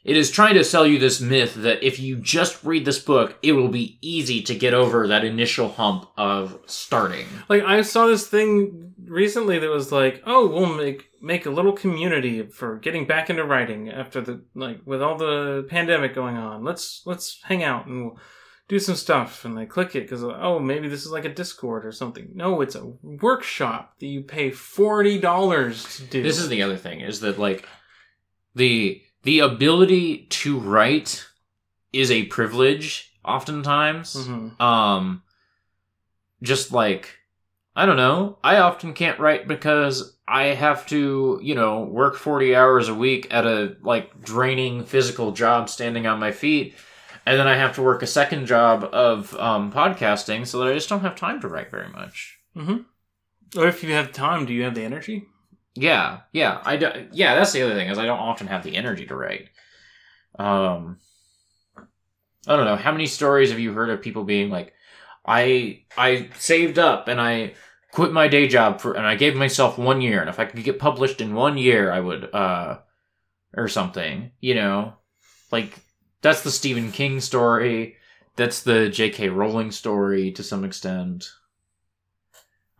[0.05, 3.39] it, is trying to sell you this myth that if you just read this book,
[3.43, 7.27] it will be easy to get over that initial hump of starting.
[7.49, 11.73] Like I saw this thing recently that was like, oh, we'll make make a little
[11.73, 16.65] community for getting back into writing after the like with all the pandemic going on.
[16.65, 18.19] Let's let's hang out and we'll
[18.69, 21.85] do some stuff and they click it because oh maybe this is like a Discord
[21.85, 22.31] or something.
[22.35, 26.23] No, it's a workshop that you pay forty dollars to do.
[26.23, 27.67] This is the other thing is that like
[28.55, 31.27] the the ability to write
[31.93, 34.15] is a privilege oftentimes.
[34.15, 34.61] Mhm.
[34.61, 35.23] Um
[36.43, 37.19] just like
[37.77, 42.55] I don't know, I often can't write because I have to, you know, work 40
[42.55, 46.75] hours a week at a like draining physical job standing on my feet
[47.27, 50.75] and then I have to work a second job of um, podcasting so that I
[50.75, 52.39] just don't have time to write very much.
[53.57, 55.27] Or if you have time, do you have the energy?
[55.75, 57.35] Yeah, yeah, I do, yeah.
[57.35, 59.49] That's the other thing is I don't often have the energy to write.
[60.39, 60.99] Um,
[62.47, 64.73] I don't know how many stories have you heard of people being like,
[65.27, 67.55] I I saved up and I
[67.93, 70.63] quit my day job for and I gave myself one year and if I could
[70.65, 72.79] get published in one year I would uh
[73.57, 74.95] or something you know
[75.53, 75.79] like
[76.21, 77.97] that's the Stephen King story
[78.37, 79.29] that's the J.K.
[79.29, 81.31] Rowling story to some extent.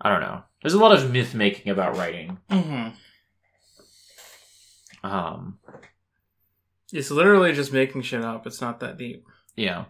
[0.01, 0.43] I don't know.
[0.65, 2.39] There's a lot of myth making about writing.
[2.51, 2.97] Mm-hmm.
[5.07, 5.59] Um,
[6.91, 8.47] It's literally just making shit up.
[8.47, 9.27] It's not that deep.
[9.57, 9.85] yeah.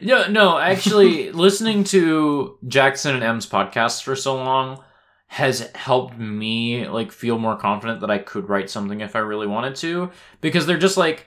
[0.00, 4.82] No, no, actually, listening to Jackson and M's podcasts for so long
[5.26, 9.46] has helped me like feel more confident that I could write something if I really
[9.46, 10.10] wanted to
[10.40, 11.26] because they're just like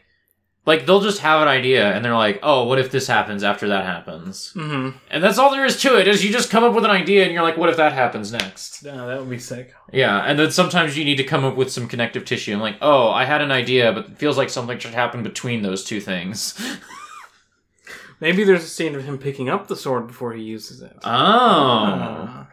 [0.65, 3.67] like they'll just have an idea and they're like, "Oh, what if this happens after
[3.69, 4.97] that happens?" Mm-hmm.
[5.09, 6.07] And that's all there is to it.
[6.07, 8.31] Is you just come up with an idea and you're like, "What if that happens
[8.31, 9.73] next?" Yeah, that would be sick.
[9.91, 12.53] Yeah, and then sometimes you need to come up with some connective tissue.
[12.53, 15.61] I'm like, "Oh, I had an idea, but it feels like something should happen between
[15.63, 16.59] those two things."
[18.19, 20.95] Maybe there's a scene of him picking up the sword before he uses it.
[21.03, 21.09] Oh.
[21.09, 22.45] Uh,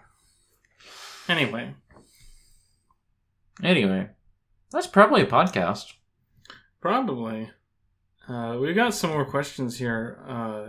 [1.28, 1.74] anyway,
[3.62, 4.09] Anyway,
[4.70, 5.93] that's probably a podcast.
[6.80, 7.51] probably.
[8.28, 10.66] Uh, we got some more questions here uh,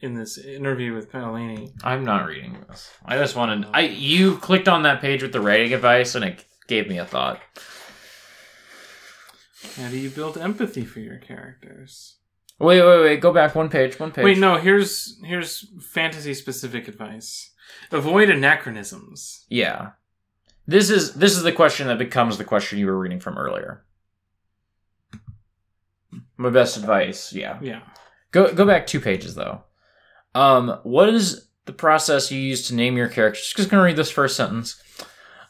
[0.00, 1.72] in this interview with Paolini.
[1.84, 2.90] I'm not reading this.
[3.04, 6.44] I just wanted I you clicked on that page with the writing advice and it
[6.68, 7.40] gave me a thought.
[9.76, 12.16] How do you build empathy for your characters?
[12.58, 13.20] Wait, wait, wait.
[13.20, 14.00] Go back one page.
[14.00, 14.24] One page.
[14.24, 14.56] Wait, no.
[14.56, 17.52] Here's here's fantasy specific advice.
[17.92, 19.44] Avoid anachronisms.
[19.48, 19.90] Yeah.
[20.66, 23.84] This is this is the question that becomes the question you were reading from earlier.
[26.36, 27.58] My best advice, yeah.
[27.62, 27.80] Yeah.
[28.30, 29.62] Go go back two pages though.
[30.34, 33.52] Um, what is the process you use to name your characters?
[33.56, 34.80] Just gonna read this first sentence.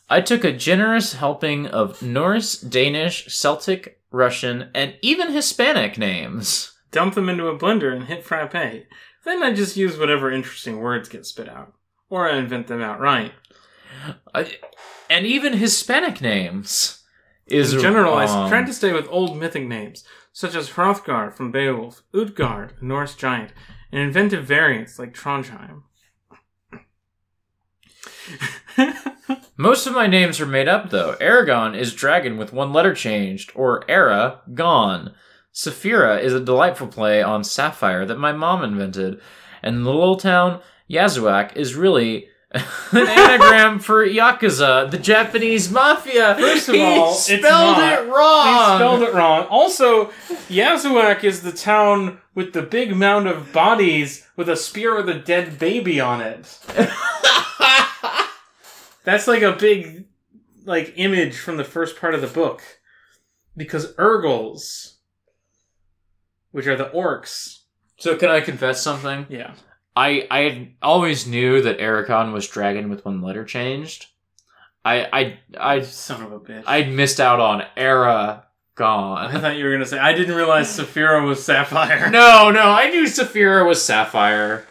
[0.09, 6.73] I took a generous helping of Norse, Danish, Celtic, Russian, and even Hispanic names.
[6.93, 8.53] Dump them into a blender and hit frappe.
[9.25, 11.75] Then I just use whatever interesting words get spit out,
[12.09, 13.33] or I invent them outright.
[14.33, 14.57] I,
[15.11, 17.03] and even Hispanic names
[17.47, 20.05] is In general, I um, tried to stay with old mythic names,
[20.37, 23.55] such as Hrothgar from Beowulf, Utgard, a Norse giant,
[23.91, 25.85] and inventive variants like Trondheim.
[29.57, 31.17] Most of my names are made up, though.
[31.23, 35.15] Eragon is dragon with one letter changed, or Era, gone.
[35.55, 39.19] Saphira is a delightful play on sapphire that my mom invented.
[39.63, 40.61] And the little town
[40.91, 42.29] Yazuac is really
[42.93, 46.35] an anagram for Yakuza, the Japanese mafia.
[46.37, 47.43] First of He all, spelled
[47.78, 47.93] not.
[48.03, 48.47] it wrong.
[48.47, 49.47] They spelled it wrong.
[49.47, 50.07] Also,
[50.49, 55.15] Yazuac is the town with the big mound of bodies with a spear with a
[55.19, 56.59] dead baby on it.
[59.05, 60.07] That's like a big
[60.65, 62.61] like image from the first part of the book.
[63.57, 64.97] Because Urgals,
[66.51, 67.61] which are the orcs,
[67.99, 69.27] So can I confess something?
[69.31, 69.53] yeah.
[69.97, 74.06] I I always knew that Eragon was dragon with one letter changed.
[74.85, 76.64] I I I Son of a bitch.
[76.66, 78.44] I'd missed out on Era
[78.77, 79.35] Gone.
[79.35, 82.10] I thought you were gonna say I didn't realize Saphira was sapphire.
[82.12, 84.66] No, no, I knew Saphira was Sapphire.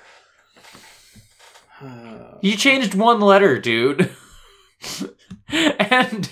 [2.42, 4.12] You changed one letter, dude.
[5.50, 6.30] and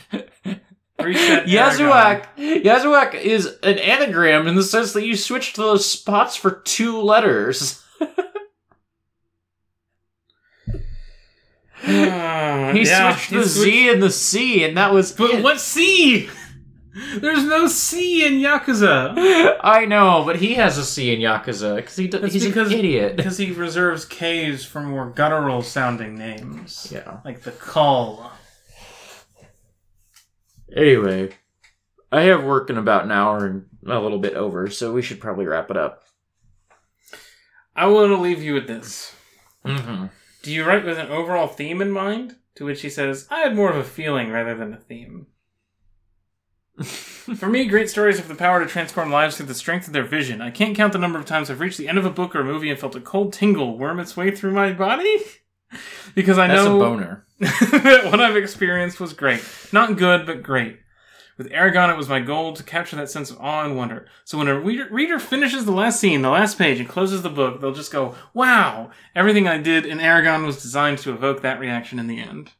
[1.01, 6.51] Reset Yazuac Yazuac is an anagram in the sense that you switched those spots for
[6.51, 7.82] two letters.
[11.85, 15.43] He yeah, switched he the switched- Z and the C, and that was But it.
[15.43, 16.29] what C?
[17.17, 19.57] There's no C in Yakuza.
[19.63, 23.15] I know, but he has a C in Yakuza because he, he's because- an idiot.
[23.17, 26.87] Because he reserves K's for more guttural sounding names.
[26.91, 27.17] Yeah.
[27.25, 28.31] Like the call.
[30.75, 31.31] Anyway,
[32.11, 35.19] I have work in about an hour and a little bit over, so we should
[35.19, 36.03] probably wrap it up.
[37.75, 39.13] I want to leave you with this.
[39.65, 40.05] Mm-hmm.
[40.43, 42.35] Do you write with an overall theme in mind?
[42.55, 45.25] To which he says, I had more of a feeling rather than a theme.
[46.83, 50.03] For me, great stories have the power to transform lives through the strength of their
[50.03, 50.41] vision.
[50.41, 52.41] I can't count the number of times I've reached the end of a book or
[52.41, 55.17] a movie and felt a cold tingle worm its way through my body.
[56.15, 57.25] because I That's know a boner.
[57.39, 59.43] that what I've experienced was great.
[59.71, 60.79] Not good, but great.
[61.43, 64.07] With Eragon, it was my goal to capture that sense of awe and wonder.
[64.23, 67.29] So when a reader, reader finishes the last scene, the last page, and closes the
[67.29, 68.91] book, they'll just go, wow!
[69.13, 72.51] Everything I did in Eragon was designed to evoke that reaction in the end.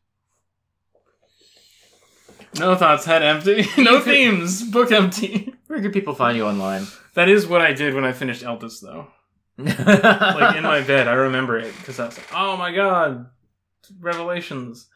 [2.60, 3.66] No thoughts, head empty.
[3.82, 5.54] no themes, book empty.
[5.68, 6.88] Where can people find you online?
[7.14, 9.08] That is what I did when I finished Eldest, though.
[9.58, 13.28] Like in my bed, I remember it because I was like, "Oh my god,
[14.00, 14.90] revelations!"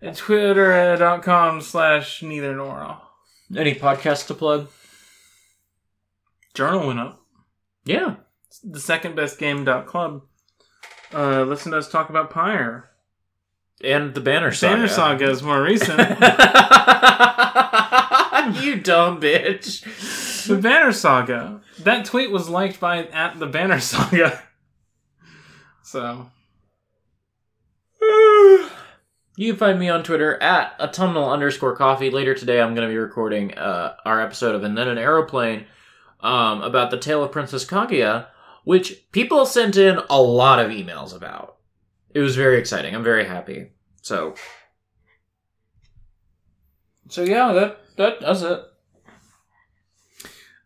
[0.00, 2.98] At twitter.com slash neither nor.
[3.56, 4.68] Any podcasts to plug?
[6.54, 7.20] Journal went up.
[7.84, 8.16] Yeah.
[8.48, 10.22] It's the second best game dot club.
[11.12, 12.90] Uh, listen to us talk about Pyre.
[13.82, 14.74] And the Banner Saga.
[14.76, 15.98] Banner Saga is more recent.
[18.62, 20.46] you dumb bitch.
[20.46, 21.60] the Banner Saga.
[21.80, 24.42] That tweet was liked by at the Banner Saga.
[25.82, 26.30] So
[29.36, 32.08] You can find me on Twitter at autumnal underscore coffee.
[32.08, 35.66] Later today, I'm going to be recording uh, our episode of And Then an Aeroplane
[36.20, 38.28] um, about the tale of Princess Kaguya,
[38.62, 41.56] which people sent in a lot of emails about.
[42.14, 42.94] It was very exciting.
[42.94, 43.72] I'm very happy.
[44.02, 44.36] So,
[47.08, 48.60] so yeah, that that does it.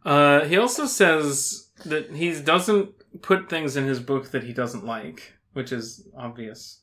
[0.05, 2.91] Uh, he also says that he doesn't
[3.23, 6.83] put things in his book that he doesn't like, which is obvious.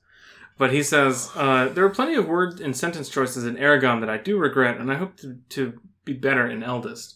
[0.57, 4.09] But he says uh, there are plenty of word and sentence choices in Eragon that
[4.09, 7.15] I do regret, and I hope to, to be better in Eldest.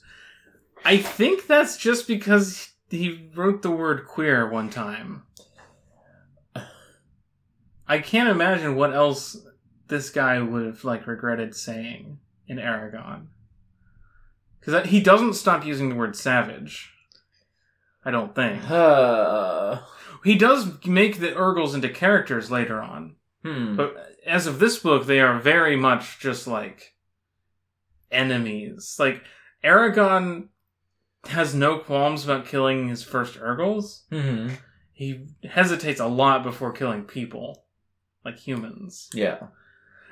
[0.83, 5.23] I think that's just because he wrote the word queer one time.
[7.87, 9.37] I can't imagine what else
[9.87, 13.27] this guy would have like regretted saying in Eragon.
[14.59, 16.93] Because he doesn't stop using the word savage.
[18.03, 18.69] I don't think.
[18.69, 19.79] Uh,
[20.23, 23.15] He does make the Urgals into characters later on.
[23.43, 23.75] Hmm.
[23.75, 23.95] But
[24.25, 26.93] as of this book, they are very much just like
[28.11, 28.97] enemies.
[28.99, 29.23] Like,
[29.63, 30.49] Eragon
[31.25, 34.03] has no qualms about killing his first Urgals.
[34.09, 34.49] hmm
[34.93, 37.65] He hesitates a lot before killing people,
[38.25, 39.09] like humans.
[39.13, 39.47] Yeah.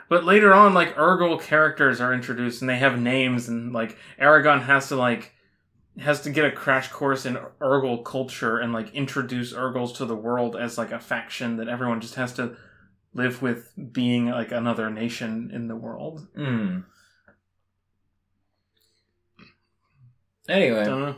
[0.09, 4.63] But later on, like Urgal characters are introduced and they have names, and like Eragon
[4.63, 5.33] has to like
[5.99, 10.15] has to get a crash course in Urgal culture and like introduce Urgals to the
[10.15, 12.55] world as like a faction that everyone just has to
[13.13, 16.27] live with being like another nation in the world.
[16.35, 16.79] Hmm.
[20.49, 21.15] Anyway, Don't know.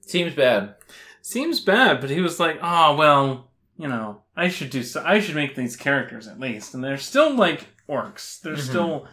[0.00, 0.74] seems bad.
[1.20, 5.02] Seems bad, but he was like, oh well, you know, I should do so.
[5.04, 8.40] I should make these characters at least, and they're still like orcs.
[8.40, 8.60] They're Mhm.
[8.68, 9.08] still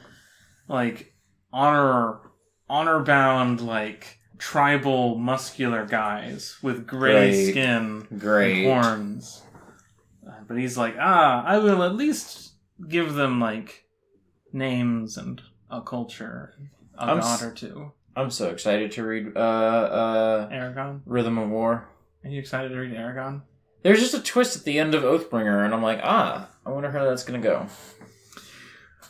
[0.68, 1.14] like
[1.52, 2.20] honor
[2.70, 7.50] honor bound like tribal muscular guys with gray Great.
[7.52, 8.66] skin Great.
[8.66, 9.42] and horns.
[10.52, 12.52] But he's like, ah, I will at least
[12.90, 13.86] give them like
[14.52, 16.54] names and a culture,
[16.98, 17.92] a I'm god s- or two.
[18.18, 21.88] I'm so excited to read uh uh Eragon, Rhythm of War.
[22.26, 23.44] are you excited to read Eragon?
[23.84, 26.92] There's just a twist at the end of Oathbringer, and I'm like, ah, I wonder
[26.92, 27.68] how that's gonna go.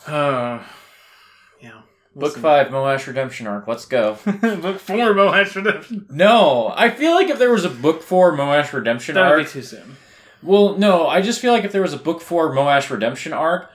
[0.08, 0.64] Uh,
[1.62, 1.82] yeah.
[2.16, 2.42] We'll Book see.
[2.42, 3.68] five, Moash Redemption arc.
[3.68, 4.14] Let's go.
[4.26, 6.08] book four, Moash Redemption.
[6.10, 9.46] no, I feel like if there was a book four Moash Redemption That would arc,
[9.48, 9.96] be too soon.
[10.44, 13.70] Well, no, I just feel like if there was a book four Moash Redemption arc,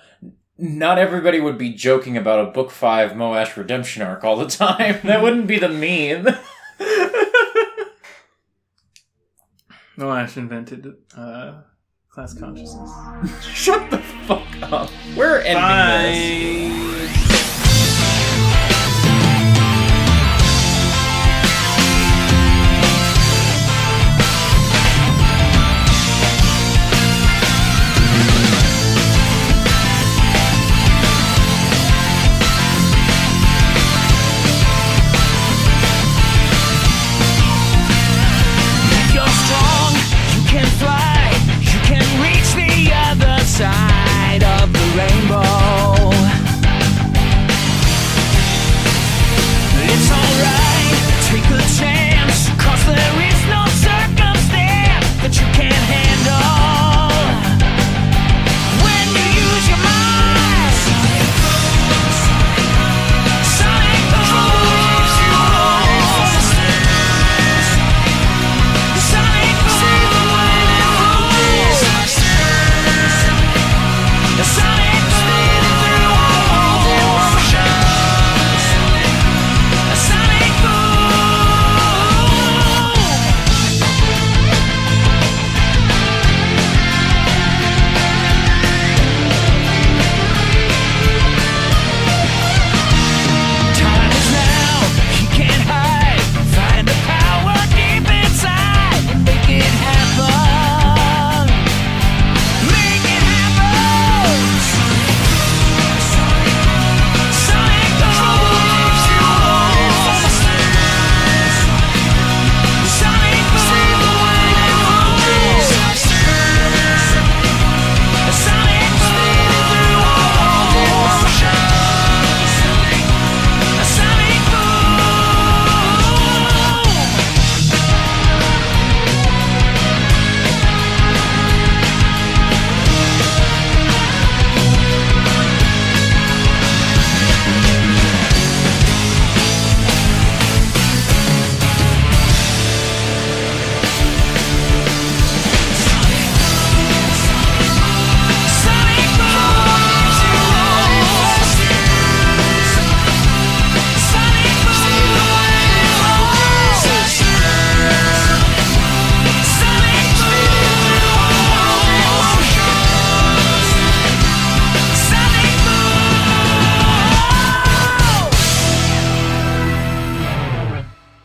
[0.59, 4.99] not everybody would be joking about a book five Moash Redemption arc all the time.
[5.05, 6.35] that wouldn't be the meme.
[9.99, 11.61] Moash invented uh,
[12.11, 12.91] class consciousness.
[13.45, 14.91] Shut the fuck up.
[15.17, 16.91] We're ending this.
[16.91, 16.96] Bye.